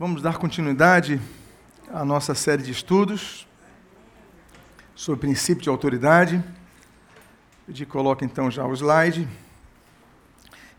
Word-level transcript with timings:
Vamos 0.00 0.22
dar 0.22 0.38
continuidade 0.38 1.20
à 1.92 2.06
nossa 2.06 2.34
série 2.34 2.62
de 2.62 2.70
estudos 2.70 3.46
sobre 4.94 5.20
princípio 5.20 5.62
de 5.62 5.68
autoridade. 5.68 6.42
Pedir 7.66 7.84
coloque 7.84 8.24
então 8.24 8.50
já 8.50 8.64
o 8.64 8.72
slide. 8.72 9.28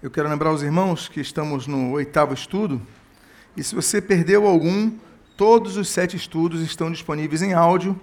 Eu 0.02 0.10
quero 0.10 0.28
lembrar 0.28 0.52
os 0.52 0.64
irmãos 0.64 1.08
que 1.08 1.22
estamos 1.22 1.68
no 1.68 1.92
oitavo 1.92 2.34
estudo. 2.34 2.82
E 3.56 3.64
se 3.64 3.76
você 3.76 4.02
perdeu 4.02 4.48
algum, 4.48 4.92
todos 5.38 5.78
os 5.78 5.88
sete 5.88 6.18
estudos 6.18 6.60
estão 6.60 6.92
disponíveis 6.92 7.44
em 7.44 7.54
áudio 7.54 7.96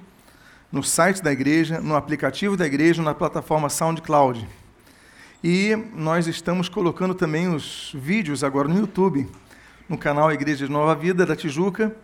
no 0.70 0.84
site 0.84 1.20
da 1.20 1.32
igreja, 1.32 1.80
no 1.80 1.96
aplicativo 1.96 2.56
da 2.56 2.64
igreja, 2.64 3.02
na 3.02 3.12
plataforma 3.12 3.68
SoundCloud. 3.68 4.46
E 5.42 5.74
nós 5.96 6.28
estamos 6.28 6.68
colocando 6.68 7.12
também 7.12 7.52
os 7.52 7.90
vídeos 7.92 8.44
agora 8.44 8.68
no 8.68 8.78
YouTube 8.78 9.28
no 9.88 9.96
canal 9.96 10.30
Igreja 10.30 10.66
de 10.66 10.72
Nova 10.72 10.94
Vida 10.94 11.24
da 11.24 11.34
Tijuca, 11.34 11.94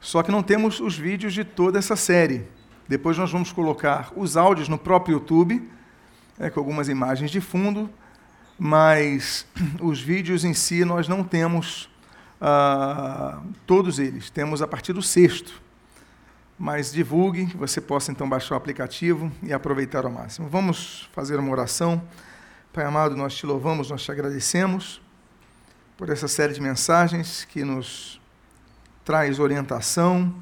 só 0.00 0.22
que 0.22 0.30
não 0.30 0.42
temos 0.42 0.78
os 0.78 0.96
vídeos 0.96 1.34
de 1.34 1.44
toda 1.44 1.78
essa 1.78 1.96
série. 1.96 2.46
Depois 2.86 3.18
nós 3.18 3.32
vamos 3.32 3.50
colocar 3.50 4.12
os 4.14 4.36
áudios 4.36 4.68
no 4.68 4.78
próprio 4.78 5.14
YouTube, 5.14 5.68
é, 6.38 6.48
com 6.48 6.60
algumas 6.60 6.88
imagens 6.88 7.30
de 7.30 7.40
fundo, 7.40 7.90
mas 8.56 9.44
os 9.82 10.00
vídeos 10.00 10.44
em 10.44 10.54
si 10.54 10.84
nós 10.84 11.08
não 11.08 11.24
temos 11.24 11.90
ah, 12.40 13.42
todos 13.66 13.98
eles, 13.98 14.30
temos 14.30 14.62
a 14.62 14.68
partir 14.68 14.92
do 14.92 15.02
sexto. 15.02 15.60
Mas 16.56 16.92
divulgue, 16.92 17.46
que 17.46 17.56
você 17.56 17.80
possa 17.80 18.10
então 18.10 18.28
baixar 18.28 18.54
o 18.54 18.58
aplicativo 18.58 19.30
e 19.42 19.52
aproveitar 19.52 20.04
ao 20.04 20.10
máximo. 20.10 20.48
Vamos 20.48 21.08
fazer 21.12 21.38
uma 21.38 21.52
oração. 21.52 22.02
Pai 22.72 22.84
amado, 22.84 23.16
nós 23.16 23.36
te 23.36 23.46
louvamos, 23.46 23.90
nós 23.90 24.02
te 24.02 24.10
agradecemos 24.10 25.00
por 25.98 26.08
essa 26.10 26.28
série 26.28 26.54
de 26.54 26.60
mensagens 26.60 27.44
que 27.44 27.64
nos 27.64 28.20
traz 29.04 29.40
orientação, 29.40 30.32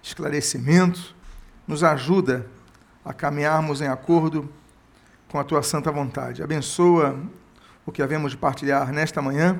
esclarecimento, 0.00 1.16
nos 1.66 1.82
ajuda 1.82 2.46
a 3.04 3.12
caminharmos 3.12 3.80
em 3.80 3.88
acordo 3.88 4.48
com 5.26 5.40
a 5.40 5.44
tua 5.44 5.60
santa 5.60 5.90
vontade. 5.90 6.40
Abençoa 6.40 7.20
o 7.84 7.90
que 7.90 8.00
havemos 8.00 8.30
de 8.30 8.38
partilhar 8.38 8.92
nesta 8.92 9.20
manhã 9.20 9.58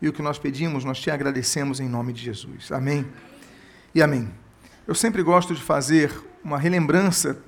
e 0.00 0.08
o 0.08 0.12
que 0.12 0.22
nós 0.22 0.38
pedimos, 0.38 0.86
nós 0.86 0.98
te 0.98 1.10
agradecemos 1.10 1.80
em 1.80 1.88
nome 1.88 2.14
de 2.14 2.22
Jesus. 2.22 2.72
Amém 2.72 3.06
e 3.94 4.02
amém. 4.02 4.32
Eu 4.86 4.94
sempre 4.94 5.22
gosto 5.22 5.54
de 5.54 5.62
fazer 5.62 6.10
uma 6.42 6.58
relembrança, 6.58 7.38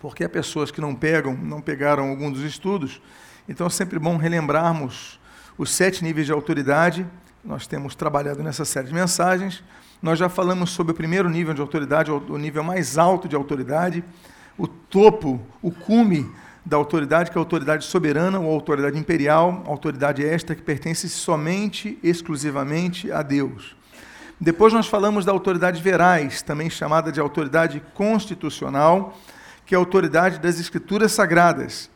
porque 0.00 0.24
há 0.24 0.28
pessoas 0.28 0.72
que 0.72 0.80
não 0.80 0.92
pegam, 0.92 1.36
não 1.36 1.60
pegaram 1.60 2.08
algum 2.08 2.32
dos 2.32 2.42
estudos, 2.42 3.00
então 3.48 3.64
é 3.64 3.70
sempre 3.70 3.96
bom 4.00 4.16
relembrarmos 4.16 5.20
os 5.56 5.70
sete 5.70 6.02
níveis 6.02 6.26
de 6.26 6.32
autoridade. 6.32 7.06
Nós 7.44 7.66
temos 7.66 7.94
trabalhado 7.94 8.42
nessa 8.42 8.64
série 8.64 8.88
de 8.88 8.94
mensagens. 8.94 9.62
Nós 10.02 10.18
já 10.18 10.28
falamos 10.28 10.70
sobre 10.70 10.92
o 10.92 10.94
primeiro 10.94 11.28
nível 11.28 11.54
de 11.54 11.60
autoridade, 11.60 12.10
o 12.10 12.38
nível 12.38 12.62
mais 12.62 12.98
alto 12.98 13.28
de 13.28 13.36
autoridade, 13.36 14.04
o 14.58 14.66
topo, 14.66 15.40
o 15.62 15.70
cume 15.70 16.30
da 16.64 16.76
autoridade, 16.76 17.30
que 17.30 17.36
é 17.36 17.38
a 17.38 17.42
autoridade 17.42 17.84
soberana 17.84 18.38
ou 18.38 18.52
autoridade 18.52 18.98
imperial, 18.98 19.62
autoridade 19.66 20.24
esta 20.24 20.54
que 20.54 20.62
pertence 20.62 21.08
somente, 21.08 21.98
exclusivamente 22.02 23.12
a 23.12 23.22
Deus. 23.22 23.76
Depois 24.40 24.72
nós 24.72 24.86
falamos 24.86 25.24
da 25.24 25.32
autoridade 25.32 25.80
verais, 25.82 26.42
também 26.42 26.68
chamada 26.68 27.12
de 27.12 27.20
autoridade 27.20 27.82
constitucional, 27.94 29.16
que 29.64 29.74
é 29.74 29.76
a 29.76 29.80
autoridade 29.80 30.38
das 30.38 30.58
escrituras 30.58 31.12
sagradas 31.12 31.90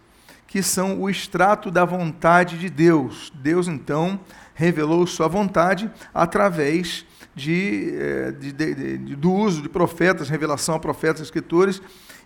que 0.48 0.62
são 0.62 0.98
o 0.98 1.08
extrato 1.08 1.70
da 1.70 1.84
vontade 1.84 2.58
de 2.58 2.70
Deus. 2.70 3.30
Deus, 3.34 3.68
então, 3.68 4.18
revelou 4.54 5.06
sua 5.06 5.28
vontade 5.28 5.88
através 6.12 7.06
eh, 7.36 8.32
de, 8.32 8.52
de, 8.52 8.74
de, 8.74 9.16
do 9.16 9.30
uso 9.30 9.62
de 9.62 9.68
profetas, 9.68 10.30
revelação 10.30 10.74
a 10.74 10.80
profetas, 10.80 11.20
escritores, 11.20 11.80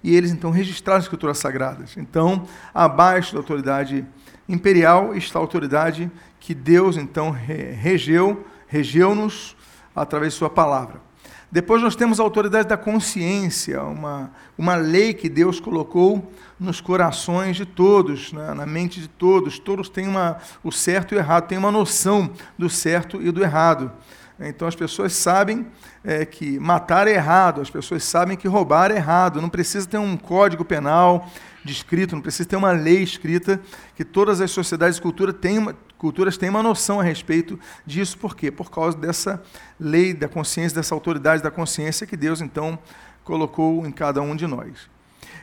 e 0.05 0.15
eles, 0.15 0.31
então, 0.31 0.51
registraram 0.53 0.99
as 0.99 1.05
escrituras 1.05 1.39
sagradas. 1.39 1.97
Então, 1.97 2.47
abaixo 2.73 3.33
da 3.33 3.41
autoridade 3.41 4.07
imperial 4.49 5.15
está 5.17 5.39
a 5.39 5.43
autoridade 5.43 6.11
que 6.39 6.55
Deus, 6.55 6.97
então, 6.97 7.31
regeu, 7.31 8.47
regeu-nos 8.69 9.57
através 9.95 10.33
de 10.33 10.39
sua 10.39 10.51
palavra. 10.51 11.01
Depois 11.53 11.83
nós 11.83 11.95
temos 11.95 12.19
a 12.19 12.23
autoridade 12.23 12.67
da 12.67 12.79
consciência, 12.79 13.83
uma, 13.83 14.33
uma 14.57 14.75
lei 14.75 15.13
que 15.13 15.29
Deus 15.29 15.61
colocou 15.61 16.33
nos 16.63 16.81
corações 16.81 17.57
de 17.57 17.67
todos, 17.67 18.33
né, 18.33 18.55
na 18.55 18.65
mente 18.65 19.01
de 19.01 19.09
todos. 19.09 19.59
Todos 19.59 19.89
têm 19.89 20.09
uma, 20.09 20.39
o 20.63 20.71
certo 20.71 21.13
e 21.13 21.17
o 21.17 21.19
errado, 21.19 21.49
têm 21.49 21.59
uma 21.59 21.73
noção 21.73 22.31
do 22.57 22.71
certo 22.71 23.21
e 23.21 23.31
do 23.31 23.43
errado. 23.43 23.93
Então 24.41 24.67
as 24.67 24.75
pessoas 24.75 25.13
sabem 25.13 25.67
é, 26.03 26.25
que 26.25 26.59
matar 26.59 27.07
é 27.07 27.13
errado, 27.13 27.61
as 27.61 27.71
pessoas 27.71 28.03
sabem 28.03 28.37
que 28.37 28.49
roubar 28.49 28.91
é 28.91 28.97
errado. 28.97 29.41
Não 29.41 29.49
precisa 29.49 29.87
ter 29.87 29.99
um 29.99 30.17
código 30.17 30.65
penal 30.65 31.29
descrito, 31.65 32.15
não 32.15 32.23
precisa 32.23 32.49
ter 32.49 32.57
uma 32.57 32.73
lei 32.73 33.03
escrita, 33.03 33.61
que 33.95 34.05
todas 34.05 34.41
as 34.41 34.51
sociedades 34.51 34.99
e 34.99 35.03
cultura 35.03 35.33
têm, 35.33 35.73
culturas 35.97 36.37
têm 36.37 36.49
uma 36.49 36.63
noção 36.63 36.99
a 36.99 37.03
respeito 37.03 37.59
disso. 37.87 38.19
Por 38.19 38.35
quê? 38.35 38.51
Por 38.51 38.71
causa 38.71 38.97
dessa 38.97 39.43
lei 39.79 40.13
da 40.13 40.29
consciência, 40.29 40.75
dessa 40.75 40.95
autoridade 40.95 41.43
da 41.43 41.51
consciência 41.51 42.07
que 42.07 42.17
Deus, 42.17 42.41
então, 42.41 42.79
colocou 43.23 43.87
em 43.87 43.93
cada 43.93 44.21
um 44.21 44.35
de 44.35 44.47
nós. 44.47 44.91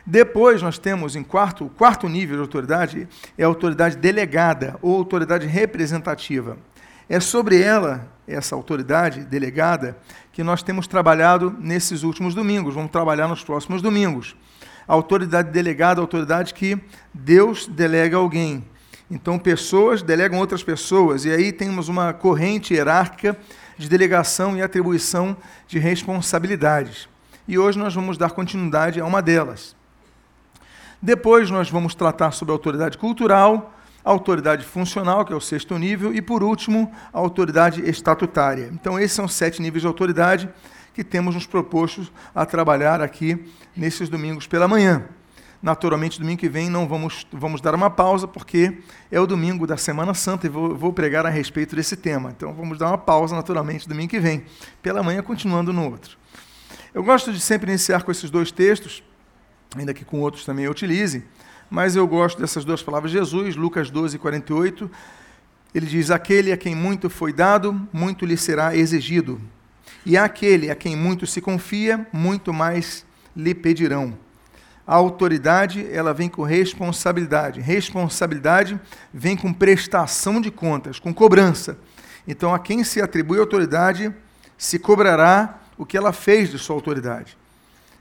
Depois 0.06 0.62
nós 0.62 0.78
temos 0.78 1.14
em 1.14 1.22
quarto, 1.22 1.66
o 1.66 1.70
quarto 1.70 2.08
nível 2.08 2.36
de 2.36 2.42
autoridade 2.42 3.08
é 3.36 3.44
a 3.44 3.46
autoridade 3.46 3.96
delegada 3.96 4.76
ou 4.80 4.96
autoridade 4.96 5.46
representativa. 5.46 6.56
É 7.08 7.18
sobre 7.18 7.60
ela, 7.60 8.08
essa 8.26 8.54
autoridade 8.54 9.24
delegada, 9.24 9.96
que 10.32 10.44
nós 10.44 10.62
temos 10.62 10.86
trabalhado 10.86 11.54
nesses 11.58 12.02
últimos 12.02 12.34
domingos, 12.34 12.74
vamos 12.74 12.90
trabalhar 12.90 13.26
nos 13.26 13.42
próximos 13.42 13.82
domingos. 13.82 14.36
A 14.86 14.92
autoridade 14.92 15.50
delegada, 15.50 16.00
a 16.00 16.04
autoridade 16.04 16.54
que 16.54 16.78
Deus 17.12 17.66
delega 17.66 18.16
a 18.16 18.20
alguém. 18.20 18.64
Então, 19.10 19.40
pessoas 19.40 20.02
delegam 20.02 20.38
outras 20.38 20.62
pessoas, 20.62 21.24
e 21.24 21.30
aí 21.32 21.50
temos 21.50 21.88
uma 21.88 22.12
corrente 22.12 22.74
hierárquica 22.74 23.36
de 23.76 23.88
delegação 23.88 24.56
e 24.56 24.62
atribuição 24.62 25.36
de 25.66 25.80
responsabilidades. 25.80 27.08
E 27.48 27.58
hoje 27.58 27.76
nós 27.76 27.92
vamos 27.92 28.16
dar 28.16 28.30
continuidade 28.30 29.00
a 29.00 29.04
uma 29.04 29.20
delas. 29.20 29.74
Depois 31.02 31.50
nós 31.50 31.70
vamos 31.70 31.94
tratar 31.94 32.30
sobre 32.32 32.52
autoridade 32.52 32.98
cultural, 32.98 33.74
autoridade 34.04 34.64
funcional, 34.64 35.24
que 35.24 35.32
é 35.32 35.36
o 35.36 35.40
sexto 35.40 35.78
nível, 35.78 36.14
e 36.14 36.20
por 36.20 36.42
último, 36.42 36.92
a 37.12 37.18
autoridade 37.18 37.88
estatutária. 37.88 38.68
Então, 38.72 38.98
esses 38.98 39.12
são 39.12 39.26
sete 39.26 39.62
níveis 39.62 39.80
de 39.80 39.86
autoridade 39.86 40.48
que 40.92 41.02
temos 41.02 41.34
nos 41.34 41.46
propostos 41.46 42.12
a 42.34 42.44
trabalhar 42.44 43.00
aqui 43.00 43.46
nesses 43.74 44.08
domingos 44.08 44.46
pela 44.46 44.68
manhã. 44.68 45.04
Naturalmente, 45.62 46.18
domingo 46.18 46.40
que 46.40 46.48
vem 46.48 46.70
não 46.70 46.88
vamos, 46.88 47.26
vamos 47.32 47.60
dar 47.60 47.74
uma 47.74 47.90
pausa, 47.90 48.26
porque 48.26 48.78
é 49.10 49.20
o 49.20 49.26
domingo 49.26 49.66
da 49.66 49.76
Semana 49.76 50.14
Santa 50.14 50.46
e 50.46 50.50
vou, 50.50 50.74
vou 50.74 50.92
pregar 50.92 51.24
a 51.26 51.30
respeito 51.30 51.76
desse 51.76 51.96
tema. 51.96 52.30
Então, 52.30 52.52
vamos 52.52 52.78
dar 52.78 52.88
uma 52.88 52.98
pausa, 52.98 53.34
naturalmente, 53.36 53.88
domingo 53.88 54.10
que 54.10 54.20
vem. 54.20 54.44
Pela 54.82 55.02
manhã, 55.02 55.22
continuando 55.22 55.72
no 55.72 55.84
outro. 55.84 56.18
Eu 56.92 57.04
gosto 57.04 57.32
de 57.32 57.40
sempre 57.40 57.70
iniciar 57.70 58.02
com 58.02 58.10
esses 58.10 58.30
dois 58.30 58.50
textos, 58.50 59.02
ainda 59.76 59.94
que 59.94 60.04
com 60.04 60.20
outros 60.20 60.44
também 60.44 60.64
eu 60.64 60.70
utilize, 60.70 61.24
mas 61.70 61.94
eu 61.94 62.06
gosto 62.06 62.40
dessas 62.40 62.64
duas 62.64 62.82
palavras 62.82 63.12
de 63.12 63.18
Jesus, 63.18 63.54
Lucas 63.54 63.90
12, 63.90 64.18
48. 64.18 64.90
Ele 65.74 65.86
diz: 65.86 66.10
Aquele 66.10 66.52
a 66.52 66.56
quem 66.56 66.74
muito 66.74 67.08
foi 67.08 67.32
dado, 67.32 67.88
muito 67.92 68.26
lhe 68.26 68.36
será 68.36 68.74
exigido. 68.74 69.40
E 70.04 70.16
aquele 70.16 70.70
a 70.70 70.74
quem 70.74 70.96
muito 70.96 71.26
se 71.26 71.40
confia, 71.40 72.06
muito 72.12 72.52
mais 72.52 73.06
lhe 73.36 73.54
pedirão. 73.54 74.18
A 74.86 74.94
autoridade, 74.96 75.86
ela 75.92 76.12
vem 76.12 76.28
com 76.28 76.42
responsabilidade. 76.42 77.60
Responsabilidade 77.60 78.80
vem 79.14 79.36
com 79.36 79.52
prestação 79.52 80.40
de 80.40 80.50
contas, 80.50 80.98
com 80.98 81.14
cobrança. 81.14 81.78
Então, 82.26 82.52
a 82.52 82.58
quem 82.58 82.82
se 82.82 83.00
atribui 83.00 83.38
autoridade, 83.38 84.12
se 84.58 84.78
cobrará 84.78 85.60
o 85.78 85.86
que 85.86 85.96
ela 85.96 86.12
fez 86.12 86.50
de 86.50 86.58
sua 86.58 86.74
autoridade. 86.74 87.38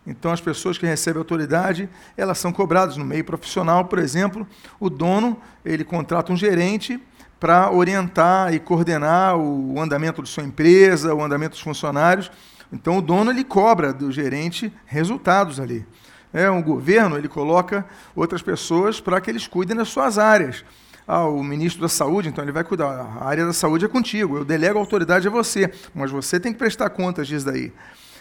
Então, 0.06 0.32
as 0.32 0.42
pessoas 0.42 0.78
que 0.78 0.86
recebem 0.86 1.20
autoridade, 1.20 1.90
elas 2.18 2.38
são 2.38 2.52
cobradas 2.52 2.98
no 2.98 3.06
meio 3.06 3.24
profissional, 3.24 3.86
por 3.86 4.00
exemplo, 4.00 4.48
o 4.80 4.90
dono, 4.90 5.40
ele 5.64 5.84
contrata 5.84 6.32
um 6.32 6.38
gerente 6.38 7.00
para 7.40 7.72
orientar 7.72 8.54
e 8.54 8.60
coordenar 8.60 9.38
o 9.38 9.80
andamento 9.80 10.22
de 10.22 10.30
sua 10.30 10.44
empresa, 10.44 11.14
o 11.14 11.24
andamento 11.24 11.52
dos 11.52 11.62
funcionários. 11.62 12.32
Então, 12.72 12.98
o 12.98 13.02
dono 13.02 13.32
ele 13.32 13.44
cobra 13.44 13.94
do 13.94 14.12
gerente 14.12 14.74
resultados 14.86 15.60
ali. 15.60 15.86
É, 16.32 16.50
o 16.50 16.62
governo 16.62 17.18
ele 17.18 17.28
coloca 17.28 17.86
outras 18.16 18.42
pessoas 18.42 19.00
para 19.00 19.20
que 19.20 19.30
eles 19.30 19.48
cuidem 19.48 19.76
das 19.76 19.90
suas 19.90 20.18
áreas. 20.18 20.64
Ah, 21.08 21.26
o 21.26 21.44
ministro 21.44 21.82
da 21.82 21.90
Saúde, 21.90 22.30
então 22.30 22.44
ele 22.44 22.52
vai 22.52 22.64
cuidar. 22.64 22.86
A 23.20 23.28
área 23.28 23.44
da 23.44 23.54
saúde 23.54 23.84
é 23.84 23.88
contigo, 23.88 24.38
eu 24.38 24.46
delego 24.46 24.78
a 24.78 24.82
autoridade 24.82 25.28
a 25.28 25.32
você, 25.32 25.74
mas 25.92 26.12
você 26.12 26.40
tem 26.40 26.54
que 26.54 26.60
prestar 26.60 26.88
contas 26.92 27.28
disso 27.28 27.48
daí. 27.48 27.74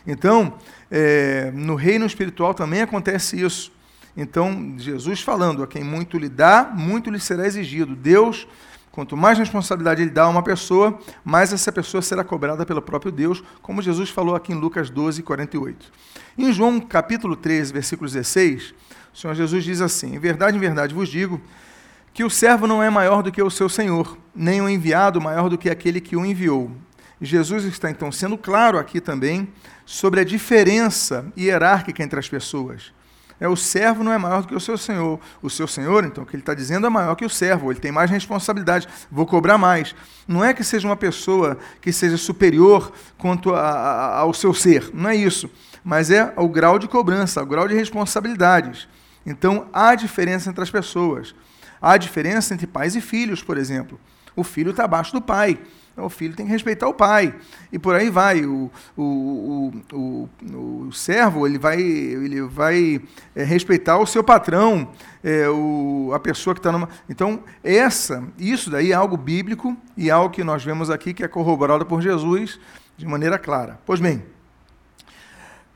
Então, 0.07 0.55
é, 0.91 1.51
no 1.55 1.75
reino 1.75 2.07
espiritual 2.07 2.55
também 2.55 2.83
acontece 2.83 3.41
isso. 3.41 3.73
Então, 4.17 4.75
Jesus 4.79 5.21
falando, 5.21 5.63
a 5.63 5.67
quem 5.67 5.85
muito 5.85 6.19
lhe 6.19 6.29
dá, 6.29 6.71
muito 6.75 7.11
lhe 7.11 7.21
será 7.21 7.47
exigido. 7.47 7.95
Deus 7.95 8.47
Quanto 8.99 9.17
mais 9.17 9.39
responsabilidade 9.39 10.03
ele 10.03 10.11
dá 10.11 10.25
a 10.25 10.29
uma 10.29 10.43
pessoa, 10.43 10.99
mais 11.25 11.53
essa 11.53 11.71
pessoa 11.71 12.03
será 12.03 12.25
cobrada 12.25 12.67
pelo 12.67 12.83
próprio 12.83 13.13
Deus, 13.13 13.45
como 13.63 13.81
Jesus 13.81 14.11
falou 14.11 14.35
aqui 14.35 14.53
em 14.53 14.57
Lucas 14.57 14.91
12, 14.91 15.23
48. 15.23 15.93
Em 16.37 16.53
João 16.53 16.81
capítulo 16.81 17.37
13, 17.37 17.73
versículo 17.73 18.11
16, 18.11 18.75
o 19.15 19.17
Senhor 19.17 19.35
Jesus 19.35 19.63
diz 19.63 19.81
assim: 19.81 20.17
Em 20.17 20.19
verdade, 20.19 20.57
em 20.57 20.61
verdade 20.61 20.93
vos 20.93 21.09
digo 21.09 21.41
que 22.13 22.25
o 22.25 22.31
servo 22.31 22.67
não 22.67 22.83
é 22.83 22.91
maior 22.91 23.23
do 23.23 23.31
que 23.31 23.41
o 23.41 23.49
seu 23.49 23.69
senhor, 23.69 24.19
nem 24.35 24.61
o 24.61 24.69
enviado 24.69 25.21
maior 25.21 25.49
do 25.49 25.57
que 25.57 25.71
aquele 25.71 26.01
que 26.01 26.17
o 26.17 26.27
enviou. 26.27 26.69
Jesus 27.21 27.65
está 27.65 27.91
então 27.91 28.13
sendo 28.13 28.39
claro 28.39 28.79
aqui 28.79 29.01
também 29.01 29.49
sobre 29.85 30.21
a 30.21 30.25
diferença 30.25 31.33
hierárquica 31.37 32.03
entre 32.03 32.19
as 32.19 32.29
pessoas. 32.29 32.93
É, 33.41 33.47
o 33.47 33.57
servo 33.57 34.03
não 34.03 34.13
é 34.13 34.19
maior 34.19 34.43
do 34.43 34.49
que 34.49 34.55
o 34.55 34.61
seu 34.61 34.77
senhor. 34.77 35.21
O 35.41 35.49
seu 35.49 35.69
senhor, 35.69 36.05
então, 36.05 36.25
o 36.25 36.27
que 36.27 36.35
ele 36.35 36.43
está 36.43 36.55
dizendo 36.55 36.87
é 36.87 36.91
maior 36.91 37.15
que 37.15 37.25
o 37.25 37.31
servo, 37.31 37.71
ele 37.71 37.79
tem 37.79 37.93
mais 37.93 38.11
responsabilidade, 38.11 38.89
vou 39.11 39.27
cobrar 39.27 39.57
mais. 39.57 39.95
Não 40.27 40.45
é 40.45 40.53
que 40.53 40.65
seja 40.65 40.89
uma 40.89 40.97
pessoa 40.97 41.57
que 41.81 41.93
seja 41.93 42.17
superior 42.17 42.93
quanto 43.17 43.55
a, 43.55 43.61
a, 43.61 44.19
ao 44.19 44.35
seu 44.35 44.53
ser, 44.53 44.91
não 44.93 45.09
é 45.09 45.15
isso. 45.15 45.49
Mas 45.85 46.11
é 46.11 46.33
o 46.37 46.49
grau 46.49 46.79
de 46.79 46.89
cobrança, 46.89 47.43
o 47.43 47.47
grau 47.47 47.69
de 47.69 47.75
responsabilidades. 47.75 48.89
Então, 49.25 49.69
há 49.73 49.95
diferença 49.95 50.51
entre 50.51 50.63
as 50.63 50.71
pessoas. 50.71 51.35
Há 51.81 51.97
diferença 51.97 52.53
entre 52.53 52.67
pais 52.67 52.97
e 52.97 53.01
filhos, 53.01 53.43
por 53.43 53.57
exemplo. 53.57 54.01
O 54.35 54.43
filho 54.43 54.71
está 54.73 54.85
abaixo 54.85 55.13
do 55.13 55.23
pai. 55.23 55.61
Então, 55.99 56.07
o 56.07 56.11
filho 56.11 56.37
tem 56.37 56.47
que 56.47 56.53
respeitar 56.53 56.87
o 56.87 56.95
pai. 56.95 57.35
E 57.73 57.79
por 57.79 57.97
aí 57.97 58.09
vai. 58.09 58.45
O, 58.45 58.71
o, 58.97 59.03
o, 59.93 60.29
o, 60.53 60.87
o 60.87 60.93
servo 60.93 61.45
ele 61.45 61.59
vai, 61.59 61.83
ele 61.83 62.43
vai 62.43 63.01
é, 63.35 63.43
respeitar 63.43 63.99
o 63.99 64.07
seu 64.07 64.23
patrão, 64.23 64.93
é, 65.25 65.49
o, 65.49 66.13
a 66.15 66.21
pessoa 66.21 66.55
que 66.55 66.61
está 66.61 66.71
numa. 66.71 66.89
Então, 67.11 67.43
essa, 67.65 68.23
isso 68.39 68.71
daí 68.71 68.93
é 68.93 68.95
algo 68.95 69.17
bíblico 69.17 69.77
e 69.97 70.09
algo 70.09 70.33
que 70.33 70.45
nós 70.45 70.65
vemos 70.65 70.89
aqui 70.89 71.13
que 71.13 71.25
é 71.25 71.27
corroborado 71.27 71.85
por 71.85 72.01
Jesus 72.01 72.61
de 72.97 73.05
maneira 73.05 73.37
clara. 73.37 73.81
Pois 73.85 73.99
bem, 73.99 74.23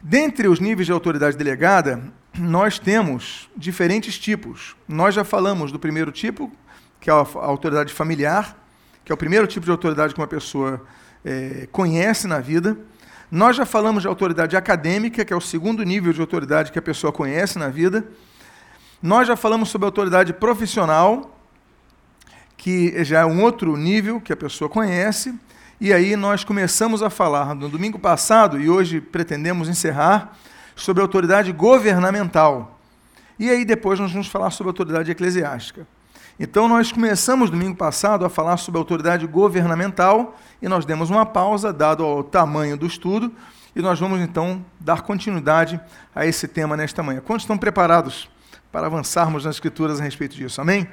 dentre 0.00 0.46
os 0.46 0.60
níveis 0.60 0.86
de 0.86 0.92
autoridade 0.92 1.36
delegada, 1.36 2.00
nós 2.38 2.78
temos 2.78 3.50
diferentes 3.56 4.16
tipos. 4.20 4.76
Nós 4.86 5.16
já 5.16 5.24
falamos 5.24 5.72
do 5.72 5.80
primeiro 5.80 6.12
tipo, 6.12 6.48
que 7.00 7.10
é 7.10 7.12
a 7.12 7.16
autoridade 7.16 7.92
familiar 7.92 8.61
que 9.04 9.12
é 9.12 9.14
o 9.14 9.18
primeiro 9.18 9.46
tipo 9.46 9.64
de 9.64 9.70
autoridade 9.70 10.14
que 10.14 10.20
uma 10.20 10.26
pessoa 10.26 10.84
é, 11.24 11.68
conhece 11.72 12.26
na 12.26 12.38
vida. 12.38 12.76
Nós 13.30 13.56
já 13.56 13.64
falamos 13.64 14.02
de 14.02 14.08
autoridade 14.08 14.56
acadêmica, 14.56 15.24
que 15.24 15.32
é 15.32 15.36
o 15.36 15.40
segundo 15.40 15.82
nível 15.82 16.12
de 16.12 16.20
autoridade 16.20 16.70
que 16.70 16.78
a 16.78 16.82
pessoa 16.82 17.12
conhece 17.12 17.58
na 17.58 17.68
vida. 17.68 18.04
Nós 19.02 19.26
já 19.26 19.36
falamos 19.36 19.70
sobre 19.70 19.86
autoridade 19.86 20.32
profissional, 20.32 21.38
que 22.56 23.02
já 23.04 23.20
é 23.20 23.24
um 23.24 23.42
outro 23.42 23.76
nível 23.76 24.20
que 24.20 24.32
a 24.32 24.36
pessoa 24.36 24.68
conhece. 24.68 25.34
E 25.80 25.92
aí 25.92 26.14
nós 26.14 26.44
começamos 26.44 27.02
a 27.02 27.10
falar 27.10 27.54
no 27.54 27.68
domingo 27.68 27.98
passado, 27.98 28.60
e 28.60 28.70
hoje 28.70 29.00
pretendemos 29.00 29.68
encerrar, 29.68 30.36
sobre 30.76 31.02
autoridade 31.02 31.50
governamental. 31.52 32.78
E 33.38 33.50
aí 33.50 33.64
depois 33.64 33.98
nós 33.98 34.12
vamos 34.12 34.28
falar 34.28 34.50
sobre 34.50 34.68
autoridade 34.68 35.10
eclesiástica. 35.10 35.86
Então, 36.40 36.66
nós 36.66 36.90
começamos 36.90 37.50
domingo 37.50 37.76
passado 37.76 38.24
a 38.24 38.30
falar 38.30 38.56
sobre 38.56 38.78
autoridade 38.78 39.26
governamental 39.26 40.38
e 40.60 40.68
nós 40.68 40.84
demos 40.84 41.10
uma 41.10 41.26
pausa, 41.26 41.72
dado 41.72 42.06
o 42.06 42.24
tamanho 42.24 42.76
do 42.76 42.86
estudo, 42.86 43.32
e 43.76 43.82
nós 43.82 43.98
vamos 44.00 44.20
então 44.20 44.64
dar 44.80 45.02
continuidade 45.02 45.80
a 46.14 46.26
esse 46.26 46.48
tema 46.48 46.76
nesta 46.76 47.02
manhã. 47.02 47.20
Quantos 47.20 47.44
estão 47.44 47.58
preparados 47.58 48.28
para 48.70 48.86
avançarmos 48.86 49.44
nas 49.44 49.56
Escrituras 49.56 50.00
a 50.00 50.04
respeito 50.04 50.34
disso? 50.34 50.60
Amém? 50.60 50.86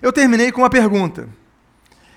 Eu 0.00 0.12
terminei 0.12 0.50
com 0.52 0.62
uma 0.62 0.70
pergunta. 0.70 1.28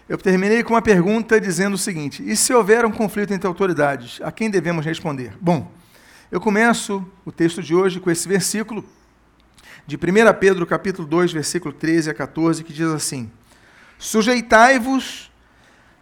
Eu 0.07 0.17
terminei 0.17 0.63
com 0.63 0.73
uma 0.73 0.81
pergunta 0.81 1.39
dizendo 1.39 1.73
o 1.73 1.77
seguinte: 1.77 2.23
e 2.25 2.35
se 2.35 2.53
houver 2.53 2.85
um 2.85 2.91
conflito 2.91 3.33
entre 3.33 3.47
autoridades, 3.47 4.19
a 4.23 4.31
quem 4.31 4.49
devemos 4.49 4.85
responder? 4.85 5.33
Bom, 5.39 5.71
eu 6.31 6.39
começo 6.39 7.05
o 7.25 7.31
texto 7.31 7.61
de 7.63 7.73
hoje 7.73 7.99
com 7.99 8.11
esse 8.11 8.27
versículo 8.27 8.83
de 9.85 9.97
1 9.97 9.99
Pedro 10.39 10.65
capítulo 10.65 11.07
2, 11.07 11.33
versículo 11.33 11.73
13 11.73 12.09
a 12.09 12.13
14, 12.13 12.63
que 12.63 12.71
diz 12.71 12.87
assim: 12.87 13.29
Sujeitai-vos 13.97 15.31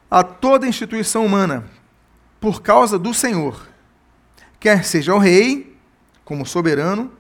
a 0.09 0.23
toda 0.23 0.67
instituição 0.67 1.25
humana, 1.25 1.65
por 2.39 2.61
causa 2.61 2.99
do 2.99 3.13
Senhor, 3.13 3.67
quer 4.59 4.83
seja 4.83 5.15
o 5.15 5.17
rei, 5.17 5.75
como 6.23 6.45
soberano, 6.45 7.11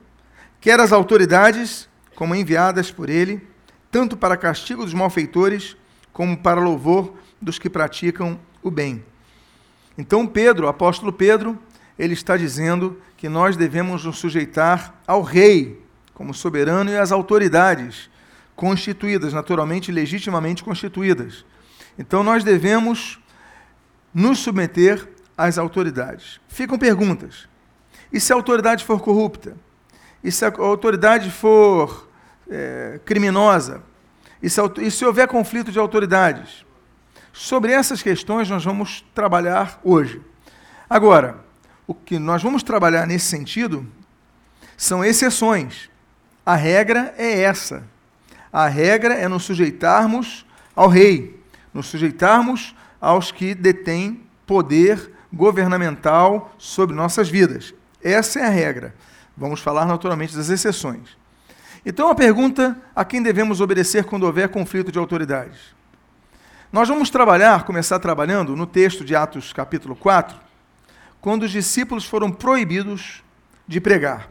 quer 0.59 0.79
as 0.79 0.91
autoridades, 0.91 1.89
como 2.15 2.35
enviadas 2.35 2.91
por 2.91 3.09
ele, 3.09 3.47
tanto 3.89 4.15
para 4.15 4.37
castigo 4.37 4.83
dos 4.85 4.93
malfeitores, 4.93 5.75
como 6.13 6.37
para 6.37 6.61
louvor 6.61 7.15
dos 7.41 7.57
que 7.57 7.69
praticam 7.69 8.39
o 8.61 8.69
bem. 8.69 9.03
Então, 9.97 10.27
Pedro, 10.27 10.67
o 10.67 10.69
apóstolo 10.69 11.11
Pedro, 11.11 11.57
ele 11.97 12.13
está 12.13 12.37
dizendo 12.37 13.01
que 13.17 13.27
nós 13.27 13.57
devemos 13.57 14.05
nos 14.05 14.19
sujeitar 14.19 15.01
ao 15.07 15.21
rei, 15.21 15.80
como 16.13 16.33
soberano 16.33 16.91
e 16.91 16.97
as 16.97 17.11
autoridades 17.11 18.09
constituídas, 18.55 19.33
naturalmente, 19.33 19.91
legitimamente 19.91 20.63
constituídas. 20.63 21.45
Então 21.97 22.23
nós 22.23 22.43
devemos 22.43 23.19
nos 24.13 24.39
submeter 24.39 25.07
às 25.37 25.57
autoridades. 25.57 26.39
Ficam 26.47 26.77
perguntas. 26.77 27.47
E 28.11 28.19
se 28.19 28.33
a 28.33 28.35
autoridade 28.35 28.83
for 28.83 29.01
corrupta? 29.01 29.55
E 30.23 30.31
se 30.31 30.45
a 30.45 30.53
autoridade 30.57 31.31
for 31.31 32.09
é, 32.49 32.99
criminosa? 33.05 33.81
E 34.41 34.49
se, 34.49 34.59
e 34.79 34.91
se 34.91 35.05
houver 35.05 35.27
conflito 35.27 35.71
de 35.71 35.79
autoridades? 35.79 36.65
Sobre 37.31 37.71
essas 37.71 38.01
questões 38.01 38.49
nós 38.49 38.63
vamos 38.63 39.05
trabalhar 39.13 39.79
hoje. 39.83 40.21
Agora, 40.89 41.37
o 41.87 41.93
que 41.93 42.19
nós 42.19 42.43
vamos 42.43 42.63
trabalhar 42.63 43.07
nesse 43.07 43.27
sentido 43.27 43.87
são 44.75 45.05
exceções. 45.05 45.90
A 46.45 46.55
regra 46.55 47.13
é 47.17 47.41
essa. 47.41 47.83
A 48.51 48.67
regra 48.67 49.13
é 49.13 49.27
nos 49.27 49.43
sujeitarmos 49.43 50.45
ao 50.75 50.87
rei, 50.87 51.39
nos 51.73 51.87
sujeitarmos 51.87 52.75
aos 52.99 53.31
que 53.31 53.53
detêm 53.53 54.23
poder 54.45 55.11
governamental 55.31 56.53
sobre 56.57 56.95
nossas 56.95 57.29
vidas. 57.29 57.73
Essa 58.03 58.39
é 58.39 58.45
a 58.45 58.49
regra. 58.49 58.93
Vamos 59.37 59.61
falar 59.61 59.85
naturalmente 59.85 60.35
das 60.35 60.49
exceções. 60.49 61.17
Então 61.85 62.09
a 62.09 62.15
pergunta 62.15 62.77
a 62.95 63.05
quem 63.05 63.23
devemos 63.23 63.61
obedecer 63.61 64.05
quando 64.05 64.23
houver 64.23 64.49
conflito 64.49 64.91
de 64.91 64.99
autoridades. 64.99 65.59
Nós 66.71 66.87
vamos 66.87 67.09
trabalhar, 67.09 67.63
começar 67.63 67.99
trabalhando 67.99 68.55
no 68.55 68.65
texto 68.65 69.03
de 69.03 69.15
Atos 69.15 69.51
capítulo 69.51 69.95
4, 69.95 70.37
quando 71.19 71.43
os 71.43 71.51
discípulos 71.51 72.05
foram 72.05 72.31
proibidos 72.31 73.23
de 73.67 73.79
pregar. 73.81 74.30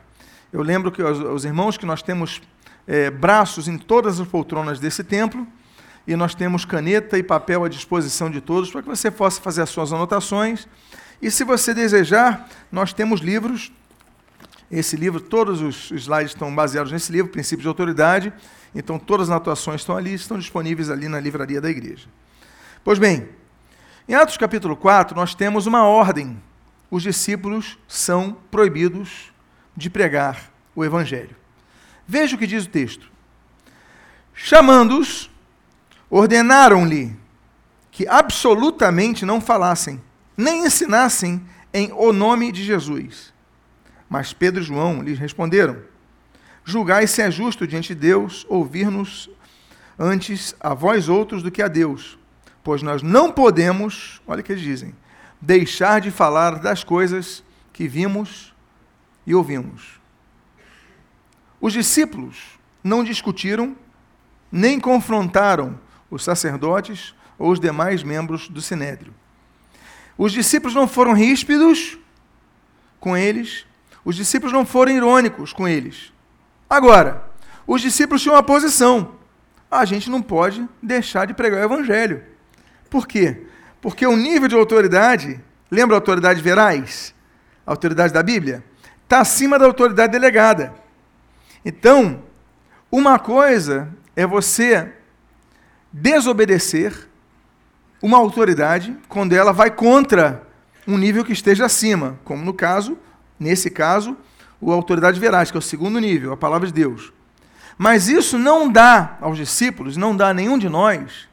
Eu 0.53 0.63
lembro 0.63 0.91
que 0.91 1.03
os, 1.03 1.19
os 1.19 1.45
irmãos 1.45 1.77
que 1.77 1.87
nós 1.87 2.03
temos 2.03 2.43
é, 2.87 3.09
braços 3.11 3.69
em 3.69 3.79
todas 3.79 4.19
as 4.19 4.27
poltronas 4.27 4.81
desse 4.81 5.05
templo 5.05 5.47
e 6.07 6.17
nós 6.17 6.35
temos 6.35 6.65
caneta 6.65 7.17
e 7.17 7.23
papel 7.23 7.65
à 7.65 7.69
disposição 7.69 8.29
de 8.29 8.41
todos 8.41 8.71
para 8.71 8.83
que 8.83 8.89
você 8.89 9.11
possa 9.11 9.41
fazer 9.41 9.63
as 9.63 9.71
suas 9.71 9.93
anotações. 9.93 10.67
E 11.23 11.31
se 11.31 11.45
você 11.45 11.73
desejar, 11.73 12.49
nós 12.73 12.93
temos 12.93 13.21
livros. 13.21 13.71
Esse 14.71 14.97
livro, 14.97 15.21
todos 15.21 15.61
os 15.61 15.91
slides 15.93 16.33
estão 16.33 16.53
baseados 16.53 16.91
nesse 16.91 17.13
livro, 17.13 17.31
Princípios 17.31 17.63
de 17.63 17.69
Autoridade. 17.69 18.33
Então, 18.75 18.99
todas 18.99 19.29
as 19.29 19.37
anotações 19.37 19.83
estão 19.83 19.97
ali, 19.97 20.15
estão 20.15 20.39
disponíveis 20.39 20.91
ali 20.91 21.09
na 21.09 21.21
livraria 21.21 21.61
da 21.61 21.71
igreja. 21.71 22.09
Pois 22.83 22.99
bem, 22.99 23.29
em 24.09 24.15
Atos 24.15 24.37
capítulo 24.37 24.77
4, 24.77 25.15
nós 25.15 25.35
temos 25.35 25.67
uma 25.67 25.85
ordem. 25.85 26.41
Os 26.91 27.03
discípulos 27.03 27.79
são 27.87 28.37
proibidos 28.51 29.31
de 29.77 29.89
pregar 29.89 30.51
o 30.75 30.85
Evangelho. 30.85 31.37
Veja 32.07 32.35
o 32.35 32.39
que 32.39 32.47
diz 32.47 32.65
o 32.65 32.69
texto. 32.69 33.11
Chamando-os, 34.35 35.31
ordenaram-lhe 36.09 37.17
que 37.91 38.07
absolutamente 38.09 39.25
não 39.25 39.41
falassem, 39.41 40.01
nem 40.37 40.65
ensinassem 40.65 41.45
em 41.73 41.93
o 41.93 42.13
nome 42.13 42.51
de 42.51 42.65
Jesus. 42.65 43.33
Mas 44.09 44.33
Pedro 44.33 44.61
e 44.61 44.65
João 44.65 45.03
lhes 45.03 45.19
responderam: 45.19 45.77
Julgai 46.65 47.07
se 47.07 47.23
é 47.23 47.31
justo 47.31 47.67
diante 47.67 47.95
de 47.95 48.01
Deus 48.01 48.45
ouvir-nos 48.49 49.31
antes 49.99 50.55
a 50.59 50.73
vós 50.73 51.09
outros 51.09 51.43
do 51.43 51.51
que 51.51 51.63
a 51.63 51.69
Deus, 51.69 52.19
pois 52.65 52.83
nós 52.83 53.03
não 53.03 53.31
podemos, 53.31 54.21
olha 54.27 54.41
o 54.41 54.43
que 54.43 54.53
eles 54.53 54.63
dizem, 54.63 54.95
deixar 55.41 56.01
de 56.01 56.11
falar 56.11 56.59
das 56.59 56.83
coisas 56.83 57.45
que 57.73 57.87
vimos 57.87 58.50
e 59.27 59.35
ouvimos. 59.35 60.01
Os 61.61 61.73
discípulos 61.73 62.59
não 62.83 63.05
discutiram 63.05 63.77
nem 64.51 64.81
confrontaram 64.81 65.79
os 66.11 66.25
sacerdotes 66.25 67.15
ou 67.39 67.51
os 67.51 67.61
demais 67.61 68.03
membros 68.03 68.49
do 68.49 68.61
sinédrio. 68.61 69.15
Os 70.19 70.33
discípulos 70.33 70.75
não 70.75 70.89
foram 70.89 71.13
ríspidos 71.13 71.99
com 72.99 73.17
eles, 73.17 73.65
os 74.05 74.17
discípulos 74.17 74.53
não 74.53 74.67
foram 74.67 74.93
irônicos 74.93 75.53
com 75.53 75.69
eles. 75.69 76.13
Agora, 76.69 77.25
os 77.67 77.81
discípulos 77.81 78.23
tinham 78.23 78.35
uma 78.35 78.43
posição. 78.43 79.19
a 79.71 79.85
gente 79.85 80.11
não 80.11 80.21
pode 80.21 80.69
deixar 80.83 81.27
de 81.27 81.33
pregar 81.33 81.61
o 81.61 81.65
evangelho. 81.65 82.25
Por 82.91 83.07
quê? 83.07 83.47
Porque 83.81 84.05
o 84.05 84.17
nível 84.17 84.49
de 84.49 84.55
autoridade, 84.57 85.41
lembra 85.71 85.97
a 85.97 85.99
autoridade 85.99 86.43
verais? 86.43 87.15
A 87.65 87.71
autoridade 87.71 88.13
da 88.13 88.23
Bíblia? 88.23 88.65
Está 89.11 89.23
acima 89.23 89.59
da 89.59 89.67
autoridade 89.67 90.13
delegada. 90.13 90.73
Então, 91.65 92.23
uma 92.93 93.19
coisa 93.19 93.89
é 94.15 94.25
você 94.25 94.93
desobedecer 95.93 97.09
uma 98.01 98.19
autoridade 98.19 98.97
quando 99.09 99.33
ela 99.33 99.53
vai 99.53 99.69
contra 99.69 100.47
um 100.87 100.97
nível 100.97 101.25
que 101.25 101.33
esteja 101.33 101.67
acima, 101.67 102.21
como 102.25 102.45
no 102.45 102.55
caso, 102.55 102.97
nesse 103.37 103.69
caso, 103.69 104.17
a 104.65 104.71
autoridade 104.71 105.19
veraz, 105.19 105.51
que 105.51 105.57
é 105.57 105.59
o 105.59 105.61
segundo 105.61 105.99
nível, 105.99 106.33
a 106.33 106.37
palavra 106.37 106.69
de 106.69 106.73
Deus. 106.73 107.13
Mas 107.77 108.07
isso 108.07 108.39
não 108.39 108.71
dá 108.71 109.19
aos 109.21 109.37
discípulos, 109.37 109.97
não 109.97 110.17
dá 110.17 110.29
a 110.29 110.35
nenhum 110.35 110.57
de 110.57 110.69
nós, 110.69 111.29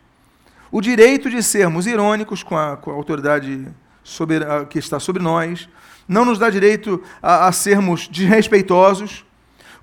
o 0.72 0.82
direito 0.82 1.30
de 1.30 1.44
sermos 1.44 1.86
irônicos 1.86 2.42
com 2.42 2.58
a, 2.58 2.76
com 2.76 2.90
a 2.90 2.96
autoridade 2.96 3.68
sobre, 4.08 4.38
a, 4.38 4.66
que 4.66 4.80
está 4.80 5.00
sobre 5.00 5.22
nós, 5.22 5.68
não 6.08 6.24
nos 6.24 6.40
dá 6.40 6.50
direito 6.50 7.04
a, 7.22 7.48
a 7.48 7.52
sermos 7.52 8.08
desrespeitosos. 8.08 9.26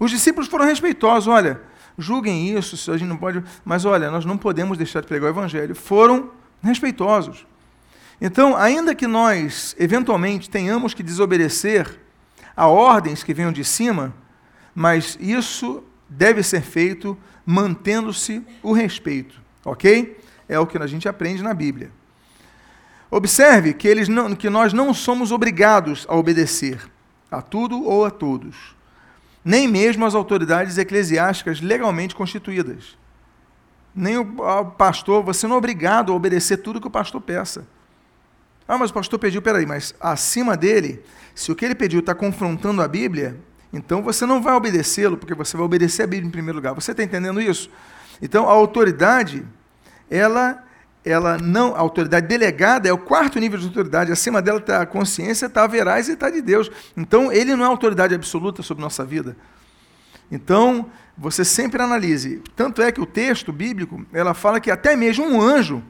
Os 0.00 0.10
discípulos 0.10 0.48
foram 0.48 0.64
respeitosos, 0.64 1.28
olha, 1.28 1.60
julguem 1.98 2.56
isso, 2.56 2.90
a 2.90 2.96
gente 2.96 3.08
não 3.08 3.18
pode, 3.18 3.44
mas 3.64 3.84
olha, 3.84 4.10
nós 4.10 4.24
não 4.24 4.38
podemos 4.38 4.78
deixar 4.78 5.02
de 5.02 5.06
pregar 5.06 5.26
o 5.26 5.32
evangelho. 5.34 5.74
Foram 5.74 6.30
respeitosos. 6.62 7.46
Então, 8.18 8.56
ainda 8.56 8.94
que 8.94 9.06
nós, 9.06 9.76
eventualmente, 9.78 10.48
tenhamos 10.48 10.94
que 10.94 11.02
desobedecer 11.02 12.00
a 12.56 12.66
ordens 12.66 13.22
que 13.22 13.34
venham 13.34 13.52
de 13.52 13.62
cima, 13.62 14.14
mas 14.74 15.18
isso 15.20 15.84
deve 16.08 16.42
ser 16.42 16.62
feito 16.62 17.16
mantendo-se 17.44 18.42
o 18.62 18.72
respeito, 18.72 19.38
ok? 19.64 20.18
É 20.48 20.58
o 20.58 20.66
que 20.66 20.78
a 20.78 20.86
gente 20.86 21.06
aprende 21.06 21.42
na 21.42 21.52
Bíblia. 21.52 21.90
Observe 23.16 23.74
que, 23.74 23.86
eles 23.86 24.08
não, 24.08 24.34
que 24.34 24.50
nós 24.50 24.72
não 24.72 24.92
somos 24.92 25.30
obrigados 25.30 26.04
a 26.08 26.16
obedecer 26.16 26.80
a 27.30 27.40
tudo 27.40 27.84
ou 27.84 28.04
a 28.04 28.10
todos, 28.10 28.74
nem 29.44 29.68
mesmo 29.68 30.04
às 30.04 30.16
autoridades 30.16 30.78
eclesiásticas 30.78 31.60
legalmente 31.60 32.12
constituídas. 32.12 32.98
Nem 33.94 34.18
o 34.18 34.24
pastor, 34.76 35.22
você 35.22 35.46
não 35.46 35.54
é 35.54 35.58
obrigado 35.58 36.12
a 36.12 36.16
obedecer 36.16 36.56
tudo 36.56 36.80
que 36.80 36.88
o 36.88 36.90
pastor 36.90 37.20
peça. 37.20 37.64
Ah, 38.66 38.76
mas 38.76 38.90
o 38.90 38.94
pastor 38.94 39.16
pediu, 39.20 39.40
peraí, 39.40 39.64
mas 39.64 39.94
acima 40.00 40.56
dele, 40.56 41.00
se 41.36 41.52
o 41.52 41.54
que 41.54 41.64
ele 41.64 41.76
pediu 41.76 42.00
está 42.00 42.16
confrontando 42.16 42.82
a 42.82 42.88
Bíblia, 42.88 43.38
então 43.72 44.02
você 44.02 44.26
não 44.26 44.42
vai 44.42 44.54
obedecê-lo, 44.54 45.16
porque 45.16 45.34
você 45.34 45.56
vai 45.56 45.64
obedecer 45.64 46.02
a 46.02 46.06
Bíblia 46.08 46.26
em 46.26 46.32
primeiro 46.32 46.56
lugar. 46.56 46.74
Você 46.74 46.90
está 46.90 47.04
entendendo 47.04 47.40
isso? 47.40 47.70
Então 48.20 48.48
a 48.48 48.52
autoridade, 48.52 49.46
ela, 50.10 50.64
ela 51.04 51.36
não, 51.36 51.74
a 51.74 51.78
autoridade 51.78 52.26
delegada 52.26 52.88
é 52.88 52.92
o 52.92 52.98
quarto 52.98 53.38
nível 53.38 53.58
de 53.58 53.66
autoridade. 53.66 54.10
Acima 54.10 54.40
dela 54.40 54.58
está 54.58 54.80
a 54.80 54.86
consciência, 54.86 55.46
está 55.46 55.64
a 55.64 55.66
veraz 55.66 56.08
e 56.08 56.12
está 56.12 56.30
de 56.30 56.40
Deus. 56.40 56.70
Então 56.96 57.30
ele 57.30 57.54
não 57.54 57.64
é 57.64 57.68
autoridade 57.68 58.14
absoluta 58.14 58.62
sobre 58.62 58.82
nossa 58.82 59.04
vida. 59.04 59.36
Então 60.30 60.90
você 61.16 61.44
sempre 61.44 61.82
analise. 61.82 62.42
Tanto 62.56 62.80
é 62.80 62.90
que 62.90 63.00
o 63.00 63.06
texto 63.06 63.52
bíblico, 63.52 64.04
ela 64.12 64.32
fala 64.32 64.60
que 64.60 64.70
até 64.70 64.96
mesmo 64.96 65.26
um 65.26 65.40
anjo 65.40 65.82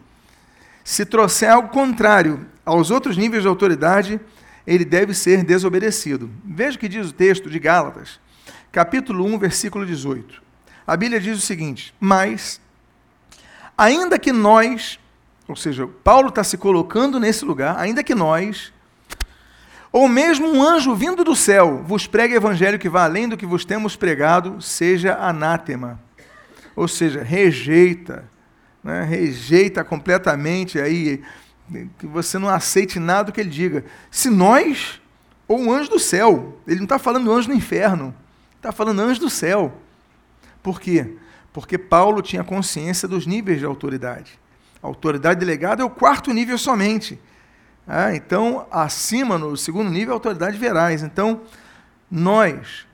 se 0.83 1.07
trouxer 1.07 1.51
algo 1.51 1.69
contrário 1.69 2.47
aos 2.65 2.91
outros 2.91 3.17
níveis 3.17 3.43
de 3.43 3.49
autoridade, 3.49 4.21
ele 4.67 4.85
deve 4.85 5.15
ser 5.15 5.45
desobedecido. 5.45 6.31
Veja 6.45 6.77
o 6.77 6.81
que 6.81 6.89
diz 6.89 7.09
o 7.09 7.13
texto 7.13 7.49
de 7.49 7.59
Gálatas, 7.59 8.21
capítulo 8.71 9.25
1, 9.25 9.39
versículo 9.39 9.87
18. 9.87 10.43
A 10.87 10.97
Bíblia 10.97 11.21
diz 11.21 11.39
o 11.39 11.41
seguinte: 11.41 11.95
Mas, 11.99 12.61
ainda 13.79 14.19
que 14.19 14.33
nós, 14.33 14.99
ou 15.47 15.57
seja, 15.57 15.87
Paulo 16.03 16.29
está 16.29 16.43
se 16.43 16.57
colocando 16.57 17.21
nesse 17.21 17.45
lugar, 17.45 17.79
ainda 17.79 18.03
que 18.03 18.15
nós, 18.15 18.73
ou 19.93 20.09
mesmo 20.09 20.49
um 20.49 20.63
anjo 20.63 20.95
vindo 20.95 21.23
do 21.23 21.37
céu, 21.37 21.83
vos 21.87 22.07
pregue 22.07 22.35
evangelho 22.35 22.79
que 22.79 22.89
vá 22.89 23.05
além 23.05 23.29
do 23.29 23.37
que 23.37 23.47
vos 23.47 23.65
temos 23.65 23.95
pregado, 23.95 24.61
seja 24.61 25.17
anátema. 25.17 26.01
Ou 26.75 26.89
seja, 26.89 27.23
rejeita, 27.23 28.25
né, 28.83 29.05
rejeita 29.05 29.85
completamente 29.85 30.81
aí, 30.81 31.23
que 31.99 32.07
você 32.07 32.39
não 32.39 32.49
aceite 32.49 32.99
nada 32.99 33.31
que 33.31 33.41
ele 33.41 33.51
diga. 33.51 33.85
Se 34.11 34.29
nós, 34.29 35.01
ou 35.47 35.61
um 35.61 35.73
anjo 35.73 35.91
do 35.91 36.01
céu, 36.01 36.59
ele 36.67 36.79
não 36.79 36.85
está 36.85 36.99
falando 36.99 37.33
anjo 37.33 37.49
do 37.49 37.55
inferno, 37.55 38.15
está 38.57 38.73
falando 38.73 39.01
anjo 39.01 39.21
do 39.21 39.31
céu. 39.31 39.73
Por 40.63 40.81
quê? 40.81 41.17
Porque 41.53 41.79
Paulo 41.79 42.21
tinha 42.21 42.43
consciência 42.43 43.07
dos 43.07 43.27
níveis 43.27 43.61
de 43.61 43.65
autoridade. 43.65 44.39
Autoridade 44.87 45.41
delegada 45.41 45.83
é 45.83 45.85
o 45.85 45.91
quarto 45.91 46.33
nível 46.33 46.59
somente. 46.59 47.21
Ah, 47.87 48.15
então, 48.15 48.67
acima, 48.71 49.39
no 49.39 49.57
segundo 49.57 49.91
nível, 49.91 50.13
a 50.13 50.17
autoridade 50.17 50.59
verais. 50.59 51.03
Então, 51.03 51.43
nós 52.11 52.87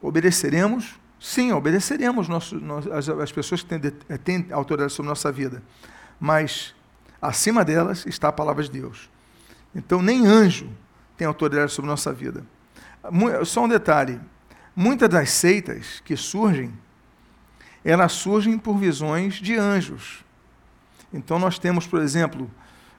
obedeceremos 0.00 0.98
Sim, 1.24 1.52
obedeceremos 1.52 2.28
nosso, 2.28 2.60
as, 2.92 3.08
as, 3.08 3.32
pessoas 3.32 3.62
que 3.62 3.78
têm, 3.78 3.92
eh, 4.10 4.18
têm 4.18 4.46
autoridade 4.50 4.92
sobre 4.92 5.08
nossa 5.08 5.32
vida, 5.32 5.62
mas 6.20 6.74
acima 7.20 7.64
delas 7.64 8.04
está 8.04 8.28
a 8.28 8.32
palavra 8.32 8.62
de 8.62 8.70
Deus. 8.70 9.08
Então, 9.74 10.02
nem 10.02 10.26
anjo 10.26 10.70
tem 11.16 11.26
autoridade 11.26 11.72
sobre 11.72 11.90
nossa 11.90 12.12
vida. 12.12 12.44
Só 13.46 13.64
um 13.64 13.68
detalhe: 13.68 14.20
muitas 14.76 15.08
das 15.08 15.30
seitas 15.30 16.02
que 16.04 16.14
surgem, 16.14 16.74
elas 17.82 18.12
surgem 18.12 18.58
por 18.58 18.76
visões 18.76 19.36
de 19.36 19.56
anjos. 19.56 20.23
Então, 21.14 21.38
nós 21.38 21.58
temos, 21.58 21.86
por 21.86 22.02
exemplo, 22.02 22.50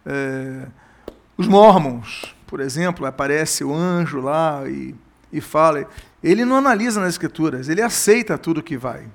é, 0.06 0.68
os 1.38 1.48
mormons, 1.48 2.34
por 2.48 2.62
exemplo, 2.62 3.06
aparece 3.06 3.64
o 3.64 3.74
anjo 3.74 4.22
lá 4.22 4.64
e, 4.68 4.96
e 5.32 5.42
fala 5.42 5.88
ele 6.24 6.44
não 6.44 6.56
analisa 6.56 7.00
nas 7.00 7.10
escrituras, 7.10 7.70
ele 7.70 7.82
aceita 7.82 8.38
tudo 8.38 8.64
que 8.64 8.78
vai. 8.78 9.06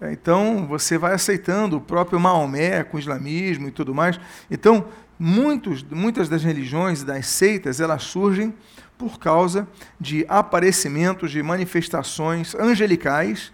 É, 0.00 0.10
então, 0.10 0.66
você 0.66 0.98
vai 0.98 1.14
aceitando 1.14 1.76
o 1.76 1.80
próprio 1.80 2.18
Maomé 2.18 2.82
com 2.82 2.96
o 2.96 3.00
islamismo 3.00 3.68
e 3.68 3.70
tudo 3.70 3.94
mais. 3.94 4.18
Então, 4.50 4.86
muitos, 5.16 5.84
muitas 5.84 6.28
das 6.28 6.42
religiões 6.42 7.02
e 7.02 7.04
das 7.04 7.26
seitas, 7.26 7.78
elas 7.78 8.02
surgem 8.02 8.52
por 8.98 9.18
causa 9.18 9.68
de 10.00 10.24
aparecimentos, 10.28 11.30
de 11.30 11.42
manifestações 11.42 12.54
angelicais, 12.54 13.52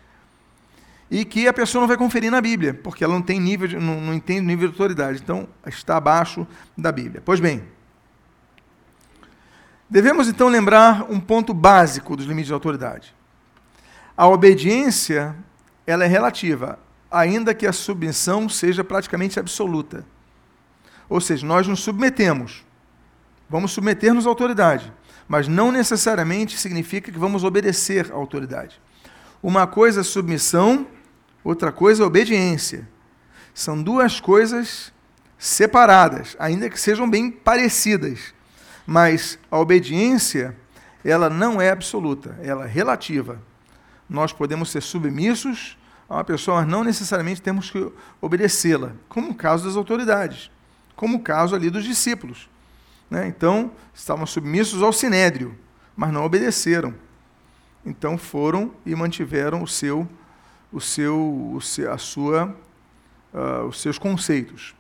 e 1.11 1.25
que 1.25 1.49
a 1.49 1.53
pessoa 1.53 1.81
não 1.81 1.89
vai 1.89 1.97
conferir 1.97 2.31
na 2.31 2.41
Bíblia, 2.41 2.73
porque 2.73 3.03
ela 3.03 3.15
não 3.15 3.23
tem 3.23 3.41
nível, 3.41 3.67
de, 3.67 3.77
não, 3.77 4.01
não 4.01 4.15
entende 4.15 4.43
nível 4.43 4.69
de 4.69 4.75
autoridade. 4.75 5.21
Então, 5.23 5.49
está 5.67 5.97
abaixo 5.97 6.47
da 6.77 6.93
Bíblia. 6.93 7.21
Pois 7.25 7.41
bem, 7.41 7.65
Devemos 9.91 10.29
então 10.29 10.47
lembrar 10.47 11.11
um 11.11 11.19
ponto 11.19 11.53
básico 11.53 12.15
dos 12.15 12.25
limites 12.25 12.47
de 12.47 12.53
autoridade. 12.53 13.13
A 14.17 14.29
obediência, 14.29 15.35
ela 15.85 16.05
é 16.05 16.07
relativa, 16.07 16.79
ainda 17.11 17.53
que 17.53 17.67
a 17.67 17.73
submissão 17.73 18.49
seja 18.49 18.85
praticamente 18.85 19.41
absoluta. 19.41 20.07
Ou 21.09 21.21
seja, 21.21 21.45
nós 21.45 21.67
nos 21.67 21.81
submetemos. 21.81 22.65
Vamos 23.49 23.73
submeter-nos 23.73 24.27
à 24.27 24.29
autoridade, 24.29 24.93
mas 25.27 25.49
não 25.49 25.73
necessariamente 25.73 26.57
significa 26.57 27.11
que 27.11 27.19
vamos 27.19 27.43
obedecer 27.43 28.13
à 28.13 28.15
autoridade. 28.15 28.81
Uma 29.43 29.67
coisa 29.67 30.03
é 30.03 30.05
submissão, 30.05 30.87
outra 31.43 31.73
coisa 31.73 32.03
é 32.03 32.07
obediência. 32.07 32.89
São 33.55 33.83
duas 33.83 34.21
coisas 34.21 34.93
separadas, 35.39 36.37
ainda 36.39 36.69
que 36.69 36.79
sejam 36.81 37.09
bem 37.09 37.31
parecidas 37.31 38.35
mas 38.91 39.39
a 39.49 39.57
obediência, 39.57 40.57
ela 41.05 41.31
não 41.31 41.61
é 41.61 41.71
absoluta, 41.71 42.37
ela 42.43 42.65
é 42.65 42.69
relativa. 42.69 43.41
Nós 44.09 44.33
podemos 44.33 44.69
ser 44.69 44.83
submissos 44.83 45.79
a 46.09 46.15
uma 46.15 46.25
pessoa, 46.25 46.63
mas 46.63 46.69
não 46.69 46.83
necessariamente 46.83 47.41
temos 47.41 47.71
que 47.71 47.93
obedecê-la, 48.21 48.91
como 49.09 49.31
o 49.31 49.35
caso 49.37 49.65
das 49.65 49.77
autoridades, 49.77 50.51
como 50.97 51.19
o 51.19 51.23
caso 51.23 51.55
ali 51.55 51.71
dos 51.71 51.85
discípulos. 51.85 52.51
Né? 53.09 53.29
Então, 53.29 53.71
estavam 53.95 54.27
submissos 54.27 54.83
ao 54.83 54.93
sinédrio, 54.93 55.57
mas 55.95 56.13
não 56.13 56.25
obedeceram. 56.25 56.93
Então 57.87 58.19
foram 58.19 58.73
e 58.85 58.93
mantiveram 58.97 59.63
o 59.63 59.69
seu, 59.69 60.09
o 60.73 60.81
seu, 60.81 61.53
o 61.55 61.61
seu 61.61 61.93
a 61.93 61.99
sua, 61.99 62.57
uh, 63.33 63.67
os 63.67 63.81
seus 63.81 63.99
conceitos 63.99 64.75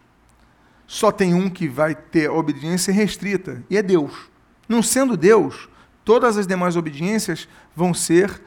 só 0.90 1.12
tem 1.12 1.32
um 1.34 1.48
que 1.48 1.68
vai 1.68 1.94
ter 1.94 2.28
obediência 2.28 2.92
restrita, 2.92 3.62
e 3.70 3.76
é 3.76 3.82
Deus. 3.82 4.28
Não 4.68 4.82
sendo 4.82 5.16
Deus, 5.16 5.68
todas 6.04 6.36
as 6.36 6.48
demais 6.48 6.76
obediências 6.76 7.48
vão 7.76 7.94
ser 7.94 8.42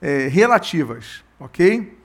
é, 0.00 0.28
relativas, 0.28 1.24
ok? 1.40 1.98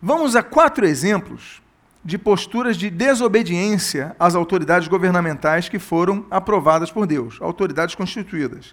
Vamos 0.00 0.36
a 0.36 0.42
quatro 0.42 0.86
exemplos 0.86 1.60
de 2.04 2.16
posturas 2.16 2.76
de 2.76 2.88
desobediência 2.88 4.14
às 4.20 4.36
autoridades 4.36 4.86
governamentais 4.86 5.68
que 5.68 5.80
foram 5.80 6.24
aprovadas 6.30 6.88
por 6.88 7.08
Deus, 7.08 7.38
autoridades 7.40 7.96
constituídas. 7.96 8.72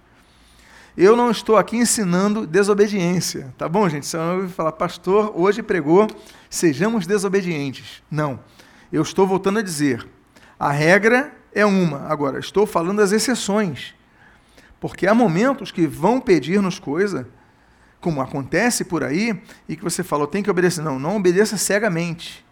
Eu 0.95 1.15
não 1.15 1.31
estou 1.31 1.57
aqui 1.57 1.75
ensinando 1.75 2.45
desobediência, 2.45 3.51
tá 3.57 3.67
bom, 3.67 3.89
gente? 3.89 4.05
Você 4.05 4.15
não 4.15 4.41
ouve 4.41 4.53
falar, 4.53 4.73
pastor, 4.73 5.31
hoje 5.33 5.63
pregou, 5.63 6.07
sejamos 6.47 7.07
desobedientes. 7.07 8.03
Não. 8.11 8.39
Eu 8.91 9.01
estou 9.01 9.25
voltando 9.25 9.57
a 9.57 9.63
dizer, 9.63 10.07
a 10.59 10.71
regra 10.71 11.33
é 11.51 11.65
uma. 11.65 12.05
Agora, 12.07 12.37
estou 12.37 12.67
falando 12.67 12.97
das 12.97 13.11
exceções. 13.11 13.95
Porque 14.79 15.07
há 15.07 15.15
momentos 15.15 15.71
que 15.71 15.87
vão 15.87 16.21
pedir-nos 16.21 16.77
coisa, 16.77 17.27
como 17.99 18.21
acontece 18.21 18.85
por 18.85 19.03
aí, 19.03 19.41
e 19.67 19.75
que 19.75 19.83
você 19.83 20.03
falou, 20.03 20.27
tem 20.27 20.43
que 20.43 20.51
obedecer. 20.51 20.83
Não, 20.83 20.99
não 20.99 21.17
obedeça 21.17 21.57
cegamente. 21.57 22.45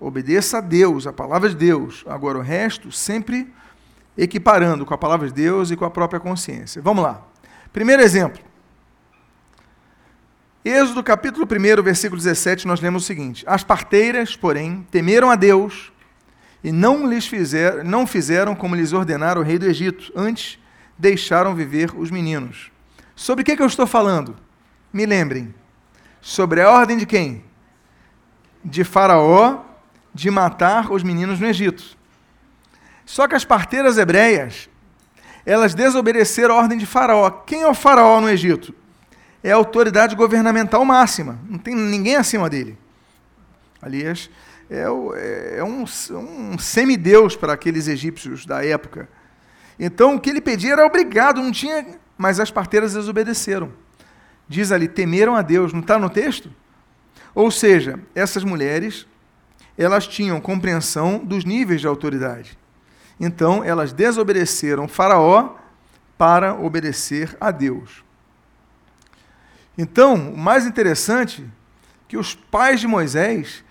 Obedeça 0.00 0.58
a 0.58 0.60
Deus, 0.60 1.06
a 1.06 1.12
palavra 1.12 1.48
de 1.48 1.54
Deus. 1.54 2.02
Agora, 2.08 2.38
o 2.38 2.42
resto, 2.42 2.90
sempre 2.90 3.52
equiparando 4.18 4.84
com 4.84 4.92
a 4.92 4.98
palavra 4.98 5.28
de 5.28 5.32
Deus 5.32 5.70
e 5.70 5.76
com 5.76 5.84
a 5.84 5.90
própria 5.90 6.18
consciência. 6.18 6.82
Vamos 6.82 7.04
lá. 7.04 7.31
Primeiro 7.72 8.02
exemplo. 8.02 8.42
Êxodo 10.64 11.02
capítulo 11.02 11.46
1, 11.46 11.82
versículo 11.82 12.20
17, 12.20 12.66
nós 12.66 12.80
lemos 12.80 13.02
o 13.02 13.06
seguinte: 13.06 13.44
As 13.46 13.64
parteiras, 13.64 14.36
porém, 14.36 14.86
temeram 14.90 15.30
a 15.30 15.34
Deus 15.34 15.90
e 16.62 16.70
não 16.70 17.08
lhes 17.08 17.26
fizeram, 17.26 17.82
não 17.82 18.06
fizeram 18.06 18.54
como 18.54 18.76
lhes 18.76 18.92
ordenara 18.92 19.40
o 19.40 19.42
rei 19.42 19.58
do 19.58 19.66
Egito, 19.66 20.12
antes 20.14 20.58
deixaram 20.96 21.54
viver 21.54 21.92
os 21.98 22.10
meninos. 22.10 22.70
Sobre 23.16 23.42
o 23.42 23.44
que, 23.44 23.56
que 23.56 23.62
eu 23.62 23.66
estou 23.66 23.86
falando? 23.86 24.36
Me 24.92 25.04
lembrem. 25.04 25.52
Sobre 26.20 26.60
a 26.60 26.70
ordem 26.70 26.96
de 26.96 27.06
quem? 27.06 27.44
De 28.64 28.84
Faraó 28.84 29.64
de 30.14 30.30
matar 30.30 30.92
os 30.92 31.02
meninos 31.02 31.40
no 31.40 31.46
Egito. 31.46 31.96
Só 33.04 33.26
que 33.26 33.34
as 33.34 33.44
parteiras 33.44 33.98
hebreias, 33.98 34.68
elas 35.44 35.74
desobedeceram 35.74 36.54
a 36.54 36.58
ordem 36.58 36.78
de 36.78 36.86
Faraó. 36.86 37.30
Quem 37.30 37.62
é 37.62 37.68
o 37.68 37.74
Faraó 37.74 38.20
no 38.20 38.28
Egito? 38.28 38.74
É 39.42 39.52
a 39.52 39.56
autoridade 39.56 40.14
governamental 40.14 40.84
máxima. 40.84 41.38
Não 41.48 41.58
tem 41.58 41.74
ninguém 41.74 42.16
acima 42.16 42.48
dele. 42.48 42.78
Aliás, 43.80 44.30
é, 44.70 45.56
é 45.58 45.64
um, 45.64 45.84
um 45.84 46.58
semideus 46.58 47.34
para 47.34 47.52
aqueles 47.52 47.88
egípcios 47.88 48.46
da 48.46 48.64
época. 48.64 49.08
Então, 49.78 50.14
o 50.14 50.20
que 50.20 50.30
ele 50.30 50.40
pedia 50.40 50.72
era 50.72 50.86
obrigado, 50.86 51.42
não 51.42 51.50
tinha. 51.50 51.84
Mas 52.16 52.38
as 52.38 52.50
parteiras 52.50 52.94
desobedeceram. 52.94 53.72
Diz 54.48 54.70
ali, 54.70 54.86
temeram 54.86 55.34
a 55.34 55.42
Deus, 55.42 55.72
não 55.72 55.80
está 55.80 55.98
no 55.98 56.08
texto? 56.08 56.50
Ou 57.34 57.50
seja, 57.50 57.98
essas 58.14 58.44
mulheres, 58.44 59.06
elas 59.76 60.06
tinham 60.06 60.40
compreensão 60.40 61.18
dos 61.18 61.44
níveis 61.44 61.80
de 61.80 61.86
autoridade. 61.86 62.56
Então, 63.24 63.62
elas 63.62 63.92
desobedeceram 63.92 64.88
Faraó 64.88 65.54
para 66.18 66.56
obedecer 66.56 67.36
a 67.40 67.52
Deus. 67.52 68.02
Então, 69.78 70.32
o 70.32 70.36
mais 70.36 70.66
interessante 70.66 71.48
que 72.08 72.16
os 72.16 72.34
pais 72.34 72.80
de 72.80 72.88
Moisés, 72.88 73.62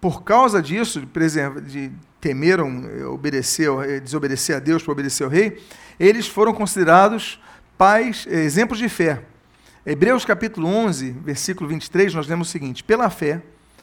por 0.00 0.22
causa 0.22 0.62
disso, 0.62 1.00
de, 1.00 1.60
de 1.62 1.92
temeram 2.20 2.88
eh, 2.88 3.04
obedecer, 3.04 3.68
eh, 3.88 3.98
desobedecer 3.98 4.54
a 4.54 4.60
Deus 4.60 4.84
para 4.84 4.92
obedecer 4.92 5.24
ao 5.24 5.30
rei, 5.30 5.60
eles 5.98 6.28
foram 6.28 6.54
considerados 6.54 7.42
pais, 7.76 8.24
eh, 8.30 8.44
exemplos 8.44 8.78
de 8.78 8.88
fé. 8.88 9.24
Hebreus 9.84 10.24
capítulo 10.24 10.68
11, 10.68 11.10
versículo 11.24 11.68
23, 11.68 12.14
nós 12.14 12.28
lemos 12.28 12.48
o 12.48 12.50
seguinte: 12.52 12.84
Pela 12.84 13.10
fé, 13.10 13.42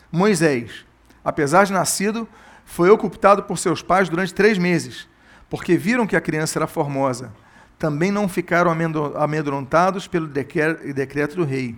Moisés, 0.09 0.85
apesar 1.25 1.65
de 1.65 1.73
nascido, 1.73 2.25
foi 2.69 2.89
ocultado 2.89 3.43
por 3.43 3.57
seus 3.57 3.81
pais 3.81 4.07
durante 4.07 4.33
três 4.33 4.57
meses, 4.57 5.08
porque 5.49 5.77
viram 5.77 6.05
que 6.05 6.15
a 6.15 6.21
criança 6.21 6.59
era 6.59 6.67
formosa. 6.67 7.33
Também 7.77 8.11
não 8.11 8.27
ficaram 8.27 8.71
amedrontados 9.15 10.07
pelo 10.07 10.27
decreto 10.27 11.35
do 11.35 11.45
rei. 11.45 11.75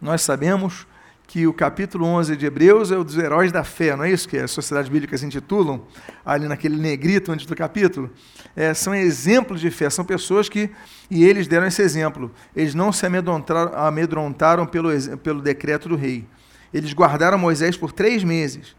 Nós 0.00 0.22
sabemos 0.22 0.86
que 1.28 1.46
o 1.46 1.52
capítulo 1.52 2.06
11 2.06 2.36
de 2.36 2.46
Hebreus 2.46 2.90
é 2.90 2.96
o 2.96 3.04
dos 3.04 3.18
heróis 3.18 3.52
da 3.52 3.62
fé, 3.62 3.94
não 3.94 4.04
é 4.04 4.10
isso 4.10 4.26
que 4.26 4.38
as 4.38 4.50
sociedades 4.50 4.88
bíblicas 4.88 5.22
intitulam, 5.22 5.82
ali 6.24 6.48
naquele 6.48 6.76
negrito 6.76 7.30
antes 7.30 7.44
do 7.44 7.54
capítulo? 7.54 8.10
É, 8.56 8.72
são 8.72 8.94
exemplos 8.94 9.60
de 9.60 9.70
fé, 9.70 9.90
são 9.90 10.06
pessoas 10.06 10.48
que, 10.48 10.70
e 11.10 11.26
eles 11.26 11.46
deram 11.46 11.66
esse 11.66 11.82
exemplo, 11.82 12.32
eles 12.56 12.74
não 12.74 12.90
se 12.90 13.04
amedrontaram, 13.04 13.76
amedrontaram 13.76 14.66
pelo, 14.66 14.88
pelo 15.18 15.42
decreto 15.42 15.86
do 15.86 15.96
rei. 15.96 16.24
Eles 16.72 16.94
guardaram 16.94 17.36
Moisés 17.36 17.76
por 17.76 17.92
três 17.92 18.24
meses. 18.24 18.74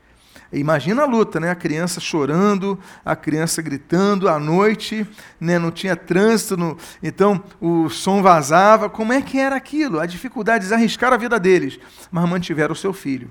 Imagina 0.51 1.03
a 1.03 1.05
luta, 1.05 1.39
né? 1.39 1.51
A 1.51 1.55
criança 1.55 1.99
chorando, 1.99 2.79
a 3.05 3.15
criança 3.15 3.61
gritando 3.61 4.27
à 4.27 4.39
noite, 4.39 5.07
né? 5.39 5.59
não 5.59 5.69
tinha 5.69 5.95
trânsito, 5.95 6.57
no... 6.57 6.75
então 7.03 7.43
o 7.61 7.87
som 7.87 8.21
vazava. 8.21 8.89
Como 8.89 9.13
é 9.13 9.21
que 9.21 9.37
era 9.37 9.55
aquilo? 9.55 9.99
A 9.99 10.07
dificuldade 10.07 10.67
de 10.67 10.73
arriscar 10.73 11.13
a 11.13 11.17
vida 11.17 11.39
deles, 11.39 11.79
mas 12.11 12.27
mantiveram 12.27 12.73
o 12.73 12.75
seu 12.75 12.93
filho. 12.93 13.29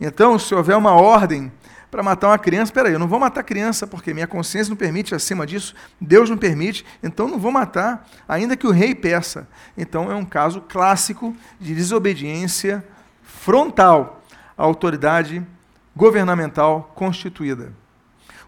Então, 0.00 0.38
se 0.38 0.52
houver 0.52 0.76
uma 0.76 0.92
ordem 0.92 1.52
para 1.88 2.02
matar 2.02 2.28
uma 2.28 2.38
criança, 2.38 2.72
peraí, 2.72 2.92
eu 2.92 2.98
não 2.98 3.08
vou 3.08 3.18
matar 3.18 3.40
a 3.40 3.44
criança 3.44 3.86
porque 3.86 4.14
minha 4.14 4.26
consciência 4.26 4.70
não 4.70 4.76
permite, 4.76 5.14
acima 5.14 5.46
disso, 5.46 5.74
Deus 6.00 6.30
não 6.30 6.36
permite, 6.36 6.84
então 7.02 7.28
não 7.28 7.38
vou 7.38 7.52
matar, 7.52 8.08
ainda 8.28 8.56
que 8.56 8.66
o 8.66 8.70
rei 8.70 8.94
peça. 8.94 9.46
Então 9.76 10.10
é 10.10 10.14
um 10.14 10.24
caso 10.24 10.60
clássico 10.62 11.36
de 11.60 11.74
desobediência 11.74 12.84
frontal 13.22 14.22
à 14.56 14.62
autoridade 14.64 15.44
governamental 15.94 16.92
constituída. 16.94 17.72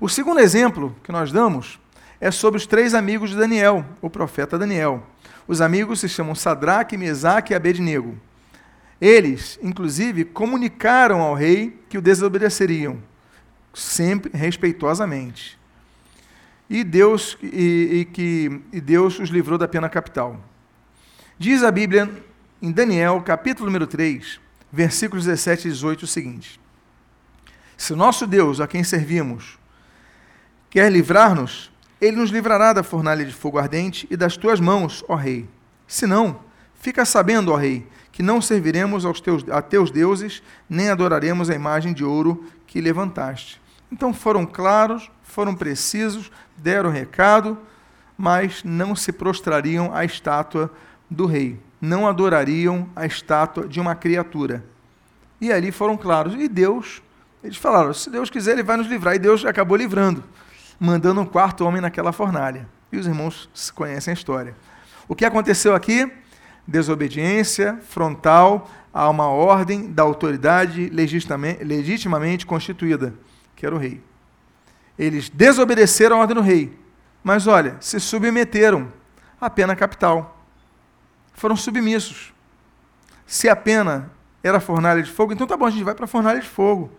O 0.01 0.09
segundo 0.09 0.41
exemplo 0.41 0.97
que 1.03 1.13
nós 1.13 1.31
damos 1.31 1.79
é 2.21 2.31
sobre 2.31 2.59
os 2.59 2.67
três 2.67 2.95
amigos 2.95 3.31
de 3.31 3.37
Daniel, 3.37 3.85
o 4.01 4.09
profeta 4.09 4.59
Daniel. 4.59 5.07
Os 5.47 5.61
amigos 5.61 6.01
se 6.01 6.09
chamam 6.09 6.35
Sadraque, 6.35 6.97
Mesaque 6.97 7.53
e 7.53 7.57
Abednego. 7.57 8.17
Eles, 9.01 9.59
inclusive, 9.61 10.25
comunicaram 10.25 11.21
ao 11.21 11.35
rei 11.35 11.77
que 11.89 11.99
o 11.99 12.03
desobedeceriam, 12.03 13.03
sempre 13.75 14.31
respeitosamente. 14.33 15.59
E 16.71 16.85
Deus, 16.85 17.37
e, 17.43 17.89
e 17.93 18.05
que, 18.05 18.63
e 18.73 18.81
Deus 18.81 19.19
os 19.19 19.29
livrou 19.29 19.59
da 19.59 19.67
pena 19.67 19.89
capital. 19.89 20.41
Diz 21.37 21.65
a 21.65 21.71
Bíblia 21.73 22.09
em 22.63 22.71
Daniel, 22.71 23.21
capítulo 23.23 23.67
número 23.67 23.87
3, 23.87 24.41
versículos 24.73 25.25
17 25.25 25.67
e 25.67 25.71
18, 25.73 26.05
o 26.05 26.07
seguinte: 26.07 26.62
se 27.83 27.93
o 27.93 27.97
nosso 27.97 28.29
Deus, 28.29 28.61
a 28.61 28.69
quem 28.69 28.85
servimos, 28.85 29.59
quer 30.71 30.89
livrar-nos, 30.89 31.69
ele 32.01 32.17
nos 32.17 32.31
livrará 32.31 32.73
da 32.73 32.85
fornalha 32.85 33.25
de 33.25 33.33
fogo 33.33 33.59
ardente 33.59 34.07
e 34.09 34.17
das 34.17 34.37
tuas 34.37 34.61
mãos, 34.61 35.05
ó 35.09 35.17
Rei. 35.17 35.49
Se 35.85 36.07
não, 36.07 36.39
fica 36.77 37.05
sabendo, 37.05 37.51
ó 37.51 37.57
Rei, 37.57 37.85
que 38.13 38.23
não 38.23 38.41
serviremos 38.41 39.05
aos 39.05 39.21
teus, 39.21 39.45
a 39.51 39.61
teus 39.61 39.91
deuses, 39.91 40.45
nem 40.71 40.91
adoraremos 40.91 41.51
a 41.51 41.57
imagem 41.57 41.93
de 41.93 42.05
ouro 42.05 42.47
que 42.69 42.81
levantaste. 42.81 43.61
Então 43.91 44.15
foram 44.15 44.47
claros, 44.47 45.11
foram 45.25 45.53
precisos, 45.53 46.31
deram 46.57 46.89
recado, 46.89 47.59
mas 48.17 48.63
não 48.63 48.95
se 48.95 49.11
prostrariam 49.11 49.93
à 49.93 50.05
estátua 50.05 50.73
do 51.11 51.27
rei, 51.27 51.59
não 51.81 52.07
adorariam 52.07 52.89
a 52.95 53.05
estátua 53.05 53.67
de 53.67 53.81
uma 53.81 53.97
criatura. 53.97 54.65
E 55.41 55.53
ali 55.53 55.73
foram 55.73 55.97
claros. 55.97 56.35
E 56.35 56.47
Deus 56.47 57.03
eles 57.43 57.57
falaram: 57.57 57.93
se 57.93 58.09
Deus 58.11 58.31
quiser, 58.31 58.53
Ele 58.53 58.63
vai 58.63 58.77
nos 58.77 58.87
livrar. 58.87 59.15
E 59.15 59.19
Deus 59.19 59.45
acabou 59.45 59.77
livrando, 59.77 60.23
mandando 60.79 61.21
um 61.21 61.27
quarto 61.27 61.65
homem 61.65 61.81
naquela 61.81 62.13
fornalha. 62.13 62.69
E 62.91 62.97
os 62.97 63.07
irmãos 63.07 63.51
conhecem 63.75 64.13
a 64.13 64.15
história. 64.15 64.55
O 65.09 65.15
que 65.15 65.25
aconteceu 65.25 65.75
aqui? 65.75 66.11
Desobediência 66.67 67.79
frontal 67.89 68.71
a 68.95 69.09
uma 69.09 69.27
ordem 69.27 69.91
da 69.91 70.03
autoridade 70.03 70.89
legitimamente 70.91 72.47
constituída, 72.47 73.15
que 73.57 73.67
era 73.67 73.75
o 73.75 73.79
rei. 73.79 74.03
Eles 74.99 75.29
desobedeceram 75.29 76.17
a 76.17 76.21
ordem 76.21 76.37
do 76.37 76.43
rei, 76.43 76.79
mas 77.25 77.47
olha, 77.47 77.77
se 77.81 77.99
submeteram 77.99 78.93
à 79.41 79.49
pena 79.49 79.75
capital. 79.75 80.45
Foram 81.33 81.57
submissos. 81.57 82.33
Se 83.27 83.49
a 83.49 83.57
pena 83.57 84.11
era 84.43 84.61
fornalha 84.61 85.03
de 85.03 85.11
fogo, 85.11 85.33
então 85.33 85.47
tá 85.47 85.57
bom, 85.57 85.67
a 85.67 85.71
gente 85.71 85.85
vai 85.85 85.95
para 85.95 86.05
a 86.05 86.09
fornalha 86.09 86.41
de 86.41 86.49
fogo. 86.49 86.93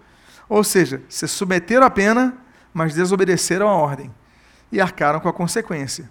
Ou 0.54 0.64
seja, 0.64 1.02
se 1.10 1.28
submeteram 1.28 1.84
à 1.84 1.90
pena, 1.90 2.38
mas 2.72 2.94
desobedeceram 2.94 3.68
a 3.68 3.74
ordem 3.74 4.14
e 4.72 4.80
arcaram 4.80 5.20
com 5.20 5.28
a 5.28 5.34
consequência. 5.34 6.08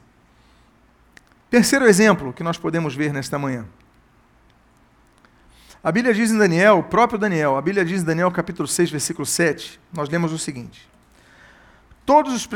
Terceiro 1.48 1.86
exemplo 1.86 2.32
que 2.32 2.42
nós 2.42 2.58
podemos 2.58 2.92
ver 2.92 3.12
nesta 3.12 3.38
manhã. 3.38 3.64
A 5.80 5.92
Bíblia 5.92 6.12
diz 6.12 6.32
em 6.32 6.38
Daniel, 6.38 6.78
o 6.78 6.82
próprio 6.82 7.20
Daniel, 7.20 7.56
a 7.56 7.62
Bíblia 7.62 7.84
diz 7.84 8.02
em 8.02 8.04
Daniel 8.04 8.32
capítulo 8.32 8.66
6, 8.66 8.90
versículo 8.90 9.24
7, 9.24 9.78
nós 9.92 10.08
lemos 10.08 10.32
o 10.32 10.38
seguinte: 10.40 10.90
Todos 12.04 12.34
os, 12.34 12.48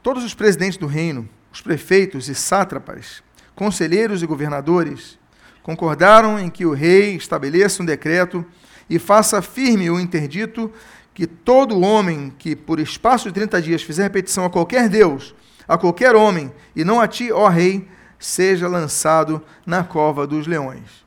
todos 0.00 0.22
os 0.22 0.34
presidentes 0.34 0.78
do 0.78 0.86
reino, 0.86 1.28
os 1.52 1.60
prefeitos 1.60 2.28
e 2.28 2.34
sátrapas, 2.36 3.24
conselheiros 3.56 4.22
e 4.22 4.26
governadores, 4.26 5.18
concordaram 5.64 6.38
em 6.38 6.48
que 6.48 6.64
o 6.64 6.72
rei 6.72 7.16
estabeleça 7.16 7.82
um 7.82 7.86
decreto 7.86 8.46
e 8.88 9.00
faça 9.00 9.42
firme 9.42 9.90
o 9.90 10.00
interdito 10.00 10.72
que 11.18 11.26
todo 11.26 11.80
homem 11.80 12.32
que 12.38 12.54
por 12.54 12.78
espaço 12.78 13.26
de 13.26 13.34
30 13.34 13.60
dias 13.60 13.82
fizer 13.82 14.04
repetição 14.04 14.44
a 14.44 14.50
qualquer 14.50 14.88
Deus, 14.88 15.34
a 15.66 15.76
qualquer 15.76 16.14
homem, 16.14 16.52
e 16.76 16.84
não 16.84 17.00
a 17.00 17.08
ti, 17.08 17.32
ó 17.32 17.48
rei, 17.48 17.88
seja 18.20 18.68
lançado 18.68 19.42
na 19.66 19.82
cova 19.82 20.28
dos 20.28 20.46
leões. 20.46 21.04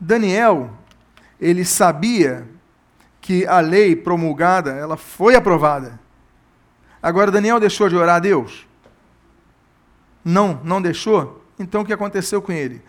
Daniel, 0.00 0.70
ele 1.38 1.62
sabia 1.62 2.48
que 3.20 3.46
a 3.46 3.60
lei 3.60 3.94
promulgada, 3.94 4.70
ela 4.70 4.96
foi 4.96 5.34
aprovada. 5.34 6.00
Agora 7.02 7.30
Daniel 7.30 7.60
deixou 7.60 7.90
de 7.90 7.96
orar 7.96 8.16
a 8.16 8.18
Deus? 8.18 8.66
Não, 10.24 10.58
não 10.64 10.80
deixou? 10.80 11.44
Então 11.58 11.82
o 11.82 11.84
que 11.84 11.92
aconteceu 11.92 12.40
com 12.40 12.50
ele? 12.50 12.80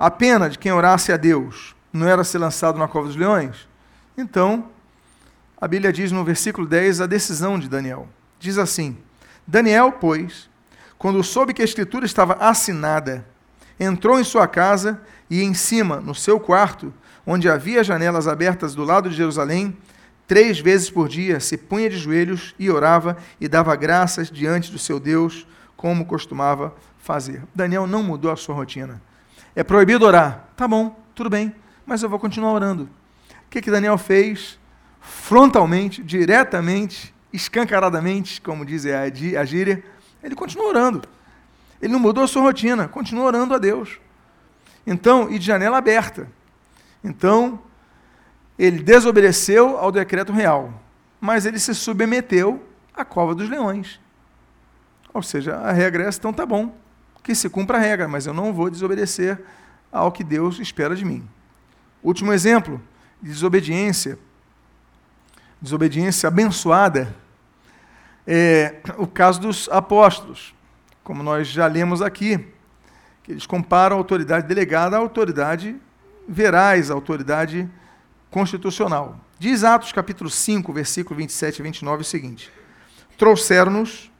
A 0.00 0.10
pena 0.10 0.48
de 0.48 0.58
quem 0.58 0.72
orasse 0.72 1.12
a 1.12 1.18
Deus 1.18 1.76
não 1.92 2.08
era 2.08 2.24
ser 2.24 2.38
lançado 2.38 2.78
na 2.78 2.88
cova 2.88 3.08
dos 3.08 3.16
leões? 3.16 3.68
Então, 4.16 4.70
a 5.60 5.66
Bíblia 5.66 5.92
diz 5.92 6.12
no 6.12 6.24
versículo 6.24 6.66
10 6.66 7.00
a 7.00 7.06
decisão 7.06 7.58
de 7.58 7.68
Daniel. 7.68 8.08
Diz 8.38 8.58
assim: 8.58 8.96
Daniel, 9.46 9.92
pois, 9.92 10.48
quando 10.96 11.22
soube 11.22 11.52
que 11.52 11.62
a 11.62 11.64
escritura 11.64 12.06
estava 12.06 12.34
assinada, 12.34 13.26
entrou 13.78 14.20
em 14.20 14.24
sua 14.24 14.46
casa 14.46 15.00
e 15.28 15.42
em 15.42 15.54
cima, 15.54 16.00
no 16.00 16.14
seu 16.14 16.38
quarto, 16.38 16.94
onde 17.26 17.48
havia 17.48 17.82
janelas 17.82 18.28
abertas 18.28 18.74
do 18.74 18.84
lado 18.84 19.10
de 19.10 19.16
Jerusalém, 19.16 19.76
três 20.26 20.60
vezes 20.60 20.90
por 20.90 21.08
dia 21.08 21.40
se 21.40 21.56
punha 21.56 21.90
de 21.90 21.96
joelhos 21.96 22.54
e 22.58 22.70
orava 22.70 23.16
e 23.40 23.48
dava 23.48 23.74
graças 23.74 24.30
diante 24.30 24.70
do 24.70 24.78
seu 24.78 25.00
Deus, 25.00 25.46
como 25.76 26.06
costumava 26.06 26.74
fazer. 26.98 27.42
Daniel 27.54 27.86
não 27.86 28.02
mudou 28.02 28.30
a 28.30 28.36
sua 28.36 28.54
rotina. 28.54 29.00
É 29.56 29.64
proibido 29.64 30.06
orar. 30.06 30.48
Tá 30.56 30.68
bom, 30.68 30.96
tudo 31.14 31.28
bem, 31.28 31.54
mas 31.84 32.02
eu 32.02 32.08
vou 32.08 32.18
continuar 32.18 32.52
orando. 32.52 32.84
O 32.84 33.50
que, 33.50 33.60
que 33.60 33.70
Daniel 33.70 33.98
fez? 33.98 34.58
Frontalmente, 35.08 36.02
diretamente, 36.02 37.14
escancaradamente, 37.32 38.40
como 38.40 38.64
diz 38.64 38.84
a 38.86 39.44
gíria, 39.44 39.82
ele 40.22 40.34
continua 40.34 40.68
orando. 40.68 41.02
Ele 41.80 41.92
não 41.92 42.00
mudou 42.00 42.24
a 42.24 42.28
sua 42.28 42.42
rotina, 42.42 42.86
continua 42.86 43.24
orando 43.24 43.54
a 43.54 43.58
Deus. 43.58 43.98
Então, 44.86 45.30
e 45.30 45.38
de 45.38 45.46
janela 45.46 45.78
aberta. 45.78 46.28
Então, 47.02 47.58
ele 48.58 48.82
desobedeceu 48.82 49.78
ao 49.78 49.90
decreto 49.90 50.32
real, 50.32 50.72
mas 51.20 51.46
ele 51.46 51.58
se 51.58 51.74
submeteu 51.74 52.62
à 52.94 53.04
cova 53.04 53.34
dos 53.34 53.48
leões. 53.48 54.00
Ou 55.14 55.22
seja, 55.22 55.56
a 55.56 55.72
regra 55.72 56.04
é 56.04 56.08
essa, 56.08 56.18
então 56.18 56.32
tá 56.32 56.44
bom 56.44 56.74
que 57.22 57.34
se 57.34 57.48
cumpra 57.50 57.76
a 57.76 57.80
regra, 57.80 58.08
mas 58.08 58.26
eu 58.26 58.32
não 58.32 58.54
vou 58.54 58.70
desobedecer 58.70 59.38
ao 59.92 60.10
que 60.10 60.24
Deus 60.24 60.58
espera 60.58 60.96
de 60.96 61.04
mim. 61.04 61.28
Último 62.02 62.32
exemplo 62.32 62.80
de 63.20 63.28
desobediência, 63.28 64.18
desobediência 65.60 66.28
abençoada, 66.28 67.14
é 68.26 68.76
o 68.96 69.06
caso 69.06 69.40
dos 69.40 69.68
apóstolos, 69.70 70.54
como 71.02 71.22
nós 71.22 71.48
já 71.48 71.66
lemos 71.66 72.02
aqui, 72.02 72.38
que 73.22 73.32
eles 73.32 73.46
comparam 73.46 73.96
a 73.96 73.98
autoridade 73.98 74.46
delegada 74.46 74.96
à 74.96 74.98
autoridade 74.98 75.76
veraz, 76.28 76.90
à 76.90 76.94
autoridade 76.94 77.68
constitucional. 78.30 79.18
Diz 79.38 79.64
Atos 79.64 79.92
capítulo 79.92 80.28
5, 80.28 80.72
versículo 80.72 81.16
27 81.16 81.58
e 81.58 81.62
29 81.62 82.02
o 82.02 82.04
seguinte: 82.04 82.52
Trouxeram-nos 83.16 84.10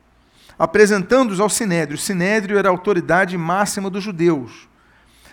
apresentando-os 0.58 1.40
ao 1.40 1.48
Sinédrio. 1.48 1.96
O 1.96 2.00
Sinédrio 2.00 2.58
era 2.58 2.68
a 2.68 2.72
autoridade 2.72 3.38
máxima 3.38 3.88
dos 3.88 4.02
judeus. 4.02 4.68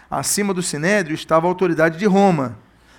Acima 0.09 0.53
do 0.53 0.61
Sinédrio 0.61 1.15
estava 1.15 1.47
a 1.47 1.49
autoridade 1.49 1.97
de 1.97 2.05
Roma. 2.05 2.57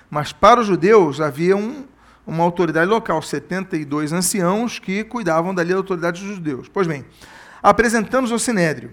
Mas 0.09 0.33
para 0.33 0.59
os 0.59 0.67
judeus 0.67 1.21
havia 1.21 1.55
um, 1.55 1.85
uma 2.27 2.43
autoridade 2.43 2.89
local, 2.89 3.21
72 3.21 4.11
anciãos 4.11 4.77
que 4.77 5.05
cuidavam 5.05 5.55
dali 5.55 5.71
da 5.71 5.77
autoridade 5.77 6.21
dos 6.21 6.35
judeus. 6.35 6.67
Pois 6.67 6.85
bem, 6.85 7.05
apresentando-os 7.63 8.33
ao 8.33 8.37
Sinédrio. 8.37 8.91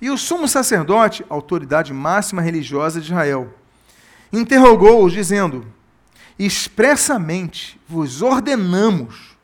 E 0.00 0.10
o 0.10 0.18
sumo 0.18 0.48
sacerdote, 0.48 1.24
autoridade 1.30 1.92
máxima 1.92 2.42
religiosa 2.42 3.00
de 3.00 3.06
Israel, 3.06 3.54
interrogou-os, 4.32 5.12
dizendo: 5.12 5.64
Expressamente 6.36 7.80
vos 7.88 8.20
ordenamos 8.20 9.36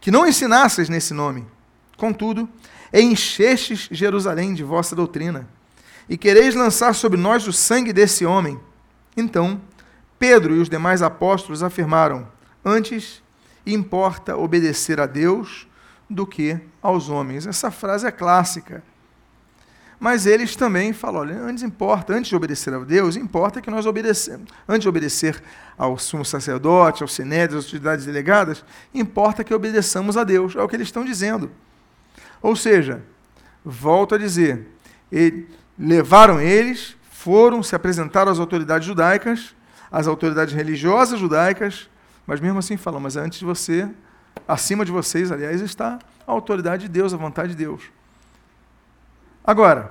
que 0.00 0.10
não 0.10 0.26
ensinasseis 0.26 0.88
nesse 0.88 1.12
nome. 1.12 1.46
Contudo, 1.98 2.48
enchestes 2.92 3.86
Jerusalém 3.90 4.54
de 4.54 4.64
vossa 4.64 4.96
doutrina, 4.96 5.46
e 6.08 6.16
quereis 6.16 6.54
lançar 6.54 6.94
sobre 6.94 7.20
nós 7.20 7.46
o 7.46 7.52
sangue 7.52 7.92
desse 7.92 8.24
homem. 8.24 8.58
Então, 9.14 9.60
Pedro 10.18 10.56
e 10.56 10.58
os 10.58 10.70
demais 10.70 11.02
apóstolos 11.02 11.62
afirmaram: 11.62 12.26
Antes 12.68 13.22
importa 13.64 14.36
obedecer 14.36 15.00
a 15.00 15.06
Deus 15.06 15.66
do 16.08 16.26
que 16.26 16.60
aos 16.82 17.08
homens. 17.08 17.46
Essa 17.46 17.70
frase 17.70 18.06
é 18.06 18.10
clássica. 18.10 18.82
Mas 19.98 20.26
eles 20.26 20.54
também 20.54 20.92
falam: 20.92 21.22
olha, 21.22 21.40
antes 21.40 21.62
importa, 21.62 22.12
antes 22.12 22.28
de 22.28 22.36
obedecer 22.36 22.72
a 22.72 22.78
Deus, 22.78 23.16
importa 23.16 23.60
que 23.60 23.70
nós 23.70 23.86
obedecemos. 23.86 24.48
Antes 24.68 24.82
de 24.82 24.88
obedecer 24.88 25.42
ao 25.76 25.98
sumo 25.98 26.24
sacerdote, 26.24 27.02
ao 27.02 27.08
sinédrio, 27.08 27.58
às 27.58 27.64
autoridades 27.64 28.04
delegadas, 28.04 28.64
importa 28.94 29.42
que 29.42 29.54
obedeçamos 29.54 30.16
a 30.16 30.24
Deus. 30.24 30.54
É 30.54 30.62
o 30.62 30.68
que 30.68 30.76
eles 30.76 30.88
estão 30.88 31.04
dizendo. 31.04 31.50
Ou 32.40 32.54
seja, 32.54 33.02
volto 33.64 34.14
a 34.14 34.18
dizer, 34.18 34.68
ele, 35.10 35.48
levaram 35.76 36.40
eles, 36.40 36.96
foram, 37.10 37.62
se 37.62 37.74
apresentaram 37.74 38.30
às 38.30 38.38
autoridades 38.38 38.86
judaicas, 38.86 39.54
às 39.90 40.06
autoridades 40.06 40.54
religiosas 40.54 41.18
judaicas, 41.18 41.88
mas 42.28 42.40
mesmo 42.40 42.58
assim 42.58 42.76
falam, 42.76 43.00
mas 43.00 43.16
antes 43.16 43.38
de 43.38 43.44
você, 43.46 43.88
acima 44.46 44.84
de 44.84 44.92
vocês, 44.92 45.32
aliás, 45.32 45.62
está 45.62 45.98
a 46.26 46.30
autoridade 46.30 46.82
de 46.82 46.88
Deus, 46.90 47.14
a 47.14 47.16
vontade 47.16 47.48
de 47.48 47.54
Deus. 47.56 47.82
Agora, 49.42 49.90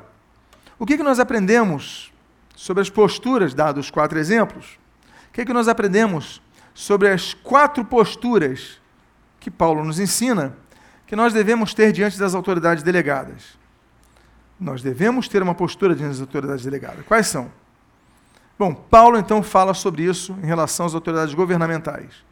o 0.77 0.85
que, 0.85 0.97
que 0.97 1.03
nós 1.03 1.19
aprendemos 1.19 2.13
sobre 2.55 2.81
as 2.81 2.91
posturas, 2.91 3.55
dados 3.55 3.87
os 3.87 3.91
quatro 3.91 4.19
exemplos? 4.19 4.77
O 5.29 5.33
que, 5.33 5.45
que 5.45 5.51
nós 5.51 5.67
aprendemos 5.67 6.39
sobre 6.75 7.09
as 7.09 7.33
quatro 7.33 7.83
posturas 7.83 8.79
que 9.39 9.49
Paulo 9.49 9.83
nos 9.83 9.99
ensina 9.99 10.55
que 11.07 11.15
nós 11.15 11.33
devemos 11.33 11.73
ter 11.73 11.91
diante 11.91 12.19
das 12.19 12.35
autoridades 12.35 12.83
delegadas. 12.83 13.57
Nós 14.59 14.83
devemos 14.83 15.27
ter 15.27 15.41
uma 15.41 15.55
postura 15.55 15.95
diante 15.95 16.11
das 16.11 16.21
autoridades 16.21 16.63
delegadas. 16.63 17.03
Quais 17.07 17.25
são? 17.25 17.51
Bom, 18.57 18.73
Paulo 18.73 19.17
então 19.17 19.43
fala 19.43 19.73
sobre 19.73 20.03
isso 20.03 20.35
em 20.41 20.45
relação 20.45 20.85
às 20.85 20.95
autoridades 20.95 21.33
governamentais. 21.33 22.25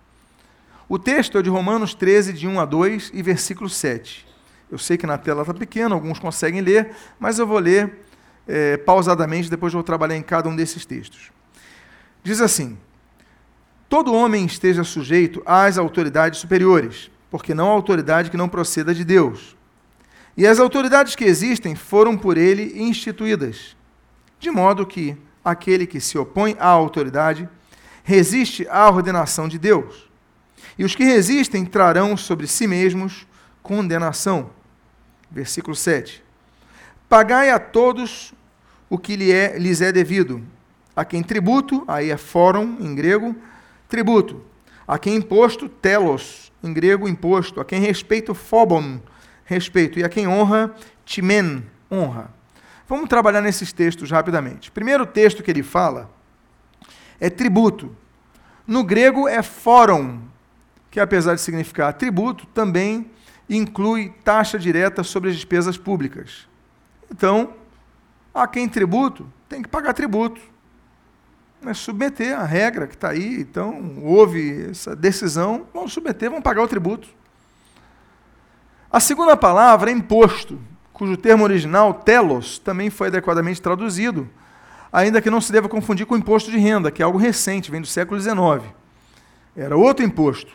O 0.87 0.97
texto 0.97 1.37
é 1.37 1.41
de 1.41 1.49
Romanos 1.49 1.93
13, 1.93 2.33
de 2.33 2.47
1 2.47 2.59
a 2.59 2.65
2 2.65 3.11
e 3.13 3.21
versículo 3.21 3.69
7. 3.69 4.25
Eu 4.71 4.77
sei 4.77 4.97
que 4.97 5.05
na 5.05 5.17
tela 5.17 5.41
está 5.41 5.53
pequena, 5.53 5.93
alguns 5.93 6.19
conseguem 6.19 6.61
ler, 6.61 6.95
mas 7.19 7.37
eu 7.37 7.45
vou 7.45 7.59
ler 7.59 8.05
é, 8.47 8.77
pausadamente, 8.77 9.49
depois 9.49 9.73
vou 9.73 9.83
trabalhar 9.83 10.15
em 10.15 10.23
cada 10.23 10.49
um 10.49 10.55
desses 10.55 10.85
textos. 10.85 11.31
Diz 12.23 12.41
assim: 12.41 12.77
Todo 13.87 14.13
homem 14.13 14.45
esteja 14.45 14.83
sujeito 14.83 15.41
às 15.45 15.77
autoridades 15.77 16.39
superiores 16.39 17.09
porque 17.35 17.53
não 17.53 17.69
há 17.69 17.71
autoridade 17.73 18.31
que 18.31 18.37
não 18.37 18.47
proceda 18.47 18.95
de 18.95 19.03
Deus. 19.03 19.57
E 20.37 20.47
as 20.47 20.57
autoridades 20.57 21.15
que 21.15 21.25
existem 21.25 21.75
foram 21.75 22.17
por 22.17 22.37
ele 22.37 22.81
instituídas, 22.81 23.75
de 24.39 24.49
modo 24.49 24.85
que 24.85 25.17
aquele 25.45 25.85
que 25.85 26.01
se 26.01 26.17
opõe 26.17 26.57
à 26.59 26.67
autoridade 26.67 27.47
resiste 28.03 28.67
à 28.67 28.89
ordenação 28.89 29.47
de 29.47 29.59
Deus. 29.59 30.09
E 30.77 30.83
os 30.83 30.95
que 30.95 31.03
resistem 31.03 31.63
trarão 31.63 32.17
sobre 32.17 32.47
si 32.47 32.65
mesmos 32.65 33.27
condenação. 33.61 34.49
Versículo 35.29 35.75
7. 35.75 36.23
Pagai 37.07 37.51
a 37.51 37.59
todos 37.59 38.33
o 38.89 38.97
que 38.97 39.15
lhes 39.15 39.81
é 39.81 39.91
devido. 39.91 40.41
A 40.95 41.05
quem 41.05 41.21
tributo, 41.21 41.83
aí 41.87 42.09
é 42.09 42.17
fórum 42.17 42.77
em 42.79 42.95
grego, 42.95 43.35
tributo. 43.87 44.41
A 44.87 44.97
quem 44.97 45.15
imposto, 45.15 45.67
telos, 45.67 46.51
em 46.63 46.71
grego, 46.71 47.07
imposto. 47.07 47.59
A 47.59 47.65
quem 47.65 47.79
respeito, 47.79 48.33
phobon, 48.33 48.99
respeito. 49.45 49.99
E 49.99 50.03
a 50.03 50.09
quem 50.09 50.27
honra, 50.27 50.73
timen, 51.05 51.63
honra. 51.91 52.29
Vamos 52.87 53.09
trabalhar 53.09 53.41
nesses 53.41 53.73
textos 53.73 54.11
rapidamente. 54.11 54.71
Primeiro 54.71 55.05
texto 55.05 55.41
que 55.41 55.49
ele 55.49 55.63
fala 55.63 56.09
é 57.19 57.29
tributo. 57.29 57.95
No 58.67 58.83
grego 58.83 59.27
é 59.27 59.41
fórum, 59.41 60.21
que 60.91 60.99
apesar 60.99 61.35
de 61.35 61.41
significar 61.41 61.93
tributo, 61.93 62.45
também 62.47 63.11
inclui 63.49 64.13
taxa 64.23 64.57
direta 64.57 65.03
sobre 65.03 65.29
as 65.29 65.35
despesas 65.35 65.77
públicas. 65.77 66.47
Então, 67.11 67.53
a 68.33 68.47
quem 68.47 68.67
tributo 68.67 69.31
tem 69.47 69.61
que 69.61 69.69
pagar 69.69 69.93
tributo 69.93 70.41
é 71.65 71.73
submeter 71.73 72.37
a 72.37 72.43
regra 72.43 72.87
que 72.87 72.95
está 72.95 73.09
aí. 73.09 73.41
Então, 73.41 73.99
houve 74.03 74.69
essa 74.69 74.95
decisão, 74.95 75.65
vamos 75.73 75.93
submeter, 75.93 76.29
vamos 76.29 76.43
pagar 76.43 76.63
o 76.63 76.67
tributo. 76.67 77.07
A 78.91 78.99
segunda 78.99 79.35
palavra 79.35 79.89
é 79.89 79.93
imposto, 79.93 80.59
cujo 80.95 81.17
termo 81.17 81.43
original, 81.43 81.93
telos, 81.93 82.57
também 82.57 82.89
foi 82.89 83.07
adequadamente 83.09 83.61
traduzido, 83.61 84.29
ainda 84.93 85.21
que 85.21 85.29
não 85.29 85.41
se 85.41 85.51
deva 85.51 85.67
confundir 85.67 86.05
com 86.05 86.15
imposto 86.15 86.49
de 86.49 86.57
renda, 86.57 86.89
que 86.89 87.01
é 87.01 87.05
algo 87.05 87.17
recente, 87.17 87.69
vem 87.69 87.81
do 87.81 87.87
século 87.87 88.19
XIX. 88.19 88.63
Era 89.57 89.75
outro 89.75 90.05
imposto. 90.05 90.53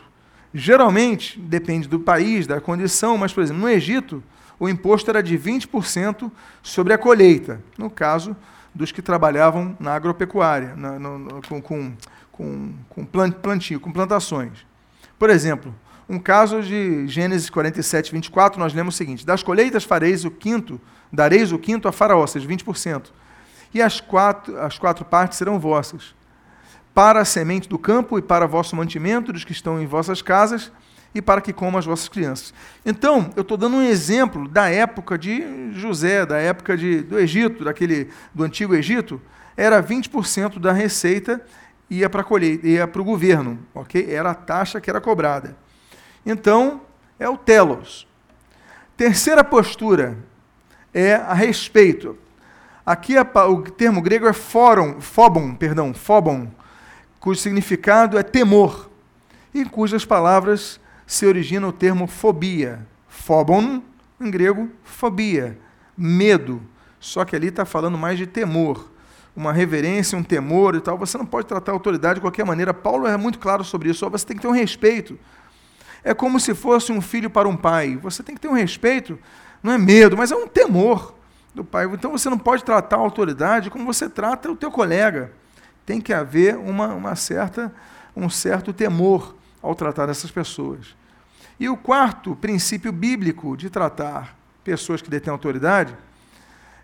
Geralmente, 0.51 1.39
depende 1.39 1.87
do 1.87 1.99
país, 1.99 2.47
da 2.47 2.59
condição, 2.59 3.19
mas, 3.19 3.31
por 3.31 3.43
exemplo, 3.43 3.61
no 3.61 3.69
Egito, 3.69 4.23
o 4.59 4.67
imposto 4.67 5.11
era 5.11 5.21
de 5.21 5.37
20% 5.37 6.31
sobre 6.63 6.91
a 6.91 6.97
colheita, 6.97 7.61
no 7.77 7.87
caso 7.87 8.35
dos 8.73 8.91
que 8.91 9.01
trabalhavam 9.01 9.77
na 9.79 9.93
agropecuária, 9.93 10.75
na, 10.75 10.97
no, 10.97 11.19
no, 11.19 11.41
com, 11.61 11.93
com, 12.31 12.73
com 12.89 13.05
plantio, 13.05 13.79
com 13.79 13.91
plantações. 13.91 14.65
Por 15.19 15.29
exemplo, 15.29 15.71
um 16.11 16.19
caso 16.19 16.61
de 16.61 17.07
Gênesis 17.07 17.49
47, 17.49 18.11
24, 18.11 18.59
nós 18.59 18.73
lemos 18.73 18.95
o 18.95 18.97
seguinte: 18.97 19.25
Das 19.25 19.41
colheitas 19.41 19.85
fareis 19.85 20.25
o 20.25 20.29
quinto, 20.29 20.79
dareis 21.11 21.51
o 21.51 21.57
quinto 21.57 21.87
a 21.87 21.91
Faraó, 21.91 22.19
ou 22.19 22.27
seja, 22.27 22.47
20%. 22.47 23.05
E 23.73 23.81
as 23.81 24.01
quatro, 24.01 24.59
as 24.59 24.77
quatro 24.77 25.05
partes 25.05 25.37
serão 25.37 25.57
vossas 25.57 26.13
para 26.93 27.21
a 27.21 27.25
semente 27.25 27.69
do 27.69 27.79
campo 27.79 28.19
e 28.19 28.21
para 28.21 28.45
vosso 28.45 28.75
mantimento 28.75 29.31
dos 29.31 29.45
que 29.45 29.53
estão 29.53 29.81
em 29.81 29.85
vossas 29.85 30.21
casas 30.21 30.69
e 31.15 31.21
para 31.21 31.39
que 31.39 31.53
comam 31.53 31.79
as 31.79 31.85
vossas 31.85 32.09
crianças. 32.09 32.53
Então, 32.85 33.29
eu 33.37 33.43
estou 33.43 33.55
dando 33.55 33.77
um 33.77 33.81
exemplo 33.81 34.49
da 34.49 34.69
época 34.69 35.17
de 35.17 35.71
José, 35.71 36.25
da 36.25 36.37
época 36.37 36.75
de, 36.75 37.01
do 37.01 37.17
Egito, 37.17 37.63
daquele 37.63 38.09
do 38.35 38.43
antigo 38.43 38.75
Egito, 38.75 39.21
era 39.55 39.81
20% 39.81 40.59
da 40.59 40.73
receita 40.73 41.41
ia 41.89 42.09
para 42.09 42.23
colheita, 42.23 42.65
ia 42.65 42.87
para 42.87 43.01
o 43.01 43.05
governo, 43.05 43.59
ok? 43.75 44.07
Era 44.09 44.31
a 44.31 44.35
taxa 44.35 44.79
que 44.79 44.89
era 44.89 45.01
cobrada. 45.01 45.57
Então, 46.25 46.81
é 47.19 47.27
o 47.27 47.37
telos. 47.37 48.07
Terceira 48.95 49.43
postura 49.43 50.17
é 50.93 51.15
a 51.15 51.33
respeito. 51.33 52.17
Aqui 52.85 53.15
o 53.17 53.61
termo 53.71 54.01
grego 54.01 54.27
é 54.27 54.33
fórum, 54.33 54.99
phobon, 54.99 55.55
perdão, 55.55 55.93
phobon, 55.93 56.47
cujo 57.19 57.39
significado 57.39 58.17
é 58.17 58.23
temor, 58.23 58.89
e 59.53 59.65
cujas 59.65 60.05
palavras 60.05 60.79
se 61.05 61.25
origina 61.25 61.67
o 61.67 61.71
termo 61.71 62.07
fobia. 62.07 62.85
Phobon, 63.07 63.81
em 64.19 64.31
grego, 64.31 64.69
fobia, 64.83 65.57
medo. 65.97 66.61
Só 66.99 67.25
que 67.25 67.35
ali 67.35 67.47
está 67.47 67.65
falando 67.65 67.97
mais 67.97 68.17
de 68.17 68.25
temor, 68.25 68.89
uma 69.35 69.51
reverência, 69.51 70.17
um 70.17 70.23
temor 70.23 70.75
e 70.75 70.81
tal. 70.81 70.97
Você 70.97 71.17
não 71.17 71.25
pode 71.25 71.47
tratar 71.47 71.71
a 71.71 71.75
autoridade 71.75 72.15
de 72.15 72.21
qualquer 72.21 72.45
maneira. 72.45 72.73
Paulo 72.73 73.07
é 73.07 73.17
muito 73.17 73.39
claro 73.39 73.63
sobre 73.63 73.89
isso. 73.89 74.09
Você 74.09 74.25
tem 74.25 74.35
que 74.35 74.41
ter 74.41 74.47
um 74.47 74.51
respeito. 74.51 75.17
É 76.03 76.13
como 76.13 76.39
se 76.39 76.55
fosse 76.55 76.91
um 76.91 77.01
filho 77.01 77.29
para 77.29 77.47
um 77.47 77.55
pai. 77.55 77.97
Você 77.97 78.23
tem 78.23 78.35
que 78.35 78.41
ter 78.41 78.47
um 78.47 78.53
respeito, 78.53 79.19
não 79.61 79.71
é 79.71 79.77
medo, 79.77 80.17
mas 80.17 80.31
é 80.31 80.35
um 80.35 80.47
temor 80.47 81.13
do 81.53 81.63
pai. 81.63 81.85
Então 81.85 82.11
você 82.11 82.29
não 82.29 82.37
pode 82.37 82.63
tratar 82.63 82.97
a 82.97 82.99
autoridade 82.99 83.69
como 83.69 83.85
você 83.85 84.09
trata 84.09 84.51
o 84.51 84.55
teu 84.55 84.71
colega 84.71 85.31
tem 85.85 85.99
que 85.99 86.13
haver 86.13 86.55
uma, 86.55 86.87
uma 86.87 87.15
certa, 87.15 87.73
um 88.15 88.29
certo 88.29 88.71
temor 88.73 89.35
ao 89.61 89.75
tratar 89.75 90.09
essas 90.09 90.31
pessoas. 90.31 90.95
E 91.59 91.69
o 91.69 91.77
quarto 91.77 92.35
princípio 92.35 92.91
bíblico 92.91 93.55
de 93.55 93.69
tratar 93.69 94.37
pessoas 94.63 95.01
que 95.01 95.09
detêm 95.09 95.31
autoridade 95.31 95.95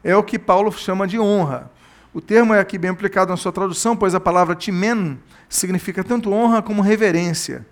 é 0.03 0.15
o 0.15 0.23
que 0.23 0.37
Paulo 0.37 0.71
chama 0.71 1.07
de 1.07 1.19
honra. 1.19 1.71
O 2.13 2.21
termo 2.21 2.53
é 2.53 2.59
aqui 2.59 2.77
bem 2.77 2.91
aplicado 2.91 3.31
na 3.31 3.37
sua 3.37 3.51
tradução, 3.51 3.95
pois 3.95 4.15
a 4.15 4.19
palavra 4.19 4.55
timen 4.55 5.19
significa 5.47 6.03
tanto 6.03 6.31
honra 6.31 6.61
como 6.61 6.81
reverência. 6.81 7.65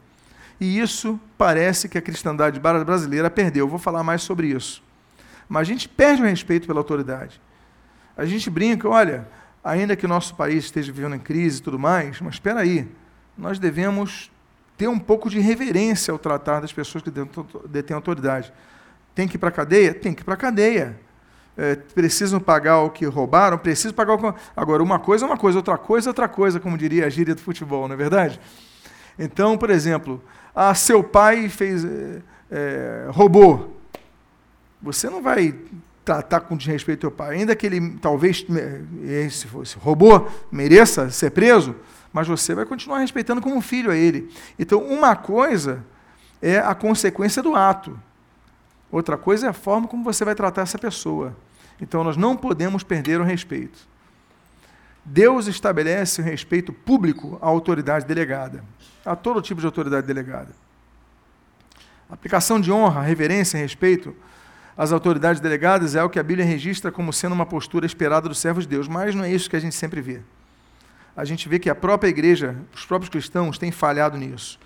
E 0.60 0.80
isso 0.80 1.20
parece 1.38 1.90
que 1.90 1.98
a 1.98 2.02
cristandade 2.02 2.60
brasileira 2.60 3.30
perdeu. 3.30 3.66
Eu 3.66 3.70
vou 3.70 3.80
falar 3.80 4.04
mais 4.04 4.22
sobre 4.22 4.48
isso. 4.48 4.84
Mas 5.48 5.62
a 5.62 5.72
gente 5.72 5.88
perde 5.88 6.22
o 6.22 6.26
respeito 6.26 6.66
pela 6.66 6.80
autoridade. 6.80 7.42
A 8.18 8.26
gente 8.26 8.50
brinca, 8.50 8.88
olha, 8.88 9.28
ainda 9.64 9.96
que 9.96 10.06
o 10.06 10.10
nosso 10.10 10.36
país 10.36 10.66
esteja 10.66 10.92
vivendo 10.92 11.16
em 11.16 11.20
crise 11.20 11.60
e 11.60 11.62
tudo 11.62 11.78
mais, 11.78 12.22
mas 12.22 12.36
espera 12.36 12.62
aí, 12.62 12.88
nós 13.38 13.60
devemos 13.60 14.32
ter 14.78 14.88
um 14.88 15.00
pouco 15.00 15.30
de 15.30 15.40
reverência 15.40 16.12
ao 16.12 16.18
tratar 16.18 16.62
das 16.62 16.72
pessoas 16.72 17.04
que 17.04 17.12
detêm 17.68 17.96
autoridade. 17.96 18.52
Tem 19.14 19.28
que 19.28 19.36
ir 19.36 19.40
para 19.40 19.50
a 19.50 19.52
cadeia? 19.52 19.94
Tem 19.94 20.14
que 20.14 20.22
ir 20.22 20.26
para 20.26 20.34
a 20.34 20.38
cadeia. 20.38 21.00
É, 21.58 21.76
precisam 21.76 22.40
pagar 22.40 22.80
o 22.80 22.90
que 22.90 23.06
roubaram? 23.06 23.58
Precisam 23.58 23.94
pagar 23.94 24.14
o 24.14 24.18
que... 24.18 24.40
Agora, 24.56 24.84
uma 24.84 25.00
coisa 25.00 25.26
é 25.26 25.28
uma 25.28 25.38
coisa, 25.38 25.60
outra 25.60 25.78
coisa 25.78 26.10
é 26.10 26.12
outra 26.12 26.28
coisa, 26.28 26.60
como 26.60 26.78
diria 26.78 27.06
a 27.06 27.10
gíria 27.10 27.34
do 27.34 27.42
futebol, 27.42 27.88
não 27.88 27.96
é 27.96 27.98
verdade? 27.98 28.40
Então, 29.18 29.58
por 29.58 29.70
exemplo, 29.70 30.22
ah, 30.56 30.74
seu 30.74 31.04
pai 31.04 31.50
fez, 31.50 31.84
é, 31.84 32.22
é, 32.50 33.08
roubou. 33.10 33.78
Você 34.82 35.10
não 35.10 35.22
vai 35.22 35.54
tratar 36.06 36.42
com 36.42 36.56
desrespeito 36.56 37.02
teu 37.02 37.12
pai, 37.12 37.36
ainda 37.36 37.56
que 37.56 37.66
ele 37.66 37.98
talvez, 38.00 38.46
se 39.32 39.48
fosse 39.48 39.76
robô, 39.78 40.28
mereça 40.52 41.10
ser 41.10 41.32
preso, 41.32 41.76
mas 42.14 42.28
você 42.28 42.54
vai 42.54 42.66
continuar 42.66 43.00
respeitando 43.00 43.42
como 43.42 43.60
filho 43.60 43.92
a 43.92 43.96
ele. 43.96 44.32
Então, 44.58 44.82
uma 44.82 45.16
coisa 45.16 45.84
é 46.42 46.60
a 46.60 46.76
consequência 46.76 47.42
do 47.42 47.56
ato, 47.56 48.00
outra 48.92 49.18
coisa 49.18 49.48
é 49.48 49.50
a 49.50 49.54
forma 49.54 49.88
como 49.88 50.04
você 50.04 50.24
vai 50.24 50.36
tratar 50.36 50.62
essa 50.62 50.78
pessoa. 50.78 51.36
Então, 51.82 52.04
nós 52.04 52.16
não 52.16 52.38
podemos 52.38 52.84
perder 52.84 53.20
o 53.20 53.24
respeito. 53.24 53.95
Deus 55.06 55.48
estabelece 55.48 56.22
o 56.22 56.24
respeito 56.24 56.74
público 56.74 57.38
à 57.42 57.46
autoridade 57.46 58.06
delegada, 58.06 58.64
a 59.06 59.16
todo 59.16 59.42
tipo 59.42 59.62
de 59.62 59.68
autoridade 59.68 60.08
delegada. 60.08 60.50
Aplicação 62.10 62.60
de 62.60 62.72
honra, 62.72 63.02
reverência 63.02 63.58
e 63.58 63.62
respeito 63.62 64.16
as 64.78 64.92
autoridades 64.92 65.40
delegadas 65.40 65.96
é 65.96 66.04
o 66.04 66.10
que 66.10 66.20
a 66.20 66.24
Bíblia 66.24 66.46
registra 66.46 66.92
como 66.92 67.14
sendo 67.14 67.34
uma 67.34 67.46
postura 67.46 67.86
esperada 67.86 68.28
dos 68.28 68.40
servos 68.40 68.66
de 68.66 68.72
Deus, 68.72 68.88
mas 68.90 69.16
não 69.16 69.24
é 69.24 69.32
isso 69.32 69.50
que 69.50 69.56
a 69.56 69.60
gente 69.60 69.76
sempre 69.76 70.02
vê. 70.02 70.20
A 71.16 71.24
gente 71.24 71.48
vê 71.48 71.60
que 71.60 71.70
a 71.70 71.76
própria 71.76 72.10
igreja, 72.10 72.58
os 72.76 72.86
próprios 72.86 73.10
cristãos, 73.10 73.58
têm 73.58 73.72
falhado 73.72 74.18
nisso. 74.18 74.60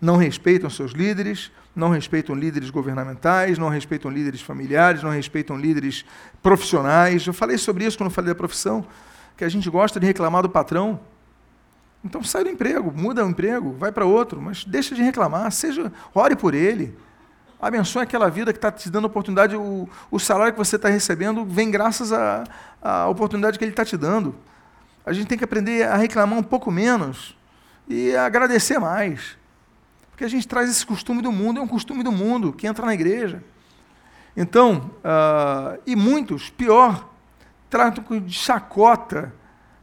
Não 0.00 0.16
respeitam 0.16 0.70
seus 0.70 0.92
líderes, 0.92 1.50
não 1.74 1.88
respeitam 1.88 2.36
líderes 2.36 2.70
governamentais, 2.70 3.58
não 3.58 3.68
respeitam 3.68 4.08
líderes 4.08 4.40
familiares, 4.40 5.02
não 5.02 5.10
respeitam 5.10 5.56
líderes 5.58 6.04
profissionais. 6.40 7.26
Eu 7.26 7.34
falei 7.34 7.58
sobre 7.58 7.84
isso 7.84 7.98
quando 7.98 8.10
falei 8.10 8.28
da 8.28 8.36
profissão, 8.36 8.86
que 9.38 9.44
a 9.44 9.48
gente 9.48 9.70
gosta 9.70 9.98
de 9.98 10.06
reclamar 10.06 10.42
do 10.42 10.50
patrão. 10.50 11.00
Então 12.04 12.22
sai 12.22 12.44
do 12.44 12.50
emprego, 12.50 12.92
muda 12.94 13.24
o 13.24 13.30
emprego, 13.30 13.72
vai 13.72 13.90
para 13.90 14.04
outro, 14.04 14.38
mas 14.42 14.62
deixa 14.64 14.94
de 14.94 15.02
reclamar, 15.02 15.50
seja, 15.50 15.90
ore 16.14 16.36
por 16.36 16.52
ele 16.52 16.94
Abençoe 17.60 18.02
aquela 18.02 18.30
vida 18.30 18.52
que 18.52 18.58
está 18.58 18.70
te 18.70 18.88
dando 18.88 19.06
oportunidade. 19.06 19.56
O, 19.56 19.88
o 20.10 20.18
salário 20.20 20.52
que 20.52 20.58
você 20.58 20.76
está 20.76 20.88
recebendo 20.88 21.44
vem 21.44 21.70
graças 21.70 22.12
à, 22.12 22.44
oportunidade 23.08 23.58
que 23.58 23.64
ele 23.64 23.72
está 23.72 23.84
te 23.84 23.96
dando. 23.96 24.34
A 25.04 25.12
gente 25.12 25.26
tem 25.26 25.36
que 25.36 25.42
aprender 25.42 25.82
a 25.82 25.96
reclamar 25.96 26.38
um 26.38 26.42
pouco 26.42 26.70
menos 26.70 27.36
e 27.88 28.14
a 28.14 28.26
agradecer 28.26 28.78
mais. 28.78 29.36
Porque 30.10 30.22
a 30.22 30.28
gente 30.28 30.46
traz 30.46 30.70
esse 30.70 30.86
costume 30.86 31.20
do 31.20 31.32
mundo, 31.32 31.58
é 31.58 31.62
um 31.62 31.66
costume 31.66 32.04
do 32.04 32.12
mundo 32.12 32.52
que 32.52 32.66
entra 32.66 32.86
na 32.86 32.94
igreja. 32.94 33.42
Então, 34.36 34.92
uh, 34.98 35.80
e 35.84 35.96
muitos, 35.96 36.50
pior, 36.50 37.08
tratam 37.68 38.20
de 38.20 38.32
chacota 38.32 39.32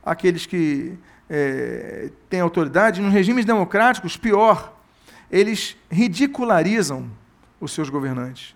aqueles 0.03 0.45
que 0.45 0.97
é, 1.29 2.11
têm 2.29 2.39
autoridade. 2.39 3.01
Nos 3.01 3.13
regimes 3.13 3.45
democráticos, 3.45 4.17
pior, 4.17 4.73
eles 5.31 5.75
ridicularizam 5.89 7.09
os 7.59 7.71
seus 7.71 7.89
governantes. 7.89 8.55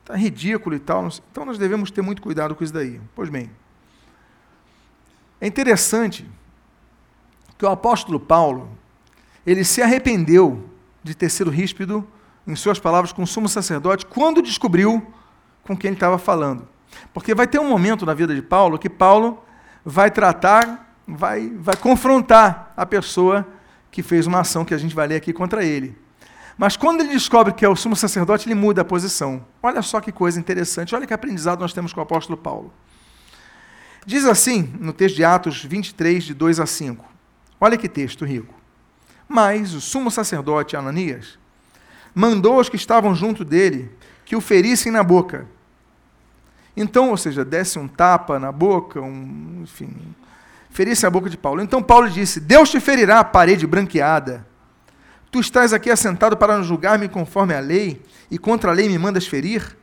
Está 0.00 0.16
ridículo 0.16 0.74
e 0.74 0.80
tal. 0.80 1.08
Então 1.30 1.44
nós 1.44 1.58
devemos 1.58 1.90
ter 1.90 2.02
muito 2.02 2.20
cuidado 2.20 2.54
com 2.54 2.64
isso 2.64 2.72
daí. 2.72 3.00
Pois 3.14 3.28
bem, 3.28 3.50
é 5.40 5.46
interessante 5.46 6.28
que 7.56 7.64
o 7.64 7.68
apóstolo 7.68 8.18
Paulo, 8.18 8.76
ele 9.46 9.64
se 9.64 9.80
arrependeu 9.80 10.68
de 11.02 11.14
ter 11.14 11.28
sido 11.28 11.50
ríspido, 11.50 12.06
em 12.46 12.56
suas 12.56 12.78
palavras, 12.78 13.12
com 13.12 13.22
o 13.22 13.26
sumo 13.26 13.48
sacerdote, 13.48 14.04
quando 14.04 14.42
descobriu 14.42 15.14
com 15.62 15.76
quem 15.76 15.88
ele 15.88 15.96
estava 15.96 16.18
falando. 16.18 16.68
Porque 17.12 17.34
vai 17.34 17.46
ter 17.46 17.58
um 17.58 17.68
momento 17.68 18.06
na 18.06 18.14
vida 18.14 18.34
de 18.34 18.42
Paulo 18.42 18.78
que 18.78 18.88
Paulo 18.88 19.42
vai 19.84 20.10
tratar, 20.10 20.96
vai, 21.06 21.50
vai 21.56 21.76
confrontar 21.76 22.72
a 22.76 22.86
pessoa 22.86 23.46
que 23.90 24.02
fez 24.02 24.26
uma 24.26 24.40
ação 24.40 24.64
que 24.64 24.74
a 24.74 24.78
gente 24.78 24.94
vai 24.94 25.06
ler 25.06 25.16
aqui 25.16 25.32
contra 25.32 25.64
ele. 25.64 25.96
Mas 26.56 26.76
quando 26.76 27.00
ele 27.00 27.10
descobre 27.10 27.52
que 27.52 27.64
é 27.64 27.68
o 27.68 27.76
sumo 27.76 27.96
sacerdote, 27.96 28.48
ele 28.48 28.54
muda 28.54 28.82
a 28.82 28.84
posição. 28.84 29.44
Olha 29.62 29.82
só 29.82 30.00
que 30.00 30.12
coisa 30.12 30.38
interessante, 30.38 30.94
olha 30.94 31.06
que 31.06 31.14
aprendizado 31.14 31.60
nós 31.60 31.72
temos 31.72 31.92
com 31.92 32.00
o 32.00 32.02
apóstolo 32.02 32.36
Paulo. 32.36 32.72
Diz 34.04 34.24
assim, 34.24 34.74
no 34.80 34.92
texto 34.92 35.16
de 35.16 35.24
Atos 35.24 35.64
23, 35.64 36.24
de 36.24 36.34
2 36.34 36.60
a 36.60 36.66
5. 36.66 37.04
Olha 37.60 37.78
que 37.78 37.88
texto 37.88 38.24
rico. 38.24 38.54
Mas 39.28 39.72
o 39.74 39.80
sumo 39.80 40.10
sacerdote 40.10 40.76
Ananias 40.76 41.38
mandou 42.14 42.58
os 42.58 42.68
que 42.68 42.76
estavam 42.76 43.14
junto 43.14 43.44
dele 43.44 43.90
que 44.24 44.36
o 44.36 44.40
ferissem 44.40 44.90
na 44.90 45.02
boca. 45.02 45.46
Então, 46.76 47.10
ou 47.10 47.16
seja, 47.16 47.44
desse 47.44 47.78
um 47.78 47.86
tapa 47.86 48.38
na 48.38 48.50
boca, 48.50 49.00
um, 49.00 49.60
enfim, 49.62 49.90
ferisse 50.70 51.06
a 51.06 51.10
boca 51.10 51.28
de 51.28 51.36
Paulo. 51.36 51.60
Então 51.60 51.82
Paulo 51.82 52.08
disse: 52.08 52.40
Deus 52.40 52.70
te 52.70 52.80
ferirá 52.80 53.20
a 53.20 53.24
parede 53.24 53.66
branqueada 53.66 54.46
Tu 55.32 55.40
estás 55.40 55.72
aqui 55.72 55.88
assentado 55.88 56.36
para 56.36 56.62
julgar-me 56.62 57.08
conforme 57.08 57.54
a 57.54 57.60
lei, 57.60 58.02
e 58.30 58.36
contra 58.36 58.70
a 58.70 58.74
lei 58.74 58.86
me 58.86 58.98
mandas 58.98 59.26
ferir? 59.26 59.78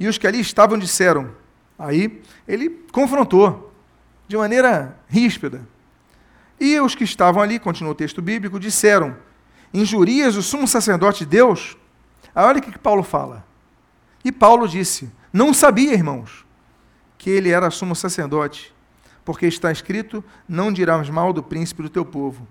E 0.00 0.08
os 0.08 0.18
que 0.18 0.26
ali 0.26 0.40
estavam 0.40 0.76
disseram. 0.76 1.30
Aí 1.78 2.20
ele 2.46 2.70
confrontou, 2.90 3.72
de 4.26 4.36
maneira 4.36 4.98
ríspida. 5.08 5.62
E 6.58 6.78
os 6.80 6.96
que 6.96 7.04
estavam 7.04 7.40
ali, 7.40 7.60
continua 7.60 7.92
o 7.92 7.94
texto 7.94 8.20
bíblico, 8.20 8.58
disseram: 8.58 9.16
injurias 9.72 10.34
o 10.34 10.42
sumo 10.42 10.66
sacerdote 10.66 11.20
de 11.20 11.30
Deus? 11.30 11.76
Aí 12.34 12.44
olha 12.44 12.58
o 12.58 12.62
que 12.62 12.76
Paulo 12.76 13.04
fala. 13.04 13.46
E 14.24 14.32
Paulo 14.32 14.66
disse: 14.66 15.08
Não 15.32 15.54
sabia, 15.54 15.92
irmãos, 15.92 16.44
que 17.16 17.30
ele 17.30 17.50
era 17.50 17.70
sumo 17.70 17.94
sacerdote, 17.94 18.74
porque 19.24 19.46
está 19.46 19.70
escrito: 19.70 20.24
Não 20.48 20.72
dirás 20.72 21.08
mal 21.08 21.32
do 21.32 21.42
príncipe 21.42 21.82
do 21.82 21.88
teu 21.88 22.04
povo. 22.04 22.46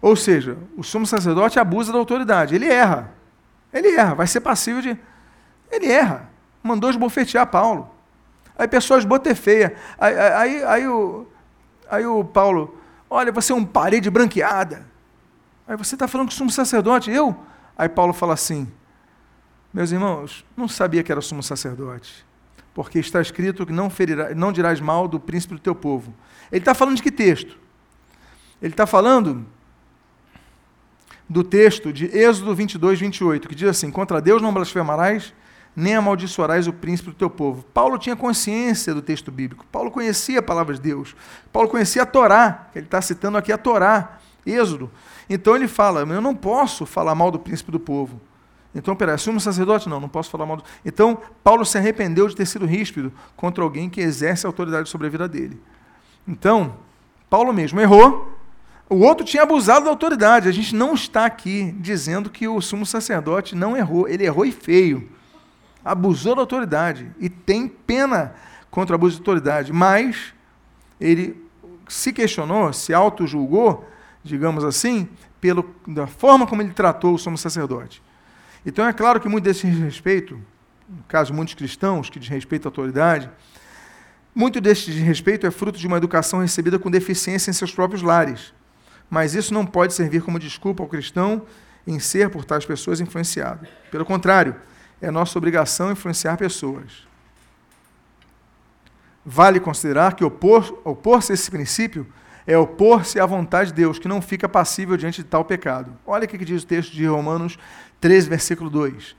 Ou 0.00 0.16
seja, 0.16 0.56
o 0.76 0.82
sumo 0.82 1.06
sacerdote 1.06 1.58
abusa 1.58 1.92
da 1.92 1.98
autoridade, 1.98 2.54
ele 2.54 2.66
erra. 2.66 3.12
Ele 3.72 3.88
erra, 3.88 4.14
vai 4.14 4.26
ser 4.26 4.40
passível 4.40 4.80
de. 4.80 4.98
Ele 5.70 5.86
erra. 5.86 6.30
Mandou 6.62 6.90
esbofetear 6.90 7.46
Paulo. 7.46 7.90
Aí 8.56 8.66
pessoas 8.66 9.04
botem 9.04 9.34
feia. 9.34 9.76
Aí, 9.98 10.18
aí, 10.18 10.64
aí, 10.64 10.88
o, 10.88 11.26
aí 11.88 12.06
o 12.06 12.24
Paulo, 12.24 12.76
olha, 13.08 13.30
você 13.30 13.52
é 13.52 13.54
um 13.54 13.64
parede 13.64 14.10
branqueada. 14.10 14.84
Aí 15.66 15.76
você 15.76 15.94
está 15.94 16.08
falando 16.08 16.28
que 16.28 16.34
sumo 16.34 16.50
sacerdote, 16.50 17.10
eu? 17.10 17.36
Aí 17.76 17.88
Paulo 17.88 18.12
fala 18.12 18.34
assim: 18.34 18.66
Meus 19.78 19.92
irmãos, 19.92 20.44
não 20.56 20.66
sabia 20.66 21.04
que 21.04 21.12
era 21.12 21.20
sumo 21.20 21.40
sacerdote, 21.40 22.26
porque 22.74 22.98
está 22.98 23.20
escrito 23.20 23.64
que 23.64 23.72
não, 23.72 23.88
ferirá, 23.88 24.34
não 24.34 24.50
dirás 24.50 24.80
mal 24.80 25.06
do 25.06 25.20
príncipe 25.20 25.54
do 25.54 25.60
teu 25.60 25.72
povo. 25.72 26.12
Ele 26.50 26.58
está 26.58 26.74
falando 26.74 26.96
de 26.96 27.02
que 27.04 27.12
texto? 27.12 27.56
Ele 28.60 28.72
está 28.72 28.88
falando 28.88 29.46
do 31.28 31.44
texto 31.44 31.92
de 31.92 32.06
Êxodo 32.06 32.56
22, 32.56 32.98
28, 32.98 33.48
que 33.48 33.54
diz 33.54 33.68
assim: 33.68 33.88
Contra 33.88 34.20
Deus 34.20 34.42
não 34.42 34.52
blasfemarás, 34.52 35.32
nem 35.76 35.94
amaldiçoarás 35.94 36.66
o 36.66 36.72
príncipe 36.72 37.10
do 37.10 37.14
teu 37.14 37.30
povo. 37.30 37.62
Paulo 37.72 37.98
tinha 37.98 38.16
consciência 38.16 38.92
do 38.92 39.00
texto 39.00 39.30
bíblico. 39.30 39.64
Paulo 39.70 39.92
conhecia 39.92 40.40
a 40.40 40.42
palavra 40.42 40.74
de 40.74 40.80
Deus. 40.80 41.14
Paulo 41.52 41.68
conhecia 41.68 42.02
a 42.02 42.06
Torá, 42.06 42.66
que 42.72 42.80
ele 42.80 42.86
está 42.86 43.00
citando 43.00 43.38
aqui 43.38 43.52
a 43.52 43.56
Torá, 43.56 44.18
Êxodo. 44.44 44.90
Então 45.30 45.54
ele 45.54 45.68
fala: 45.68 46.00
Eu 46.00 46.20
não 46.20 46.34
posso 46.34 46.84
falar 46.84 47.14
mal 47.14 47.30
do 47.30 47.38
príncipe 47.38 47.70
do 47.70 47.78
povo. 47.78 48.20
Então, 48.74 48.94
peraí, 48.94 49.14
assume 49.14 49.38
o 49.38 49.40
sacerdote? 49.40 49.88
Não, 49.88 49.98
não 49.98 50.08
posso 50.08 50.30
falar 50.30 50.46
mal 50.46 50.58
do. 50.58 50.64
Então, 50.84 51.18
Paulo 51.42 51.64
se 51.64 51.78
arrependeu 51.78 52.28
de 52.28 52.36
ter 52.36 52.46
sido 52.46 52.66
ríspido 52.66 53.12
contra 53.36 53.64
alguém 53.64 53.88
que 53.88 54.00
exerce 54.00 54.46
autoridade 54.46 54.88
sobre 54.88 55.06
a 55.06 55.10
vida 55.10 55.26
dele. 55.26 55.60
Então, 56.26 56.74
Paulo 57.30 57.52
mesmo 57.52 57.80
errou, 57.80 58.38
o 58.88 58.96
outro 58.96 59.24
tinha 59.24 59.42
abusado 59.42 59.84
da 59.84 59.90
autoridade. 59.90 60.48
A 60.48 60.52
gente 60.52 60.74
não 60.74 60.94
está 60.94 61.24
aqui 61.26 61.74
dizendo 61.78 62.30
que 62.30 62.46
o 62.46 62.60
sumo 62.60 62.86
sacerdote 62.86 63.54
não 63.54 63.76
errou. 63.76 64.08
Ele 64.08 64.24
errou 64.24 64.44
e 64.44 64.52
feio. 64.52 65.08
Abusou 65.84 66.34
da 66.34 66.42
autoridade. 66.42 67.10
E 67.18 67.28
tem 67.28 67.68
pena 67.68 68.34
contra 68.70 68.94
o 68.94 68.96
abuso 68.96 69.16
de 69.16 69.20
autoridade. 69.22 69.72
Mas 69.72 70.34
ele 71.00 71.42
se 71.88 72.12
questionou, 72.12 72.72
se 72.72 72.92
auto-julgou, 72.92 73.86
digamos 74.22 74.64
assim, 74.64 75.08
pelo, 75.40 75.74
da 75.86 76.06
forma 76.06 76.46
como 76.46 76.60
ele 76.62 76.72
tratou 76.72 77.14
o 77.14 77.18
sumo 77.18 77.38
sacerdote. 77.38 78.02
Então 78.68 78.86
é 78.86 78.92
claro 78.92 79.20
que 79.20 79.28
muito 79.28 79.44
desse 79.44 79.66
respeito, 79.66 80.40
no 80.88 81.02
caso 81.08 81.34
muitos 81.34 81.54
cristãos 81.54 82.08
que 82.08 82.18
desrespeitam 82.18 82.68
a 82.68 82.70
autoridade, 82.70 83.28
muito 84.34 84.60
desse 84.60 84.90
desrespeito 84.90 85.46
é 85.46 85.50
fruto 85.50 85.78
de 85.78 85.86
uma 85.86 85.96
educação 85.96 86.40
recebida 86.40 86.78
com 86.78 86.90
deficiência 86.90 87.50
em 87.50 87.54
seus 87.54 87.72
próprios 87.72 88.02
lares 88.02 88.52
mas 89.10 89.34
isso 89.34 89.54
não 89.54 89.64
pode 89.64 89.94
servir 89.94 90.22
como 90.22 90.38
desculpa 90.38 90.82
ao 90.82 90.88
cristão 90.88 91.42
em 91.86 91.98
ser 91.98 92.28
por 92.30 92.44
tais 92.44 92.66
pessoas 92.66 93.00
influenciado. 93.00 93.66
Pelo 93.90 94.04
contrário, 94.04 94.54
é 95.00 95.10
nossa 95.10 95.38
obrigação 95.38 95.90
influenciar 95.90 96.36
pessoas. 96.36 97.06
Vale 99.24 99.60
considerar 99.60 100.14
que 100.14 100.24
opor-se 100.24 100.72
opor 100.84 101.20
a 101.28 101.32
esse 101.32 101.50
princípio 101.50 102.06
é 102.46 102.56
opor-se 102.56 103.20
à 103.20 103.26
vontade 103.26 103.70
de 103.70 103.76
Deus, 103.76 103.98
que 103.98 104.08
não 104.08 104.22
fica 104.22 104.48
passível 104.48 104.96
diante 104.96 105.22
de 105.22 105.28
tal 105.28 105.44
pecado. 105.44 105.94
Olha 106.06 106.24
o 106.24 106.28
que 106.28 106.38
diz 106.38 106.62
o 106.62 106.66
texto 106.66 106.92
de 106.92 107.06
Romanos 107.06 107.58
13, 108.00 108.28
versículo 108.28 108.70
2. 108.70 109.16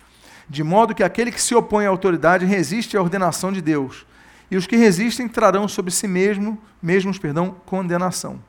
De 0.50 0.64
modo 0.64 0.96
que 0.96 1.04
aquele 1.04 1.32
que 1.32 1.42
se 1.42 1.54
opõe 1.54 1.86
à 1.86 1.90
autoridade 1.90 2.46
resiste 2.46 2.98
à 2.98 3.02
ordenação 3.02 3.52
de 3.52 3.62
Deus, 3.62 4.06
e 4.52 4.58
os 4.58 4.66
que 4.66 4.76
resistem 4.76 5.28
trarão 5.28 5.68
sobre 5.68 5.92
si 5.92 6.08
mesmo, 6.08 6.58
mesmos, 6.82 7.20
perdão, 7.20 7.56
condenação. 7.66 8.42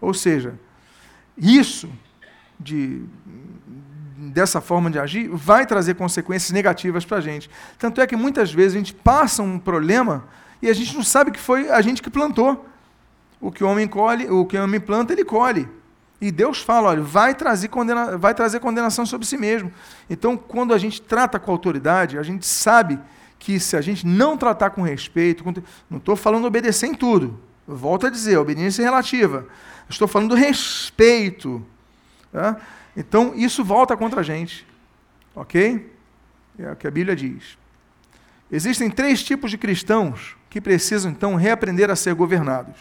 Ou 0.00 0.12
seja, 0.12 0.58
isso 1.36 1.88
de, 2.58 3.02
dessa 4.16 4.60
forma 4.60 4.90
de 4.90 4.98
agir 4.98 5.28
vai 5.28 5.66
trazer 5.66 5.94
consequências 5.94 6.50
negativas 6.50 7.04
para 7.04 7.18
a 7.18 7.20
gente. 7.20 7.48
Tanto 7.78 8.00
é 8.00 8.06
que 8.06 8.16
muitas 8.16 8.52
vezes 8.52 8.74
a 8.74 8.78
gente 8.78 8.94
passa 8.94 9.42
um 9.42 9.58
problema 9.58 10.24
e 10.60 10.68
a 10.68 10.74
gente 10.74 10.94
não 10.94 11.04
sabe 11.04 11.30
que 11.30 11.40
foi 11.40 11.70
a 11.70 11.80
gente 11.80 12.02
que 12.02 12.10
plantou. 12.10 12.66
O 13.40 13.50
que 13.50 13.64
o 13.64 13.68
homem 13.68 13.88
colhe, 13.88 14.28
o 14.28 14.44
que 14.44 14.56
o 14.56 14.62
homem 14.62 14.80
planta, 14.80 15.12
ele 15.12 15.24
colhe. 15.24 15.66
E 16.20 16.30
Deus 16.30 16.60
fala, 16.60 16.90
olha, 16.90 17.02
vai 17.02 17.34
trazer, 17.34 17.68
condena, 17.68 18.18
vai 18.18 18.34
trazer 18.34 18.60
condenação 18.60 19.06
sobre 19.06 19.26
si 19.26 19.38
mesmo. 19.38 19.72
Então, 20.08 20.36
quando 20.36 20.74
a 20.74 20.78
gente 20.78 21.00
trata 21.00 21.38
com 21.38 21.50
autoridade, 21.50 22.18
a 22.18 22.22
gente 22.22 22.46
sabe 22.46 22.98
que 23.38 23.58
se 23.58 23.74
a 23.74 23.80
gente 23.80 24.06
não 24.06 24.36
tratar 24.36 24.70
com 24.70 24.82
respeito, 24.82 25.42
não 25.88 25.96
estou 25.96 26.14
falando 26.14 26.44
obedecer 26.44 26.86
em 26.88 26.94
tudo, 26.94 27.40
volto 27.66 28.06
a 28.06 28.10
dizer, 28.10 28.36
obediência 28.36 28.82
relativa. 28.82 29.46
Estou 29.88 30.06
falando 30.06 30.30
do 30.30 30.34
respeito. 30.34 31.64
Tá? 32.30 32.56
Então, 32.94 33.32
isso 33.34 33.64
volta 33.64 33.96
contra 33.96 34.20
a 34.20 34.22
gente. 34.22 34.66
Ok? 35.34 35.90
É 36.58 36.70
o 36.70 36.76
que 36.76 36.86
a 36.86 36.90
Bíblia 36.90 37.16
diz. 37.16 37.56
Existem 38.52 38.90
três 38.90 39.22
tipos 39.22 39.50
de 39.50 39.56
cristãos 39.56 40.36
que 40.50 40.60
precisam, 40.60 41.10
então, 41.10 41.34
reaprender 41.34 41.88
a 41.88 41.96
ser 41.96 42.14
governados. 42.14 42.76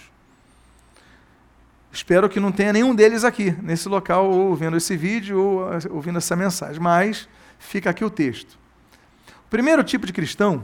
Espero 1.91 2.29
que 2.29 2.39
não 2.39 2.51
tenha 2.51 2.71
nenhum 2.71 2.93
deles 2.93 3.23
aqui, 3.23 3.55
nesse 3.61 3.89
local, 3.89 4.29
ou 4.29 4.55
vendo 4.55 4.77
esse 4.77 4.95
vídeo, 4.95 5.39
ou 5.39 5.69
ouvindo 5.89 6.17
essa 6.17 6.35
mensagem, 6.35 6.79
mas 6.79 7.27
fica 7.57 7.89
aqui 7.89 8.05
o 8.05 8.09
texto. 8.09 8.57
O 9.45 9.49
primeiro 9.49 9.83
tipo 9.83 10.05
de 10.05 10.13
cristão 10.13 10.63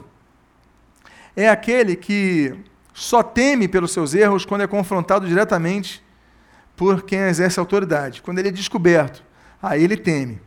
é 1.35 1.49
aquele 1.49 1.95
que 1.95 2.55
só 2.93 3.23
teme 3.23 3.67
pelos 3.67 3.91
seus 3.91 4.13
erros 4.13 4.45
quando 4.45 4.61
é 4.61 4.67
confrontado 4.67 5.27
diretamente 5.27 6.03
por 6.75 7.01
quem 7.01 7.19
exerce 7.21 7.59
autoridade. 7.59 8.21
Quando 8.21 8.39
ele 8.39 8.49
é 8.49 8.51
descoberto, 8.51 9.23
aí 9.61 9.83
ele 9.83 9.97
teme. 9.97 10.39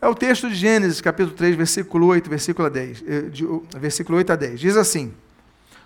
É 0.00 0.08
o 0.08 0.14
texto 0.14 0.48
de 0.48 0.56
Gênesis, 0.56 1.00
capítulo 1.00 1.34
3, 1.36 1.56
versículo 1.56 2.06
8, 2.08 2.28
versículo, 2.28 2.68
10, 2.68 3.04
eh, 3.06 3.78
versículo 3.78 4.18
8 4.18 4.32
a 4.32 4.36
10. 4.36 4.60
Diz 4.60 4.76
assim: 4.76 5.14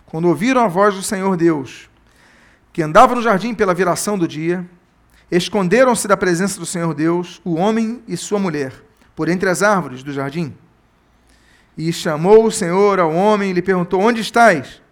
Quando 0.06 0.26
ouviram 0.26 0.62
a 0.62 0.68
voz 0.68 0.94
do 0.94 1.02
Senhor 1.02 1.36
Deus, 1.36 1.89
que 2.72 2.82
andava 2.82 3.14
no 3.14 3.22
jardim 3.22 3.54
pela 3.54 3.74
viração 3.74 4.18
do 4.18 4.28
dia, 4.28 4.68
esconderam-se 5.30 6.06
da 6.06 6.16
presença 6.16 6.58
do 6.58 6.66
Senhor 6.66 6.94
Deus 6.94 7.40
o 7.44 7.54
homem 7.54 8.02
e 8.06 8.16
sua 8.16 8.38
mulher, 8.38 8.72
por 9.14 9.28
entre 9.28 9.48
as 9.48 9.62
árvores 9.62 10.02
do 10.02 10.12
jardim. 10.12 10.54
E 11.76 11.92
chamou 11.92 12.44
o 12.44 12.50
Senhor 12.50 12.98
ao 12.98 13.12
homem 13.12 13.50
e 13.50 13.52
lhe 13.52 13.62
perguntou: 13.62 14.00
Onde 14.00 14.20
estás? 14.20 14.82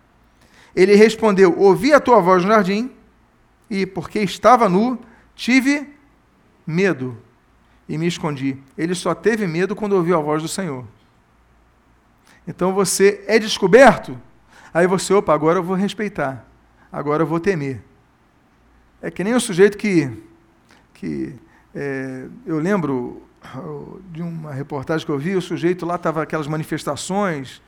Ele 0.74 0.94
respondeu: 0.94 1.54
Ouvi 1.58 1.92
a 1.92 2.00
tua 2.00 2.20
voz 2.20 2.42
no 2.44 2.50
jardim 2.50 2.90
e 3.68 3.84
porque 3.84 4.20
estava 4.20 4.68
nu, 4.68 4.98
tive 5.34 5.92
medo 6.66 7.16
e 7.88 7.96
me 7.98 8.06
escondi. 8.06 8.58
Ele 8.76 8.94
só 8.94 9.14
teve 9.14 9.46
medo 9.46 9.74
quando 9.74 9.94
ouviu 9.94 10.16
a 10.16 10.20
voz 10.20 10.42
do 10.42 10.48
Senhor. 10.48 10.84
Então 12.46 12.72
você 12.72 13.24
é 13.26 13.38
descoberto, 13.38 14.18
aí 14.72 14.86
você, 14.86 15.12
opa, 15.12 15.34
agora 15.34 15.58
eu 15.58 15.62
vou 15.62 15.76
respeitar, 15.76 16.46
agora 16.92 17.22
eu 17.22 17.26
vou 17.26 17.40
temer. 17.40 17.82
É 19.00 19.10
que 19.10 19.22
nem 19.22 19.34
o 19.34 19.40
sujeito 19.40 19.78
que, 19.78 20.10
que 20.94 21.34
é, 21.74 22.26
eu 22.44 22.58
lembro 22.58 23.22
de 24.10 24.20
uma 24.22 24.52
reportagem 24.52 25.06
que 25.06 25.12
eu 25.12 25.18
vi, 25.18 25.36
o 25.36 25.42
sujeito 25.42 25.86
lá 25.86 25.94
estava 25.94 26.22
aquelas 26.22 26.46
manifestações 26.46 27.62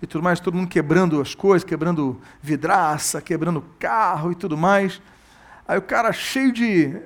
e 0.00 0.06
tudo 0.06 0.22
mais, 0.22 0.40
todo 0.40 0.54
mundo 0.54 0.68
quebrando 0.68 1.20
as 1.20 1.34
coisas, 1.34 1.64
quebrando 1.64 2.20
vidraça, 2.40 3.20
quebrando 3.20 3.64
carro 3.78 4.32
e 4.32 4.34
tudo 4.34 4.56
mais. 4.56 5.00
Aí 5.66 5.78
o 5.78 5.82
cara 5.82 6.12
cheio 6.12 6.52
de, 6.52 6.96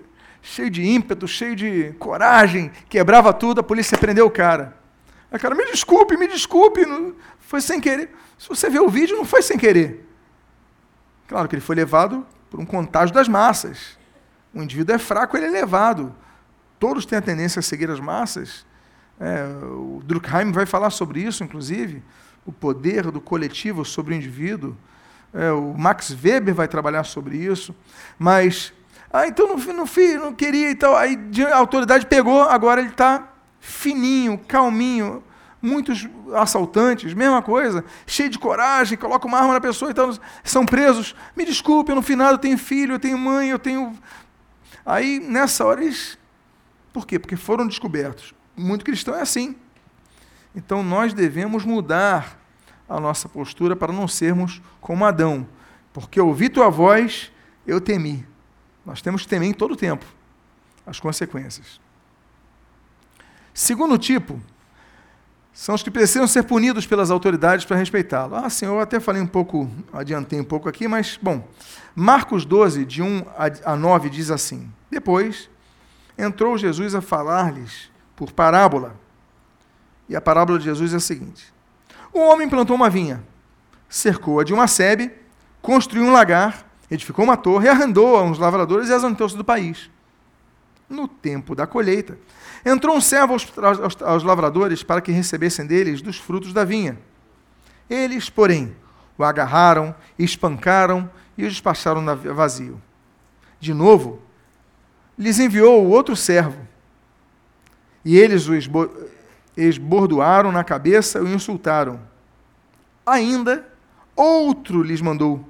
cheio 0.40 0.70
de 0.70 0.82
ímpeto, 0.82 1.28
cheio 1.28 1.54
de 1.54 1.92
coragem, 1.98 2.70
quebrava 2.88 3.32
tudo, 3.34 3.60
a 3.60 3.62
polícia 3.62 3.98
prendeu 3.98 4.26
o 4.26 4.30
cara. 4.30 4.78
Aí 5.30 5.36
o 5.36 5.40
cara, 5.40 5.54
me 5.54 5.66
desculpe, 5.66 6.16
me 6.16 6.26
desculpe, 6.26 6.80
foi 7.38 7.60
sem 7.60 7.80
querer. 7.80 8.10
Se 8.38 8.48
você 8.48 8.70
vê 8.70 8.78
o 8.78 8.88
vídeo, 8.88 9.16
não 9.16 9.24
foi 9.24 9.42
sem 9.42 9.58
querer. 9.58 10.06
Claro 11.26 11.48
que 11.48 11.54
ele 11.54 11.62
foi 11.62 11.76
levado 11.76 12.26
por 12.50 12.60
um 12.60 12.66
contágio 12.66 13.14
das 13.14 13.28
massas. 13.28 13.98
O 14.54 14.62
indivíduo 14.62 14.94
é 14.94 14.98
fraco, 14.98 15.36
ele 15.36 15.46
é 15.46 15.50
levado. 15.50 16.14
Todos 16.78 17.04
têm 17.04 17.18
a 17.18 17.22
tendência 17.22 17.60
a 17.60 17.62
seguir 17.62 17.90
as 17.90 18.00
massas. 18.00 18.64
É, 19.18 19.44
o 19.64 20.00
Durkheim 20.04 20.52
vai 20.52 20.66
falar 20.66 20.90
sobre 20.90 21.20
isso, 21.20 21.42
inclusive, 21.42 22.02
o 22.44 22.52
poder 22.52 23.10
do 23.10 23.20
coletivo 23.20 23.84
sobre 23.84 24.14
o 24.14 24.16
indivíduo. 24.16 24.76
É, 25.32 25.50
o 25.50 25.74
Max 25.76 26.10
Weber 26.10 26.54
vai 26.54 26.68
trabalhar 26.68 27.04
sobre 27.04 27.36
isso. 27.36 27.74
Mas, 28.18 28.72
ah, 29.12 29.26
então 29.26 29.48
não, 29.48 29.56
não, 29.56 29.86
não 30.20 30.32
queria 30.32 30.70
e 30.70 30.74
tal. 30.74 30.96
Aí 30.96 31.18
a 31.52 31.56
autoridade 31.56 32.06
pegou, 32.06 32.42
agora 32.42 32.80
ele 32.80 32.90
está 32.90 33.28
fininho, 33.58 34.38
calminho. 34.38 35.22
Muitos 35.66 36.08
assaltantes, 36.34 37.12
mesma 37.12 37.42
coisa, 37.42 37.84
cheio 38.06 38.30
de 38.30 38.38
coragem, 38.38 38.96
coloca 38.96 39.26
uma 39.26 39.38
arma 39.38 39.54
na 39.54 39.60
pessoa 39.60 39.90
e 39.90 39.94
tal, 39.94 40.10
são 40.44 40.64
presos. 40.64 41.14
Me 41.36 41.44
desculpe, 41.44 41.92
no 41.92 42.02
final 42.02 42.32
eu 42.32 42.38
tenho 42.38 42.56
filho, 42.56 42.94
eu 42.94 42.98
tenho 43.00 43.18
mãe, 43.18 43.48
eu 43.48 43.58
tenho. 43.58 43.92
Aí, 44.84 45.18
nessa 45.18 45.64
hora, 45.64 45.82
eles 45.82 46.16
Por 46.92 47.06
quê? 47.06 47.18
Porque 47.18 47.36
foram 47.36 47.66
descobertos. 47.66 48.32
Muito 48.56 48.84
cristão 48.84 49.14
é 49.14 49.20
assim. 49.20 49.56
Então 50.54 50.82
nós 50.82 51.12
devemos 51.12 51.64
mudar 51.64 52.38
a 52.88 52.98
nossa 52.98 53.28
postura 53.28 53.76
para 53.76 53.92
não 53.92 54.08
sermos 54.08 54.62
como 54.80 55.04
Adão. 55.04 55.46
Porque 55.92 56.20
ouvi 56.20 56.48
tua 56.48 56.70
voz, 56.70 57.30
eu 57.66 57.80
temi. 57.80 58.26
Nós 58.84 59.02
temos 59.02 59.22
que 59.22 59.28
temer 59.28 59.48
em 59.48 59.52
todo 59.52 59.72
o 59.72 59.76
tempo 59.76 60.06
as 60.86 61.00
consequências. 61.00 61.80
Segundo 63.52 63.98
tipo, 63.98 64.40
são 65.56 65.74
os 65.74 65.82
que 65.82 65.90
precisam 65.90 66.26
ser 66.26 66.42
punidos 66.42 66.86
pelas 66.86 67.10
autoridades 67.10 67.64
para 67.64 67.78
respeitá-lo. 67.78 68.36
Ah, 68.36 68.50
sim, 68.50 68.66
eu 68.66 68.78
até 68.78 69.00
falei 69.00 69.22
um 69.22 69.26
pouco, 69.26 69.70
adiantei 69.90 70.38
um 70.38 70.44
pouco 70.44 70.68
aqui, 70.68 70.86
mas, 70.86 71.18
bom, 71.20 71.48
Marcos 71.94 72.44
12, 72.44 72.84
de 72.84 73.00
1 73.00 73.24
a 73.64 73.74
9, 73.74 74.10
diz 74.10 74.30
assim: 74.30 74.70
Depois 74.90 75.48
entrou 76.18 76.58
Jesus 76.58 76.94
a 76.94 77.00
falar-lhes 77.00 77.90
por 78.14 78.32
parábola. 78.32 78.96
E 80.10 80.14
a 80.14 80.20
parábola 80.20 80.58
de 80.58 80.66
Jesus 80.66 80.92
é 80.92 80.96
a 80.96 81.00
seguinte: 81.00 81.50
Um 82.14 82.20
homem 82.20 82.50
plantou 82.50 82.76
uma 82.76 82.90
vinha, 82.90 83.24
cercou-a 83.88 84.44
de 84.44 84.52
uma 84.52 84.66
sebe, 84.66 85.10
construiu 85.62 86.04
um 86.04 86.12
lagar, 86.12 86.66
edificou 86.90 87.24
uma 87.24 87.36
torre, 87.36 87.66
arrendou 87.66 88.18
a 88.18 88.22
uns 88.22 88.38
lavradores 88.38 88.90
e 88.90 88.92
asantou-se 88.92 89.34
do 89.34 89.44
país. 89.44 89.90
No 90.88 91.08
tempo 91.08 91.54
da 91.54 91.66
colheita, 91.66 92.16
Entrou 92.66 92.96
um 92.96 93.00
servo 93.00 93.34
aos, 93.34 93.52
aos, 93.56 94.02
aos 94.02 94.22
lavradores 94.24 94.82
para 94.82 95.00
que 95.00 95.12
recebessem 95.12 95.64
deles 95.64 96.02
dos 96.02 96.18
frutos 96.18 96.52
da 96.52 96.64
vinha. 96.64 96.98
Eles, 97.88 98.28
porém, 98.28 98.74
o 99.16 99.22
agarraram, 99.22 99.94
espancaram 100.18 101.08
e 101.38 101.44
o 101.44 101.48
despacharam 101.48 102.04
vazio. 102.34 102.82
De 103.60 103.72
novo, 103.72 104.20
lhes 105.16 105.38
enviou 105.38 105.84
o 105.84 105.90
outro 105.90 106.16
servo. 106.16 106.58
E 108.04 108.18
eles 108.18 108.48
o 108.48 108.54
esbordoaram 109.56 110.50
na 110.50 110.64
cabeça 110.64 111.20
e 111.20 111.22
o 111.22 111.28
insultaram. 111.28 112.00
Ainda 113.06 113.64
outro 114.16 114.82
lhes 114.82 115.00
mandou, 115.00 115.48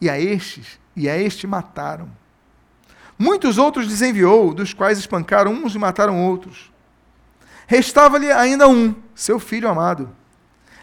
e 0.00 0.10
a 0.10 0.18
estes, 0.18 0.80
e 0.96 1.08
a 1.08 1.16
este 1.16 1.46
mataram. 1.46 2.10
Muitos 3.18 3.56
outros 3.56 3.86
lhes 3.86 4.02
enviou, 4.02 4.52
dos 4.52 4.74
quais 4.74 4.98
espancaram 4.98 5.52
uns 5.52 5.74
e 5.74 5.78
mataram 5.78 6.22
outros. 6.22 6.70
Restava-lhe 7.66 8.30
ainda 8.30 8.68
um, 8.68 8.94
seu 9.14 9.40
filho 9.40 9.68
amado. 9.68 10.10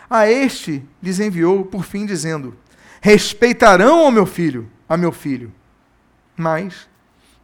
A 0.10 0.30
este 0.30 0.84
lhes 1.02 1.20
enviou, 1.20 1.64
por 1.64 1.84
fim, 1.84 2.06
dizendo: 2.06 2.56
Respeitarão 3.02 4.00
ao 4.00 4.12
meu 4.12 4.26
filho, 4.26 4.70
a 4.88 4.98
meu 4.98 5.12
filho. 5.12 5.54
Mas 6.36 6.88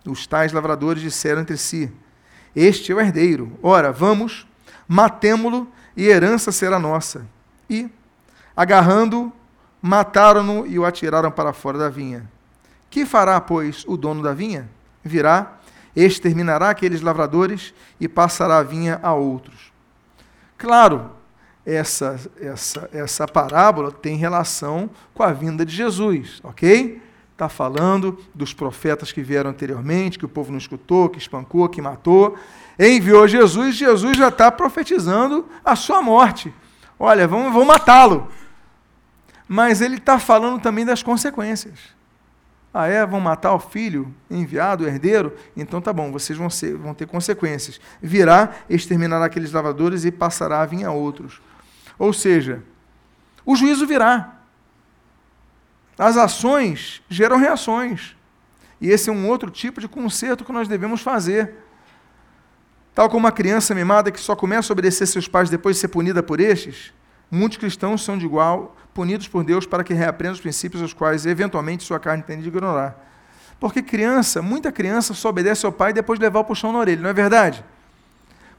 os 0.06 0.26
tais 0.26 0.52
lavradores 0.52 1.02
disseram 1.02 1.42
entre 1.42 1.58
si: 1.58 1.92
Este 2.56 2.92
é 2.92 2.96
o 2.96 3.00
herdeiro. 3.00 3.58
Ora, 3.62 3.92
vamos, 3.92 4.48
matemo-lo 4.88 5.72
e 5.96 6.08
herança 6.08 6.52
será 6.52 6.80
nossa. 6.80 7.26
E, 7.70 7.90
agarrando-o, 8.56 9.32
mataram-no 9.82 10.66
e 10.66 10.78
o 10.80 10.86
atiraram 10.86 11.32
para 11.32 11.54
fora 11.54 11.78
da 11.78 11.90
vinha. 11.90 12.30
Que 12.90 13.06
fará, 13.06 13.40
pois, 13.40 13.86
o 13.88 13.96
dono 13.96 14.24
da 14.24 14.34
vinha? 14.34 14.70
Virá, 15.10 15.60
exterminará 15.96 16.70
aqueles 16.70 17.02
lavradores 17.02 17.74
e 18.00 18.08
passará 18.08 18.60
a 18.60 18.64
vinha 18.64 19.00
a 19.04 19.14
outros. 19.14 19.74
Claro, 20.58 21.12
essa, 21.66 22.20
essa, 22.40 22.90
essa 22.94 23.28
parábola 23.28 23.92
tem 23.92 24.16
relação 24.16 24.90
com 25.14 25.24
a 25.24 25.32
vinda 25.32 25.66
de 25.66 25.76
Jesus, 25.76 26.40
ok? 26.44 27.02
Está 27.32 27.48
falando 27.48 28.20
dos 28.36 28.54
profetas 28.54 29.12
que 29.12 29.22
vieram 29.22 29.52
anteriormente, 29.52 30.20
que 30.20 30.26
o 30.26 30.30
povo 30.30 30.52
não 30.52 30.58
escutou, 30.58 31.08
que 31.08 31.18
espancou, 31.18 31.70
que 31.70 31.82
matou. 31.82 32.38
Enviou 32.78 33.28
Jesus, 33.28 33.76
Jesus 33.76 34.18
já 34.18 34.28
está 34.28 34.52
profetizando 34.52 35.48
a 35.64 35.76
sua 35.76 36.02
morte. 36.02 36.54
Olha, 37.00 37.26
vamos, 37.28 37.54
vamos 37.54 37.68
matá-lo. 37.68 38.28
Mas 39.48 39.80
ele 39.80 39.96
está 39.96 40.20
falando 40.20 40.62
também 40.62 40.86
das 40.86 41.02
consequências. 41.02 41.80
Ah, 42.74 42.88
é? 42.88 43.06
Vão 43.06 43.20
matar 43.20 43.54
o 43.54 43.60
filho 43.60 44.14
enviado, 44.30 44.84
o 44.84 44.88
herdeiro? 44.88 45.36
Então 45.58 45.82
tá 45.82 45.92
bom, 45.92 46.12
vocês 46.12 46.38
vão, 46.38 46.50
ser, 46.50 46.76
vão 46.76 46.94
ter 46.94 47.08
consequências. 47.08 47.82
Virá, 48.02 48.52
exterminará 48.70 49.26
aqueles 49.26 49.52
lavadores 49.52 50.06
e 50.06 50.12
passará 50.12 50.62
a 50.62 50.66
vir 50.66 50.86
a 50.86 50.92
outros. 50.92 51.42
Ou 51.98 52.14
seja, 52.14 52.64
o 53.46 53.56
juízo 53.56 53.88
virá. 53.88 54.36
As 55.98 56.16
ações 56.16 57.02
geram 57.10 57.38
reações. 57.38 58.16
E 58.80 58.90
esse 58.90 59.10
é 59.10 59.14
um 59.14 59.28
outro 59.28 59.50
tipo 59.50 59.82
de 59.82 59.88
conserto 59.88 60.46
que 60.46 60.52
nós 60.52 60.68
devemos 60.68 61.02
fazer. 61.02 61.56
Tal 62.94 63.10
como 63.10 63.26
uma 63.26 63.32
criança 63.32 63.74
mimada 63.74 64.12
que 64.12 64.20
só 64.20 64.36
começa 64.36 64.72
a 64.72 64.74
obedecer 64.74 65.06
seus 65.08 65.28
pais 65.28 65.50
depois 65.50 65.76
de 65.76 65.82
ser 65.82 65.88
punida 65.90 66.22
por 66.22 66.40
estes, 66.40 66.94
muitos 67.30 67.58
cristãos 67.58 68.04
são 68.04 68.18
de 68.18 68.26
igual 68.26 68.76
punidos 68.94 69.28
por 69.28 69.44
Deus 69.44 69.66
para 69.66 69.84
que 69.84 69.94
reaprendam 69.94 70.34
os 70.34 70.42
princípios 70.42 70.82
aos 70.82 70.94
quais 70.94 71.26
eventualmente 71.26 71.84
sua 71.84 72.00
carne 72.00 72.24
tende 72.24 72.46
a 72.46 72.48
ignorar. 72.48 73.06
Porque 73.60 73.82
criança, 73.82 74.42
muita 74.42 74.72
criança 74.72 75.14
só 75.14 75.30
obedece 75.30 75.66
ao 75.66 75.72
pai 75.72 75.92
depois 75.92 76.18
de 76.18 76.26
levar 76.26 76.40
o 76.40 76.46
puxão 76.46 76.72
na 76.72 76.80
orelha, 76.80 77.02
não 77.02 77.10
é 77.10 77.14
verdade? 77.14 77.64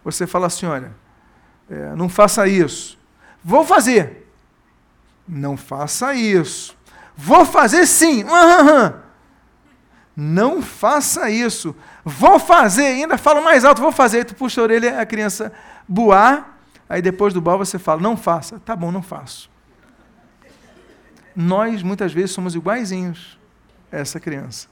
Você 0.04 0.26
fala 0.26 0.46
assim, 0.46 0.66
olha, 0.66 0.92
é, 1.70 1.94
não 1.94 2.08
faça 2.08 2.46
isso. 2.46 2.98
Vou 3.42 3.64
fazer. 3.64 4.28
Não 5.26 5.56
faça 5.56 6.14
isso. 6.14 6.76
Vou 7.16 7.44
fazer 7.44 7.86
sim. 7.86 8.24
Uhum. 8.24 8.92
Não 10.16 10.60
faça 10.60 11.30
isso. 11.30 11.74
Vou 12.04 12.38
fazer. 12.38 12.86
Ainda 12.86 13.16
falo 13.16 13.42
mais 13.42 13.64
alto, 13.64 13.80
vou 13.80 13.92
fazer. 13.92 14.18
Aí 14.18 14.24
tu 14.24 14.34
puxa 14.34 14.60
a 14.60 14.64
orelha, 14.64 15.00
a 15.00 15.06
criança 15.06 15.52
boar. 15.86 16.49
Aí 16.90 17.00
depois 17.00 17.32
do 17.32 17.40
bar 17.40 17.56
você 17.56 17.78
fala, 17.78 18.02
não 18.02 18.18
faça. 18.18 18.60
Tá 18.60 18.76
bom, 18.76 18.92
não 18.92 19.00
faço 19.00 19.50
nós 21.34 21.82
muitas 21.82 22.12
vezes 22.12 22.32
somos 22.32 22.54
iguaizinhos 22.54 23.38
a 23.90 23.98
essa 23.98 24.20
criança. 24.20 24.68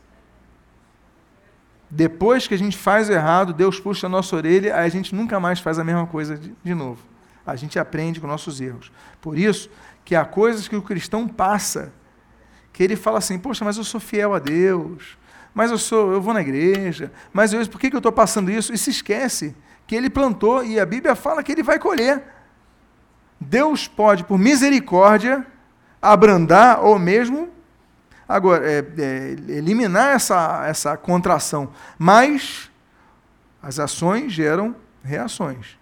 Depois 1.91 2.47
que 2.47 2.55
a 2.55 2.59
gente 2.59 2.77
faz 2.77 3.09
o 3.09 3.13
errado, 3.13 3.53
Deus 3.53 3.81
puxa 3.81 4.07
a 4.07 4.11
nossa 4.11 4.37
orelha, 4.37 4.77
aí 4.77 4.85
a 4.85 4.91
gente 4.91 5.15
nunca 5.15 5.41
mais 5.41 5.61
faz 5.61 5.79
a 5.79 5.85
mesma 5.85 6.07
coisa 6.07 6.37
de, 6.37 6.55
de 6.63 6.75
novo. 6.75 7.03
A 7.47 7.57
gente 7.57 7.79
aprende 7.79 8.21
com 8.21 8.27
nossos 8.27 8.61
erros. 8.61 8.93
Por 9.23 9.39
isso 9.39 9.71
que 10.05 10.15
há 10.15 10.25
coisas 10.25 10.69
que 10.69 10.77
o 10.77 10.83
cristão 10.83 11.27
passa, 11.27 11.93
que 12.73 12.83
ele 12.83 12.95
fala 12.95 13.19
assim, 13.19 13.39
poxa, 13.39 13.65
mas 13.65 13.79
eu 13.79 13.85
sou 13.85 13.99
fiel 13.99 14.35
a 14.35 14.39
Deus, 14.39 15.17
mas 15.55 15.71
eu 15.71 15.79
sou, 15.79 16.13
eu 16.13 16.21
vou 16.21 16.35
na 16.35 16.43
igreja, 16.43 17.11
mas 17.33 17.55
eu, 17.55 17.67
por 17.69 17.81
que, 17.81 17.89
que 17.89 17.97
eu 17.97 18.01
estou 18.01 18.13
passando 18.13 18.51
isso? 18.51 18.73
E 18.73 18.77
se 18.77 18.91
esquece 18.91 19.57
que 19.89 19.97
ele 19.97 20.11
plantou 20.11 20.63
e 20.63 20.79
a 20.79 20.85
Bíblia 20.85 21.17
fala 21.17 21.43
que 21.43 21.51
ele 21.51 21.63
vai 21.63 21.79
colher. 21.79 22.23
Deus 23.41 23.89
pode, 23.89 24.23
por 24.23 24.39
misericórdia, 24.39 25.47
abrandar 26.01 26.85
ou 26.85 26.99
mesmo 26.99 27.49
agora 28.29 28.71
é, 28.71 28.85
é, 28.99 29.31
eliminar 29.49 30.15
essa, 30.15 30.67
essa 30.67 30.95
contração. 30.95 31.71
Mas 31.99 32.71
as 33.63 33.81
ações 33.81 34.31
geram 34.31 34.77
reações. 35.03 35.79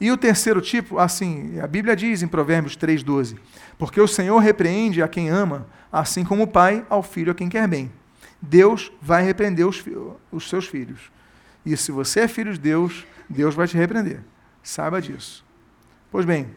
E 0.00 0.10
o 0.10 0.16
terceiro 0.16 0.62
tipo, 0.62 0.98
assim, 0.98 1.60
a 1.60 1.66
Bíblia 1.66 1.94
diz 1.94 2.22
em 2.22 2.28
Provérbios 2.28 2.78
3,12: 2.78 3.36
Porque 3.78 4.00
o 4.00 4.08
Senhor 4.08 4.38
repreende 4.38 5.02
a 5.02 5.08
quem 5.08 5.28
ama, 5.28 5.66
assim 5.92 6.24
como 6.24 6.44
o 6.44 6.48
pai 6.48 6.84
ao 6.88 7.02
filho 7.02 7.32
a 7.32 7.34
quem 7.34 7.50
quer 7.50 7.68
bem. 7.68 7.92
Deus 8.40 8.90
vai 9.02 9.22
repreender 9.22 9.66
os, 9.66 9.84
os 10.32 10.48
seus 10.48 10.66
filhos. 10.66 11.14
E 11.66 11.76
se 11.76 11.90
você 11.90 12.20
é 12.20 12.28
filho 12.28 12.52
de 12.52 12.60
Deus, 12.60 13.04
Deus 13.28 13.54
vai 13.54 13.66
te 13.66 13.76
repreender. 13.76 14.20
Saiba 14.62 15.02
disso. 15.02 15.44
Pois 16.10 16.24
bem, 16.24 16.48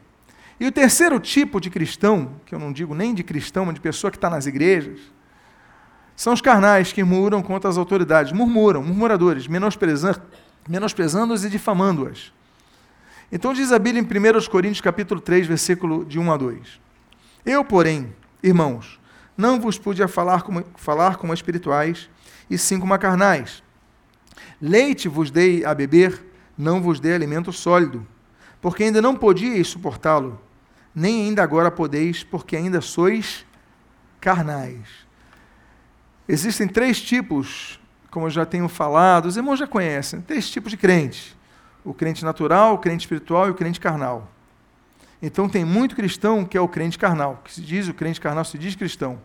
e 0.60 0.68
o 0.68 0.72
terceiro 0.72 1.20
tipo 1.20 1.60
de 1.60 1.70
cristão, 1.70 2.34
que 2.46 2.54
eu 2.54 2.60
não 2.60 2.72
digo 2.72 2.94
nem 2.94 3.16
de 3.16 3.24
cristão, 3.24 3.66
mas 3.66 3.74
de 3.76 3.82
pessoa 3.82 4.12
que 4.12 4.18
está 4.18 4.30
nas 4.30 4.46
igrejas, 4.46 5.00
são 6.16 6.34
os 6.34 6.42
carnais 6.42 6.92
que 6.92 7.04
murmuram 7.04 7.42
contra 7.42 7.70
as 7.70 7.78
autoridades, 7.78 8.32
murmuram, 8.32 8.84
murmuradores, 8.84 9.48
menosprezando, 9.48 10.22
menosprezando-as 10.68 11.44
e 11.44 11.50
difamando-as. 11.50 12.32
Então 13.32 13.54
diz 13.54 13.72
a 13.72 13.80
Bíblia 13.80 14.02
em 14.02 14.40
1 14.40 14.50
Coríntios 14.50 14.82
capítulo 14.82 15.22
3, 15.22 15.48
versículo 15.48 16.06
de 16.06 16.20
1 16.20 16.32
a 16.32 16.38
2. 16.38 16.82
Eu, 17.46 17.64
porém, 17.64 18.14
irmãos, 18.44 19.00
não 19.38 19.60
vos 19.60 19.80
pude 19.80 20.06
falar 20.08 20.42
como, 20.42 20.64
falar 20.76 21.16
como 21.16 21.34
espirituais, 21.34 22.10
e 22.50 22.58
sim 22.58 22.80
como 22.80 22.98
carnais. 23.00 23.64
Leite 24.62 25.08
vos 25.08 25.32
dei 25.32 25.66
a 25.66 25.74
beber, 25.74 26.26
não 26.58 26.82
vos 26.82 27.00
dei 27.00 27.14
alimento 27.14 27.52
sólido, 27.52 28.06
porque 28.62 28.84
ainda 28.84 29.02
não 29.02 29.16
podíeis 29.16 29.68
suportá-lo 29.68 30.40
nem 30.94 31.24
ainda 31.24 31.44
agora 31.44 31.72
podeis, 31.72 32.24
porque 32.24 32.56
ainda 32.56 32.82
sois 32.82 33.46
carnais. 34.20 34.88
Existem 36.28 36.68
três 36.68 37.02
tipos, 37.02 37.80
como 38.12 38.26
eu 38.26 38.30
já 38.30 38.46
tenho 38.46 38.68
falado, 38.68 39.26
os 39.26 39.38
irmãos 39.38 39.58
já 39.58 39.68
conhecem, 39.68 40.22
três 40.22 40.50
tipos 40.50 40.72
de 40.72 40.78
crente: 40.78 41.38
o 41.84 41.94
crente 41.94 42.24
natural, 42.24 42.76
o 42.76 42.78
crente 42.78 43.02
espiritual 43.02 43.48
e 43.48 43.52
o 43.52 43.56
crente 43.56 43.80
carnal. 43.80 44.32
Então 45.22 45.50
tem 45.50 45.66
muito 45.66 45.96
cristão 45.96 46.46
que 46.46 46.58
é 46.58 46.62
o 46.62 46.68
crente 46.68 46.98
carnal, 46.98 47.42
que 47.44 47.54
se 47.54 47.62
diz 47.62 47.88
o 47.88 47.94
crente 47.94 48.22
carnal 48.22 48.46
se 48.46 48.58
diz 48.58 48.76
cristão. 48.76 49.20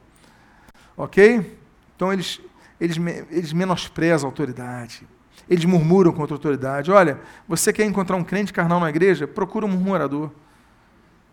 Ok? 0.97 1.59
Então 1.97 2.13
eles, 2.13 2.41
eles, 2.81 2.97
eles 3.31 3.53
menosprezam 3.53 4.29
a 4.29 4.31
autoridade. 4.31 5.07
Eles 5.49 5.65
murmuram 5.65 6.13
contra 6.13 6.35
a 6.35 6.37
autoridade. 6.37 6.91
Olha, 6.91 7.21
você 7.47 7.73
quer 7.73 7.85
encontrar 7.85 8.17
um 8.17 8.25
crente 8.25 8.53
carnal 8.53 8.81
na 8.81 8.89
igreja? 8.89 9.27
Procura 9.27 9.67
um 9.67 9.69
murmurador. 9.69 10.31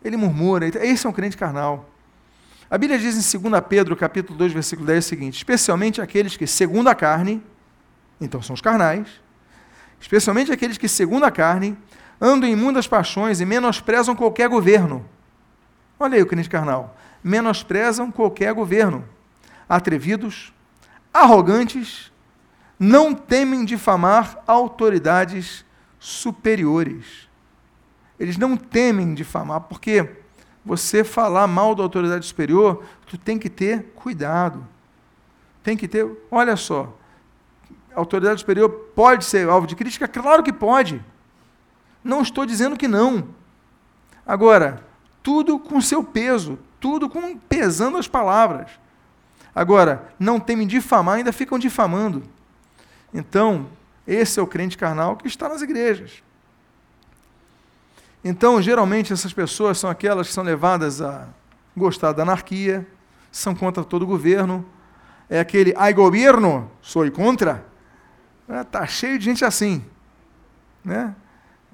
Ele 0.04 0.18
murmura. 0.18 0.68
Esse 0.68 1.06
é 1.06 1.10
um 1.10 1.14
crente 1.14 1.38
carnal. 1.38 1.90
A 2.70 2.78
Bíblia 2.78 2.98
diz 2.98 3.34
em 3.34 3.40
2 3.40 3.64
Pedro, 3.68 3.96
capítulo 3.96 4.38
2, 4.38 4.54
versículo 4.54 4.88
10, 4.88 5.06
o 5.06 5.08
seguinte: 5.08 5.38
especialmente 5.38 6.02
aqueles 6.02 6.38
que, 6.38 6.48
segundo 6.48 6.88
a 6.88 6.96
carne, 6.96 7.44
então 8.20 8.42
são 8.42 8.54
os 8.54 8.62
carnais, 8.62 9.08
especialmente 10.00 10.52
aqueles 10.52 10.78
que, 10.78 10.88
segundo 10.88 11.26
a 11.26 11.32
carne, 11.32 11.78
andam 12.20 12.48
em 12.48 12.54
imundas 12.54 12.88
paixões 12.88 13.42
e 13.42 13.46
menosprezam 13.46 14.16
qualquer 14.16 14.48
governo. 14.48 15.06
Olha 16.00 16.16
aí 16.16 16.22
o 16.22 16.26
crente 16.26 16.50
carnal. 16.50 16.98
Menosprezam 17.24 18.12
qualquer 18.12 18.54
governo. 18.54 19.04
Atrevidos, 19.68 20.54
arrogantes, 21.14 22.12
não 22.80 23.14
temem 23.14 23.64
difamar 23.64 24.38
autoridades 24.48 25.66
superiores. 26.00 27.30
Eles 28.20 28.38
não 28.38 28.56
temem 28.58 29.14
difamar, 29.14 29.62
porque 29.62 30.10
você 30.64 31.04
falar 31.04 31.48
mal 31.48 31.76
da 31.76 31.84
autoridade 31.84 32.26
superior, 32.26 32.84
tu 33.06 33.18
tem 33.18 33.38
que 33.38 33.50
ter 33.50 33.92
cuidado. 33.96 34.66
Tem 35.64 35.78
que 35.78 35.88
ter, 35.88 36.08
olha 36.30 36.56
só, 36.56 36.96
a 37.96 38.00
autoridade 38.00 38.40
superior 38.40 38.70
pode 38.96 39.26
ser 39.26 39.48
alvo 39.50 39.68
de 39.68 39.76
crítica? 39.76 40.08
Claro 40.08 40.44
que 40.44 40.54
pode. 40.54 41.04
Não 42.04 42.22
estou 42.22 42.46
dizendo 42.46 42.78
que 42.78 42.88
não. 42.88 43.28
Agora, 44.26 44.84
tudo 45.22 45.60
com 45.60 45.82
seu 45.82 46.04
peso, 46.04 46.58
tudo 46.80 47.10
com 47.10 47.38
pesando 47.38 47.98
as 47.98 48.08
palavras. 48.08 48.72
Agora, 49.54 50.14
não 50.18 50.40
temem 50.40 50.66
difamar, 50.66 51.16
ainda 51.16 51.34
ficam 51.34 51.60
difamando. 51.60 52.24
Então, 53.14 53.68
esse 54.08 54.40
é 54.40 54.44
o 54.44 54.48
crente 54.48 54.78
carnal 54.78 55.18
que 55.18 55.28
está 55.28 55.50
nas 55.50 55.62
igrejas. 55.62 56.24
Então, 58.24 58.62
geralmente, 58.62 59.12
essas 59.12 59.34
pessoas 59.34 59.78
são 59.78 59.90
aquelas 59.90 60.28
que 60.28 60.34
são 60.34 60.44
levadas 60.44 61.02
a 61.02 61.28
gostar 61.76 62.14
da 62.14 62.24
anarquia, 62.24 62.88
são 63.32 63.56
contra 63.56 63.84
todo 63.84 64.04
o 64.04 64.08
governo. 64.08 64.66
É 65.30 65.40
aquele, 65.40 65.74
ai 65.78 65.94
governo, 65.94 66.70
sou 66.82 67.10
contra. 67.12 67.66
Está 68.48 68.86
cheio 68.86 69.18
de 69.18 69.26
gente 69.26 69.44
assim. 69.44 69.84
Né? 70.84 71.16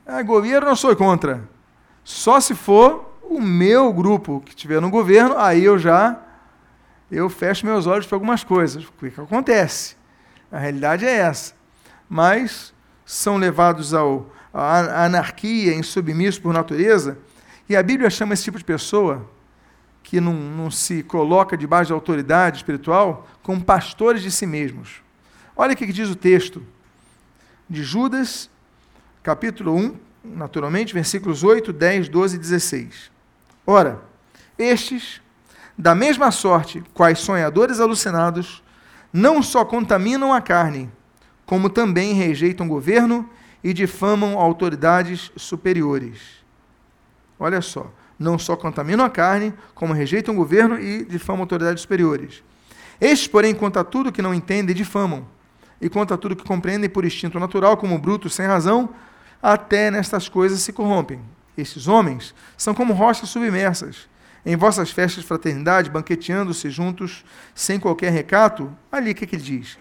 Ai 0.06 0.24
governo, 0.24 0.76
sou 0.76 0.96
contra. 0.96 1.48
Só 2.04 2.40
se 2.40 2.56
for 2.56 3.14
o 3.24 3.42
meu 3.42 3.92
grupo 3.92 4.42
que 4.46 4.52
estiver 4.52 4.80
no 4.80 4.90
governo, 4.90 5.38
aí 5.38 5.64
eu 5.64 5.78
já 5.78 6.18
eu 7.12 7.30
fecho 7.30 7.66
meus 7.66 7.88
olhos 7.88 8.06
para 8.06 8.16
algumas 8.16 8.44
coisas. 8.44 8.84
O 8.86 8.92
que, 8.92 9.22
acontece? 9.22 9.96
A 10.52 10.60
realidade 10.60 11.06
é 11.06 11.12
essa. 11.12 11.54
Mas 12.10 12.74
são 13.06 13.38
levados 13.38 13.94
ao, 13.94 14.30
à 14.54 15.06
anarquia, 15.06 15.74
insubmissos 15.74 16.40
por 16.40 16.54
natureza, 16.54 17.18
e 17.70 17.76
a 17.76 17.84
Bíblia 17.84 18.10
chama 18.10 18.34
esse 18.34 18.44
tipo 18.44 18.58
de 18.58 18.64
pessoa, 18.64 19.30
que 20.04 20.22
não, 20.22 20.34
não 20.34 20.72
se 20.72 21.04
coloca 21.04 21.58
debaixo 21.58 21.90
da 21.90 21.96
autoridade 21.96 22.58
espiritual, 22.58 23.28
como 23.44 23.64
pastores 23.64 24.22
de 24.22 24.32
si 24.32 24.46
mesmos. 24.46 25.02
Olha 25.56 25.74
o 25.74 25.76
que 25.76 25.86
diz 25.92 26.10
o 26.10 26.16
texto 26.16 26.64
de 27.70 27.84
Judas, 27.84 28.50
capítulo 29.22 29.76
1, 29.76 29.96
naturalmente, 30.24 30.94
versículos 30.94 31.44
8, 31.44 31.74
10, 31.74 32.10
12 32.10 32.36
e 32.36 32.40
16. 32.40 33.12
Ora, 33.66 34.02
estes, 34.58 35.22
da 35.78 35.94
mesma 35.94 36.32
sorte, 36.32 36.84
quais 36.94 37.20
sonhadores 37.20 37.80
alucinados, 37.80 38.64
não 39.14 39.44
só 39.44 39.64
contaminam 39.64 40.34
a 40.34 40.42
carne, 40.42 40.90
como 41.46 41.70
também 41.70 42.14
rejeitam 42.14 42.66
o 42.66 42.70
governo 42.70 43.30
e 43.64 43.74
difamam 43.74 44.40
autoridades 44.40 45.32
superiores. 45.36 46.20
Olha 47.40 47.62
só, 47.62 47.92
não 48.18 48.40
só 48.40 48.56
contaminam 48.56 49.06
a 49.06 49.10
carne, 49.10 49.54
como 49.76 49.94
rejeitam 49.94 50.34
o 50.34 50.38
governo 50.38 50.80
e 50.80 51.06
difamam 51.06 51.42
autoridades 51.42 51.82
superiores. 51.82 52.44
Estes, 53.00 53.28
porém, 53.28 53.54
contra 53.54 53.84
tudo 53.84 54.12
que 54.12 54.22
não 54.22 54.34
entendem, 54.34 54.76
difamam, 54.76 55.28
e 55.80 55.88
contra 55.88 56.18
tudo 56.18 56.36
que 56.36 56.44
compreendem 56.44 56.90
por 56.90 57.06
instinto 57.06 57.40
natural, 57.40 57.78
como 57.78 58.00
brutos 58.00 58.34
sem 58.34 58.48
razão, 58.48 58.90
até 59.42 59.92
nestas 59.92 60.28
coisas 60.28 60.62
se 60.62 60.74
corrompem. 60.74 61.22
Estes 61.56 61.88
homens 61.88 62.34
são 62.58 62.74
como 62.74 62.94
rochas 62.94 63.30
submersas. 63.30 64.08
Em 64.46 64.56
vossas 64.56 64.92
festas 64.92 65.24
de 65.24 65.28
fraternidade, 65.28 65.90
banqueteando-se 65.90 66.70
juntos, 66.70 67.26
sem 67.54 67.80
qualquer 67.80 68.12
recato, 68.12 68.76
ali 68.92 69.12
o 69.12 69.16
que, 69.16 69.28
que 69.28 69.36
ele 69.36 69.44
diz? 69.44 69.78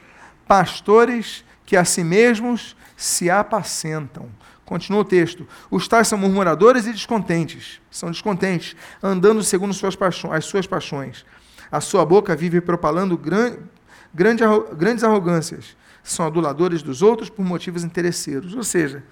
Pastores 0.47 1.45
que 1.65 1.77
a 1.77 1.85
si 1.85 2.03
mesmos 2.03 2.77
se 2.97 3.29
apacentam. 3.31 4.29
Continua 4.65 5.01
o 5.01 5.05
texto. 5.05 5.47
Os 5.71 5.87
tais 5.87 6.09
são 6.09 6.19
murmuradores 6.19 6.87
e 6.87 6.93
descontentes. 6.93 7.81
São 7.91 8.11
descontentes, 8.11 8.75
andando 9.03 9.43
segundo 9.43 9.73
suas 9.73 9.95
paixões, 9.95 10.33
as 10.35 10.45
suas 10.45 10.67
paixões. 10.67 11.25
A 11.71 11.81
sua 11.81 12.05
boca 12.05 12.35
vive 12.35 12.61
propalando 12.61 13.17
gran, 13.17 13.57
grande, 14.13 14.43
grandes 14.77 15.05
arrogâncias. 15.05 15.77
São 16.03 16.27
aduladores 16.27 16.83
dos 16.83 17.03
outros 17.03 17.31
por 17.31 17.45
motivos 17.45 17.85
interesseiros. 17.85 18.55
Ou 18.55 18.65
seja, 18.65 19.05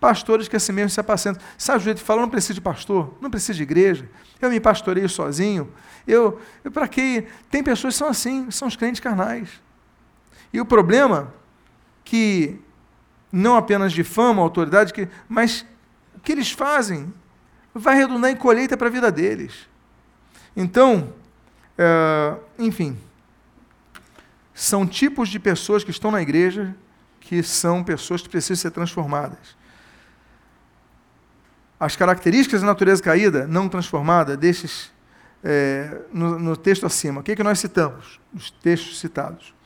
pastores 0.00 0.48
que 0.48 0.56
assim 0.56 0.72
mesmo 0.72 0.90
se 0.90 1.00
apacentam. 1.00 1.42
Sabe 1.56 1.78
o 1.78 1.82
jeito 1.82 1.98
de 1.98 2.04
falar? 2.04 2.22
Não 2.22 2.28
preciso 2.28 2.54
de 2.54 2.60
pastor, 2.60 3.16
não 3.20 3.30
preciso 3.30 3.56
de 3.56 3.62
igreja. 3.62 4.08
Eu 4.40 4.50
me 4.50 4.60
pastoreio 4.60 5.08
sozinho. 5.08 5.72
Eu, 6.06 6.40
eu 6.62 6.70
para 6.70 6.86
que 6.86 7.26
tem 7.50 7.62
pessoas 7.62 7.94
que 7.94 7.98
são 7.98 8.08
assim, 8.08 8.50
são 8.50 8.68
os 8.68 8.76
crentes 8.76 9.00
carnais. 9.00 9.48
E 10.52 10.60
o 10.60 10.64
problema 10.64 11.32
que 12.04 12.60
não 13.32 13.56
apenas 13.56 13.92
difamam 13.92 14.42
a 14.42 14.46
autoridade, 14.46 14.92
que, 14.92 15.08
mas 15.28 15.66
o 16.14 16.20
que 16.20 16.32
eles 16.32 16.50
fazem 16.50 17.12
vai 17.74 17.96
redundar 17.96 18.30
em 18.30 18.36
colheita 18.36 18.76
para 18.76 18.86
a 18.86 18.90
vida 18.90 19.10
deles. 19.10 19.68
Então, 20.56 21.12
é, 21.76 22.34
enfim, 22.58 22.96
são 24.54 24.86
tipos 24.86 25.28
de 25.28 25.38
pessoas 25.38 25.84
que 25.84 25.90
estão 25.90 26.10
na 26.10 26.22
igreja 26.22 26.74
que 27.20 27.42
são 27.42 27.82
pessoas 27.82 28.22
que 28.22 28.28
precisam 28.28 28.56
ser 28.56 28.70
transformadas. 28.70 29.56
As 31.78 31.96
características 31.96 32.60
da 32.60 32.66
natureza 32.66 33.02
caída, 33.02 33.46
não 33.46 33.68
transformada, 33.68 34.36
desses, 34.36 34.92
é, 35.44 36.02
no, 36.12 36.38
no, 36.38 36.56
texto 36.56 36.86
acima, 36.86 37.20
o 37.20 37.22
que, 37.22 37.32
é 37.32 37.36
que 37.36 37.42
nós 37.42 37.58
citamos? 37.58 38.20
Os 38.34 38.50
textos 38.50 38.98
citados 38.98 39.56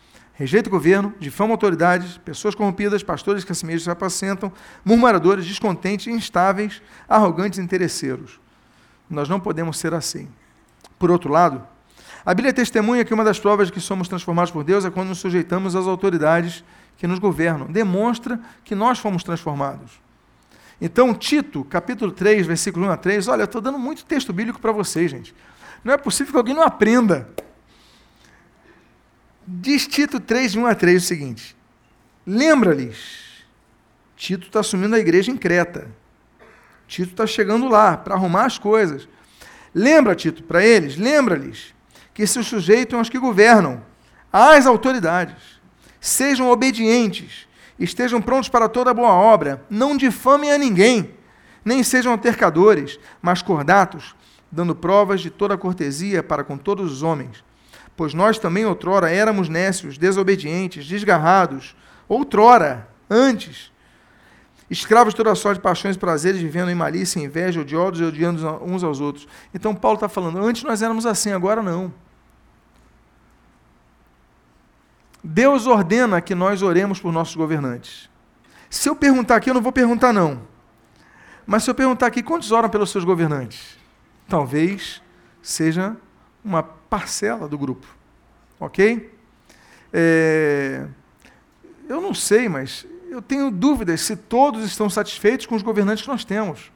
rejeita 0.40 0.70
o 0.70 0.72
governo, 0.72 1.12
difama 1.20 1.52
autoridades, 1.52 2.16
pessoas 2.16 2.54
corrompidas, 2.54 3.02
pastores 3.02 3.44
que 3.44 3.52
a 3.52 3.54
si 3.54 3.66
mesmos 3.66 3.84
se 3.84 3.90
apacentam, 3.90 4.50
murmuradores, 4.82 5.46
descontentes, 5.46 6.06
instáveis, 6.06 6.80
arrogantes 7.06 7.58
interesseiros. 7.58 8.40
Nós 9.10 9.28
não 9.28 9.38
podemos 9.38 9.78
ser 9.78 9.92
assim. 9.92 10.30
Por 10.98 11.10
outro 11.10 11.30
lado, 11.30 11.62
a 12.24 12.32
Bíblia 12.32 12.54
testemunha 12.54 13.04
que 13.04 13.12
uma 13.12 13.22
das 13.22 13.38
provas 13.38 13.66
de 13.66 13.74
que 13.74 13.82
somos 13.82 14.08
transformados 14.08 14.50
por 14.50 14.64
Deus 14.64 14.86
é 14.86 14.90
quando 14.90 15.10
nos 15.10 15.18
sujeitamos 15.18 15.76
às 15.76 15.86
autoridades 15.86 16.64
que 16.96 17.06
nos 17.06 17.18
governam. 17.18 17.66
Demonstra 17.66 18.40
que 18.64 18.74
nós 18.74 18.98
fomos 18.98 19.22
transformados. 19.22 20.00
Então, 20.80 21.14
Tito, 21.14 21.62
capítulo 21.64 22.10
3, 22.10 22.46
versículo 22.46 22.86
1 22.86 22.90
a 22.90 22.96
3, 22.96 23.28
olha, 23.28 23.42
eu 23.42 23.44
estou 23.44 23.60
dando 23.60 23.78
muito 23.78 24.04
texto 24.04 24.32
bíblico 24.32 24.60
para 24.60 24.72
vocês, 24.72 25.10
gente. 25.10 25.34
Não 25.84 25.92
é 25.92 25.98
possível 25.98 26.32
que 26.32 26.38
alguém 26.38 26.54
não 26.54 26.62
aprenda. 26.62 27.28
Diz 29.46 29.86
Tito 29.86 30.18
3, 30.18 30.52
de 30.52 30.58
1 30.58 30.66
a 30.66 30.74
3 30.74 31.02
o 31.02 31.06
seguinte: 31.06 31.56
Lembra-lhes, 32.26 33.44
Tito 34.16 34.46
está 34.46 34.60
assumindo 34.60 34.94
a 34.94 34.98
igreja 34.98 35.30
em 35.30 35.36
Creta. 35.36 35.88
Tito 36.86 37.10
está 37.10 37.26
chegando 37.26 37.68
lá 37.68 37.96
para 37.96 38.14
arrumar 38.14 38.46
as 38.46 38.58
coisas. 38.58 39.08
Lembra, 39.74 40.14
Tito, 40.14 40.42
para 40.42 40.64
eles, 40.64 40.96
lembra-lhes 40.96 41.74
que 42.12 42.26
se 42.26 42.42
sujeitam 42.42 42.98
aos 42.98 43.08
que 43.08 43.18
governam, 43.18 43.82
às 44.32 44.66
autoridades. 44.66 45.60
Sejam 46.00 46.50
obedientes, 46.50 47.46
estejam 47.80 48.22
prontos 48.22 48.48
para 48.48 48.68
toda 48.68 48.94
boa 48.94 49.12
obra, 49.12 49.64
não 49.68 49.96
difamem 49.96 50.52
a 50.52 50.58
ninguém, 50.58 51.14
nem 51.64 51.82
sejam 51.82 52.12
altercadores, 52.12 53.00
mas 53.20 53.42
cordatos, 53.42 54.14
dando 54.52 54.74
provas 54.74 55.20
de 55.20 55.30
toda 55.30 55.58
cortesia 55.58 56.22
para 56.22 56.44
com 56.44 56.56
todos 56.56 56.92
os 56.92 57.02
homens 57.02 57.42
Pois 58.00 58.14
nós 58.14 58.38
também 58.38 58.64
outrora 58.64 59.10
éramos 59.10 59.50
nécios, 59.50 59.98
desobedientes, 59.98 60.86
desgarrados, 60.86 61.76
outrora, 62.08 62.88
antes, 63.10 63.70
escravos 64.70 65.12
de 65.12 65.18
toda 65.18 65.34
sorte 65.34 65.58
de 65.58 65.62
paixões 65.62 65.96
e 65.96 65.98
prazeres, 65.98 66.40
vivendo 66.40 66.70
em 66.70 66.74
malícia, 66.74 67.20
inveja, 67.20 67.60
odiosos 67.60 68.00
e 68.00 68.04
odiando 68.04 68.64
uns 68.64 68.82
aos 68.82 69.02
outros. 69.02 69.28
Então 69.52 69.74
Paulo 69.74 69.96
está 69.96 70.08
falando, 70.08 70.38
antes 70.38 70.62
nós 70.62 70.80
éramos 70.80 71.04
assim, 71.04 71.30
agora 71.32 71.62
não. 71.62 71.92
Deus 75.22 75.66
ordena 75.66 76.20
que 76.20 76.34
nós 76.34 76.62
oremos 76.62 77.00
por 77.00 77.12
nossos 77.12 77.36
governantes. 77.36 78.08
Se 78.68 78.88
eu 78.88 78.96
perguntar 78.96 79.36
aqui, 79.36 79.50
eu 79.50 79.54
não 79.54 79.62
vou 79.62 79.72
perguntar 79.72 80.12
não. 80.12 80.42
Mas 81.46 81.64
se 81.64 81.70
eu 81.70 81.74
perguntar 81.74 82.06
aqui, 82.06 82.22
quantos 82.22 82.52
oram 82.52 82.68
pelos 82.68 82.90
seus 82.90 83.04
governantes? 83.04 83.76
Talvez 84.28 85.02
seja 85.42 85.96
uma 86.44 86.62
parcela 86.62 87.48
do 87.48 87.58
grupo. 87.58 87.86
Ok? 88.58 89.12
É, 89.92 90.86
eu 91.88 92.00
não 92.00 92.14
sei, 92.14 92.48
mas 92.48 92.86
eu 93.08 93.20
tenho 93.20 93.50
dúvidas 93.50 94.02
se 94.02 94.14
todos 94.14 94.64
estão 94.64 94.88
satisfeitos 94.88 95.46
com 95.46 95.56
os 95.56 95.62
governantes 95.62 96.04
que 96.04 96.08
nós 96.08 96.24
temos. 96.24 96.70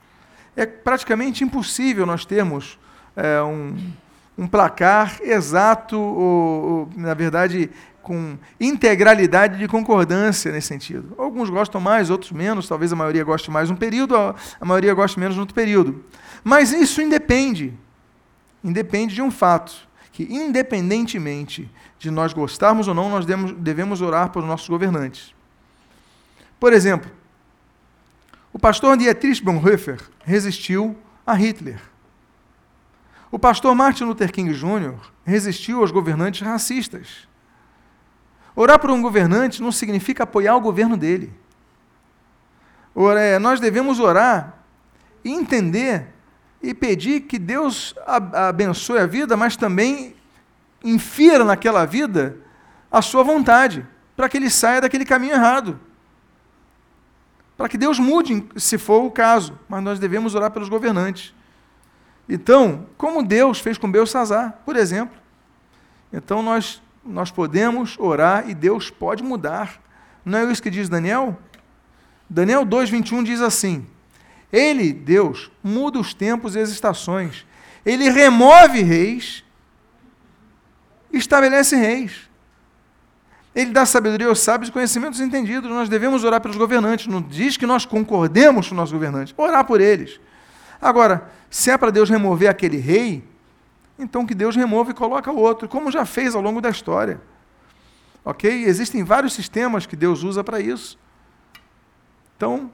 É 0.57 0.67
praticamente 0.67 1.45
impossível 1.45 2.05
nós 2.05 2.25
termos 2.25 2.79
é, 3.15 3.41
um, 3.43 3.77
um 4.37 4.49
placar 4.49 5.19
exato, 5.23 5.97
ou, 5.97 6.65
ou, 6.65 6.89
na 6.97 7.15
verdade, 7.15 7.71
com 8.05 8.39
integralidade 8.61 9.59
de 9.59 9.67
concordância 9.67 10.53
nesse 10.53 10.69
sentido. 10.69 11.15
Alguns 11.19 11.49
gostam 11.49 11.81
mais, 11.81 12.11
outros 12.11 12.31
menos, 12.31 12.69
talvez 12.69 12.93
a 12.93 12.97
maioria 12.97 13.25
goste 13.25 13.51
mais 13.51 13.71
um 13.71 13.75
período, 13.75 14.15
a 14.15 14.65
maioria 14.65 14.95
goste 14.95 15.19
menos 15.19 15.35
no 15.35 15.43
outro 15.43 15.55
período. 15.55 16.05
Mas 16.45 16.71
isso 16.71 17.01
independe, 17.01 17.73
independe 18.63 19.15
de 19.15 19.23
um 19.23 19.31
fato, 19.31 19.75
que 20.13 20.23
independentemente 20.25 21.69
de 21.99 22.11
nós 22.11 22.35
gostarmos 22.35 22.87
ou 22.87 22.95
não, 22.95 23.09
nós 23.09 23.25
devemos 23.57 24.03
orar 24.03 24.29
pelos 24.29 24.47
nossos 24.47 24.69
governantes. 24.69 25.35
Por 26.61 26.73
exemplo, 26.73 27.11
o 28.53 28.59
pastor 28.59 28.97
Dietrich 28.99 29.43
Bonhoeffer 29.43 29.99
resistiu 30.25 30.95
a 31.27 31.33
Hitler. 31.33 31.81
O 33.33 33.39
pastor 33.39 33.75
Martin 33.75 34.05
Luther 34.05 34.31
King 34.31 34.53
Jr. 34.53 34.95
resistiu 35.25 35.81
aos 35.81 35.91
governantes 35.91 36.47
racistas. 36.47 37.27
Orar 38.57 38.79
por 38.79 38.91
um 38.91 39.03
governante 39.03 39.61
não 39.61 39.73
significa 39.73 40.23
apoiar 40.23 40.57
o 40.57 40.61
governo 40.61 40.97
dele. 40.97 41.33
É, 43.19 43.39
nós 43.39 43.59
devemos 43.59 43.99
orar 43.99 44.55
e 45.25 45.33
entender 45.33 46.07
e 46.63 46.73
pedir 46.73 47.23
que 47.23 47.39
Deus 47.39 47.95
abençoe 48.33 48.99
a 48.99 49.07
vida, 49.07 49.37
mas 49.37 49.57
também 49.57 50.15
infira 50.83 51.45
naquela 51.45 51.85
vida 51.85 52.37
a 52.91 53.03
sua 53.03 53.25
vontade, 53.25 53.85
para 54.17 54.29
que 54.29 54.37
ele 54.37 54.49
saia 54.49 54.81
daquele 54.81 55.05
caminho 55.05 55.35
errado. 55.35 55.81
Para 57.57 57.69
que 57.69 57.77
Deus 57.77 57.99
mude, 57.99 58.47
se 58.57 58.79
for 58.79 59.05
o 59.05 59.11
caso, 59.11 59.59
mas 59.69 59.83
nós 59.83 59.99
devemos 59.99 60.35
orar 60.35 60.51
pelos 60.51 60.69
governantes. 60.69 61.35
Então, 62.29 62.87
como 62.97 63.23
Deus 63.23 63.59
fez 63.59 63.77
com 63.77 63.91
Belsazar, 63.91 64.61
por 64.65 64.77
exemplo. 64.77 65.17
Então, 66.13 66.43
nós 66.43 66.81
nós 67.05 67.31
podemos 67.31 67.99
orar 67.99 68.49
e 68.49 68.55
Deus 68.55 68.91
pode 68.91 69.23
mudar. 69.23 69.81
Não 70.25 70.39
é 70.39 70.51
isso 70.51 70.63
que 70.63 70.71
diz 70.71 70.89
Daniel? 70.89 71.39
Daniel 72.29 72.65
2,21 72.65 73.25
diz 73.25 73.41
assim: 73.41 73.87
Ele, 74.53 74.93
Deus, 74.93 75.51
muda 75.63 75.99
os 75.99 76.15
tempos 76.15 76.57
e 76.57 76.61
as 76.61 76.71
estações. 76.71 77.47
Ele 77.85 78.09
remove 78.09 78.83
reis, 78.83 79.45
estabelece 81.13 81.77
reis. 81.77 82.29
Ele 83.55 83.71
dá 83.71 83.87
sabedoria 83.87 84.27
aos 84.27 84.41
sábios 84.41 84.69
e 84.69 84.73
conhecimentos 84.73 85.21
entendidos. 85.21 85.71
Nós 85.71 85.89
devemos 85.89 86.25
orar 86.25 86.41
pelos 86.41 86.57
governantes. 86.57 87.07
Não 87.07 87.23
diz 87.23 87.57
que 87.57 87.67
nós 87.67 87.87
concordemos 87.87 88.67
com 88.67 88.75
os 88.75 88.77
nossos 88.77 88.93
governantes. 88.93 89.33
Orar 89.37 89.65
por 89.65 89.81
eles. 89.81 90.19
Agora, 90.83 91.31
se 91.49 91.71
é 91.71 91.79
para 91.79 91.93
Deus 91.93 92.11
remover 92.11 92.49
aquele 92.49 92.79
rei, 92.79 93.23
então 93.99 94.27
que 94.27 94.35
Deus 94.35 94.57
remova 94.57 94.91
e 94.91 94.95
coloca 94.95 95.31
outro, 95.31 95.69
como 95.69 95.91
já 95.91 96.05
fez 96.05 96.35
ao 96.35 96.43
longo 96.43 96.61
da 96.61 96.71
história. 96.71 97.21
Ok? 98.25 98.65
Existem 98.65 99.05
vários 99.05 99.35
sistemas 99.35 99.87
que 99.87 99.97
Deus 99.97 100.23
usa 100.23 100.43
para 100.43 100.59
isso. 100.59 100.99
Então, 102.37 102.71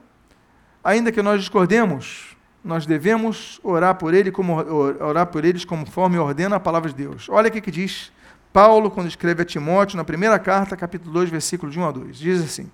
ainda 0.83 1.11
que 1.11 1.21
nós 1.21 1.39
discordemos, 1.39 2.35
nós 2.63 2.85
devemos 2.85 3.59
orar 3.63 3.95
por 3.95 4.13
ele 4.13 4.31
como 4.31 4.55
orar 4.55 5.27
por 5.27 5.43
eles 5.43 5.65
conforme 5.65 6.17
ordena 6.17 6.55
a 6.55 6.59
palavra 6.59 6.89
de 6.89 6.95
Deus. 6.95 7.27
Olha 7.29 7.49
o 7.49 7.51
que, 7.51 7.61
que 7.61 7.71
diz 7.71 8.11
Paulo 8.53 8.89
quando 8.89 9.07
escreve 9.07 9.41
a 9.41 9.45
Timóteo 9.45 9.97
na 9.97 10.03
primeira 10.03 10.37
carta, 10.39 10.75
capítulo 10.77 11.11
2, 11.13 11.29
versículo 11.29 11.71
de 11.71 11.79
1 11.79 11.85
a 11.85 11.91
2. 11.91 12.17
Diz 12.17 12.41
assim: 12.41 12.71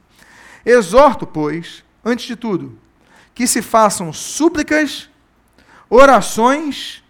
Exorto, 0.66 1.26
pois, 1.26 1.84
antes 2.04 2.26
de 2.26 2.36
tudo, 2.36 2.78
que 3.34 3.48
se 3.48 3.62
façam 3.62 4.12
súplicas, 4.12 5.10
orações 5.90 7.04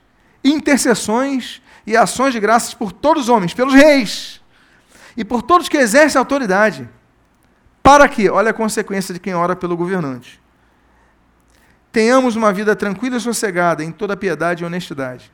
intercessões 0.50 1.62
e 1.86 1.96
ações 1.96 2.34
de 2.34 2.40
graças 2.40 2.74
por 2.74 2.92
todos 2.92 3.24
os 3.24 3.30
homens, 3.30 3.54
pelos 3.54 3.74
reis 3.74 4.42
e 5.16 5.24
por 5.24 5.42
todos 5.42 5.70
que 5.70 5.78
exercem 5.78 6.20
autoridade. 6.20 6.88
Para 7.82 8.08
que, 8.08 8.30
olha 8.30 8.52
a 8.52 8.54
consequência 8.54 9.14
de 9.14 9.20
quem 9.20 9.34
ora 9.34 9.56
pelo 9.56 9.78
governante. 9.78 10.42
Tenhamos 11.92 12.36
uma 12.36 12.52
vida 12.52 12.76
tranquila 12.76 13.18
e 13.18 13.20
sossegada 13.20 13.84
em 13.84 13.92
toda 13.92 14.18
piedade 14.18 14.64
e 14.64 14.66
honestidade. 14.66 15.32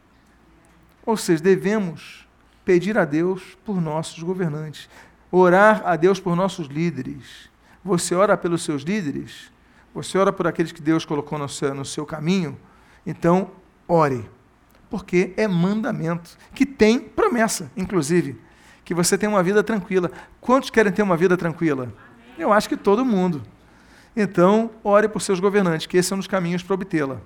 Ou 1.05 1.17
seja, 1.17 1.43
devemos 1.43 2.27
pedir 2.63 2.97
a 2.97 3.03
Deus 3.03 3.57
por 3.65 3.81
nossos 3.81 4.21
governantes, 4.21 4.87
orar 5.31 5.81
a 5.83 5.95
Deus 5.95 6.19
por 6.19 6.35
nossos 6.35 6.67
líderes. 6.67 7.49
Você 7.83 8.15
ora 8.15 8.37
pelos 8.37 8.63
seus 8.63 8.83
líderes? 8.83 9.51
Você 9.93 10.17
ora 10.17 10.31
por 10.31 10.47
aqueles 10.47 10.71
que 10.71 10.81
Deus 10.81 11.03
colocou 11.03 11.37
no 11.37 11.49
seu, 11.49 11.73
no 11.73 11.83
seu 11.83 12.05
caminho? 12.05 12.57
Então, 13.05 13.51
ore 13.87 14.29
porque 14.93 15.33
é 15.37 15.47
mandamento, 15.47 16.37
que 16.53 16.67
tem 16.67 16.99
promessa, 16.99 17.71
inclusive, 17.75 18.39
que 18.85 18.93
você 18.93 19.17
tenha 19.17 19.31
uma 19.31 19.41
vida 19.41 19.63
tranquila. 19.63 20.11
Quantos 20.39 20.69
querem 20.69 20.91
ter 20.91 21.01
uma 21.01 21.17
vida 21.17 21.35
tranquila? 21.35 21.91
Eu 22.37 22.53
acho 22.53 22.69
que 22.69 22.77
todo 22.77 23.03
mundo. 23.03 23.41
Então, 24.15 24.69
ore 24.83 25.07
por 25.07 25.19
seus 25.19 25.39
governantes, 25.39 25.87
que 25.87 25.97
esse 25.97 26.13
é 26.13 26.15
um 26.15 26.19
dos 26.19 26.27
caminhos 26.27 26.61
para 26.61 26.75
obtê-la. 26.75 27.19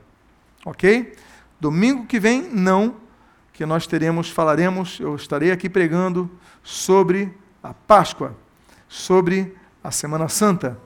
Ok? 0.63 1.13
Domingo 1.59 2.05
que 2.05 2.21
vem, 2.21 2.43
não, 2.43 2.95
que 3.51 3.65
nós 3.65 3.85
teremos, 3.85 4.29
falaremos, 4.29 4.97
eu 5.01 5.13
estarei 5.17 5.51
aqui 5.51 5.67
pregando 5.67 6.31
sobre 6.63 7.33
a 7.61 7.73
Páscoa, 7.73 8.33
sobre 8.87 9.53
a 9.83 9.91
Semana 9.91 10.29
Santa. 10.29 10.79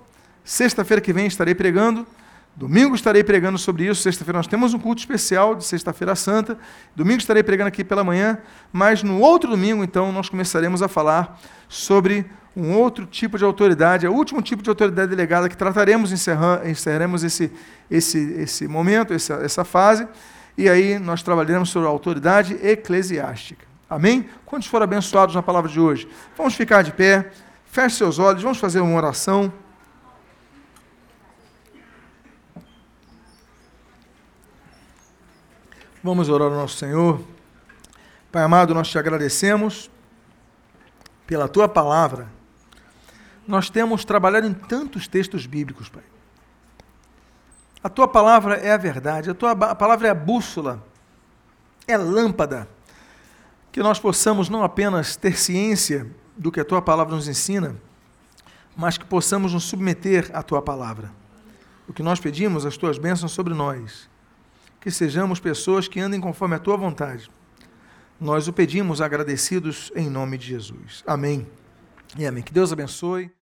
Sexta-feira 0.44 1.00
que 1.00 1.14
vem 1.14 1.28
estarei 1.28 1.54
pregando 1.54 2.08
Domingo 2.56 2.94
estarei 2.94 3.24
pregando 3.24 3.58
sobre 3.58 3.86
isso. 3.88 4.02
Sexta-feira 4.02 4.38
nós 4.38 4.48
temos 4.48 4.74
um 4.74 4.80
culto 4.80 5.00
especial 5.00 5.56
de 5.56 5.64
Sexta-feira 5.64 6.16
Santa. 6.16 6.58
Domingo 6.96 7.20
estarei 7.20 7.42
pregando 7.42 7.70
aqui 7.70 7.84
pela 7.84 8.04
manhã. 8.04 8.38
Mas 8.72 9.04
no 9.04 9.20
outro 9.20 9.50
domingo, 9.50 9.84
então, 9.84 10.12
nós 10.12 10.30
começaremos 10.30 10.82
a 10.82 10.88
falar 10.88 11.40
sobre 11.70 12.26
um 12.56 12.74
outro 12.74 13.06
tipo 13.06 13.38
de 13.38 13.46
autoridade, 13.46 14.06
o 14.06 14.14
último 14.14 14.42
tipo 14.42 14.62
de 14.62 14.70
autoridade 14.70 15.10
delegada 15.10 15.48
que 15.48 15.56
trataremos, 15.56 16.12
encerraremos 16.12 17.24
esse, 17.24 17.52
esse, 17.90 18.20
esse 18.34 18.68
momento, 18.68 19.14
essa, 19.14 19.36
essa 19.36 19.64
fase. 19.64 20.08
E 20.58 20.70
aí 20.70 21.00
nós 21.00 21.24
trabalharemos 21.24 21.70
sobre 21.70 21.88
a 21.88 21.92
autoridade 21.92 22.60
eclesiástica. 22.62 23.66
Amém? 23.90 24.30
Quantos 24.46 24.68
foram 24.68 24.84
abençoados 24.84 25.34
na 25.34 25.42
palavra 25.42 25.70
de 25.70 25.80
hoje? 25.80 26.08
Vamos 26.38 26.54
ficar 26.56 26.82
de 26.82 26.92
pé, 26.92 27.32
feche 27.66 27.96
seus 27.96 28.20
olhos, 28.20 28.44
vamos 28.44 28.58
fazer 28.58 28.82
uma 28.82 28.96
oração. 28.96 29.52
Vamos 36.04 36.30
orar 36.30 36.48
ao 36.48 36.56
nosso 36.56 36.78
Senhor. 36.78 37.22
Pai 38.32 38.42
amado, 38.42 38.74
nós 38.74 38.90
te 38.90 38.98
agradecemos 38.98 39.88
pela 41.28 41.48
tua 41.48 41.70
palavra. 41.70 42.28
Nós 43.48 43.70
temos 43.70 44.04
trabalhado 44.04 44.48
em 44.48 44.54
tantos 44.54 45.08
textos 45.08 45.46
bíblicos, 45.46 45.90
Pai. 45.90 46.02
A 47.84 47.90
tua 47.90 48.08
palavra 48.08 48.56
é 48.56 48.72
a 48.72 48.78
verdade, 48.78 49.30
a 49.30 49.36
tua 49.36 49.56
palavra 49.56 50.08
é 50.08 50.12
a 50.12 50.16
bússola, 50.16 50.84
é 51.88 51.96
lâmpada. 51.96 52.68
Que 53.72 53.84
nós 53.84 54.00
possamos 54.00 54.50
não 54.50 54.64
apenas 54.64 55.16
ter 55.16 55.38
ciência 55.38 56.10
do 56.36 56.52
que 56.52 56.60
a 56.60 56.66
tua 56.66 56.82
palavra 56.82 57.16
nos 57.16 57.28
ensina, 57.28 57.76
mas 58.76 58.98
que 58.98 59.06
possamos 59.06 59.54
nos 59.54 59.66
submeter 59.66 60.32
à 60.34 60.42
tua 60.42 60.64
palavra. 60.64 61.12
O 61.88 61.94
que 61.94 62.02
nós 62.02 62.20
pedimos, 62.20 62.66
as 62.66 62.76
tuas 62.76 62.98
bênçãos 62.98 63.34
sobre 63.34 63.54
nós 63.54 64.10
que 64.82 64.92
sejamos 64.92 65.40
pessoas 65.40 65.88
que 65.88 66.00
andem 66.00 66.20
conforme 66.20 66.56
a 66.56 66.60
tua 66.60 66.76
vontade. 66.76 67.32
Nós 68.20 68.48
o 68.48 68.54
pedimos 68.54 69.00
agradecidos 69.00 69.92
em 69.96 70.10
nome 70.10 70.38
de 70.38 70.48
Jesus. 70.48 71.04
Amém. 71.08 71.48
E 72.18 72.26
amém. 72.26 72.44
Que 72.44 72.52
Deus 72.52 72.74
abençoe. 72.74 73.32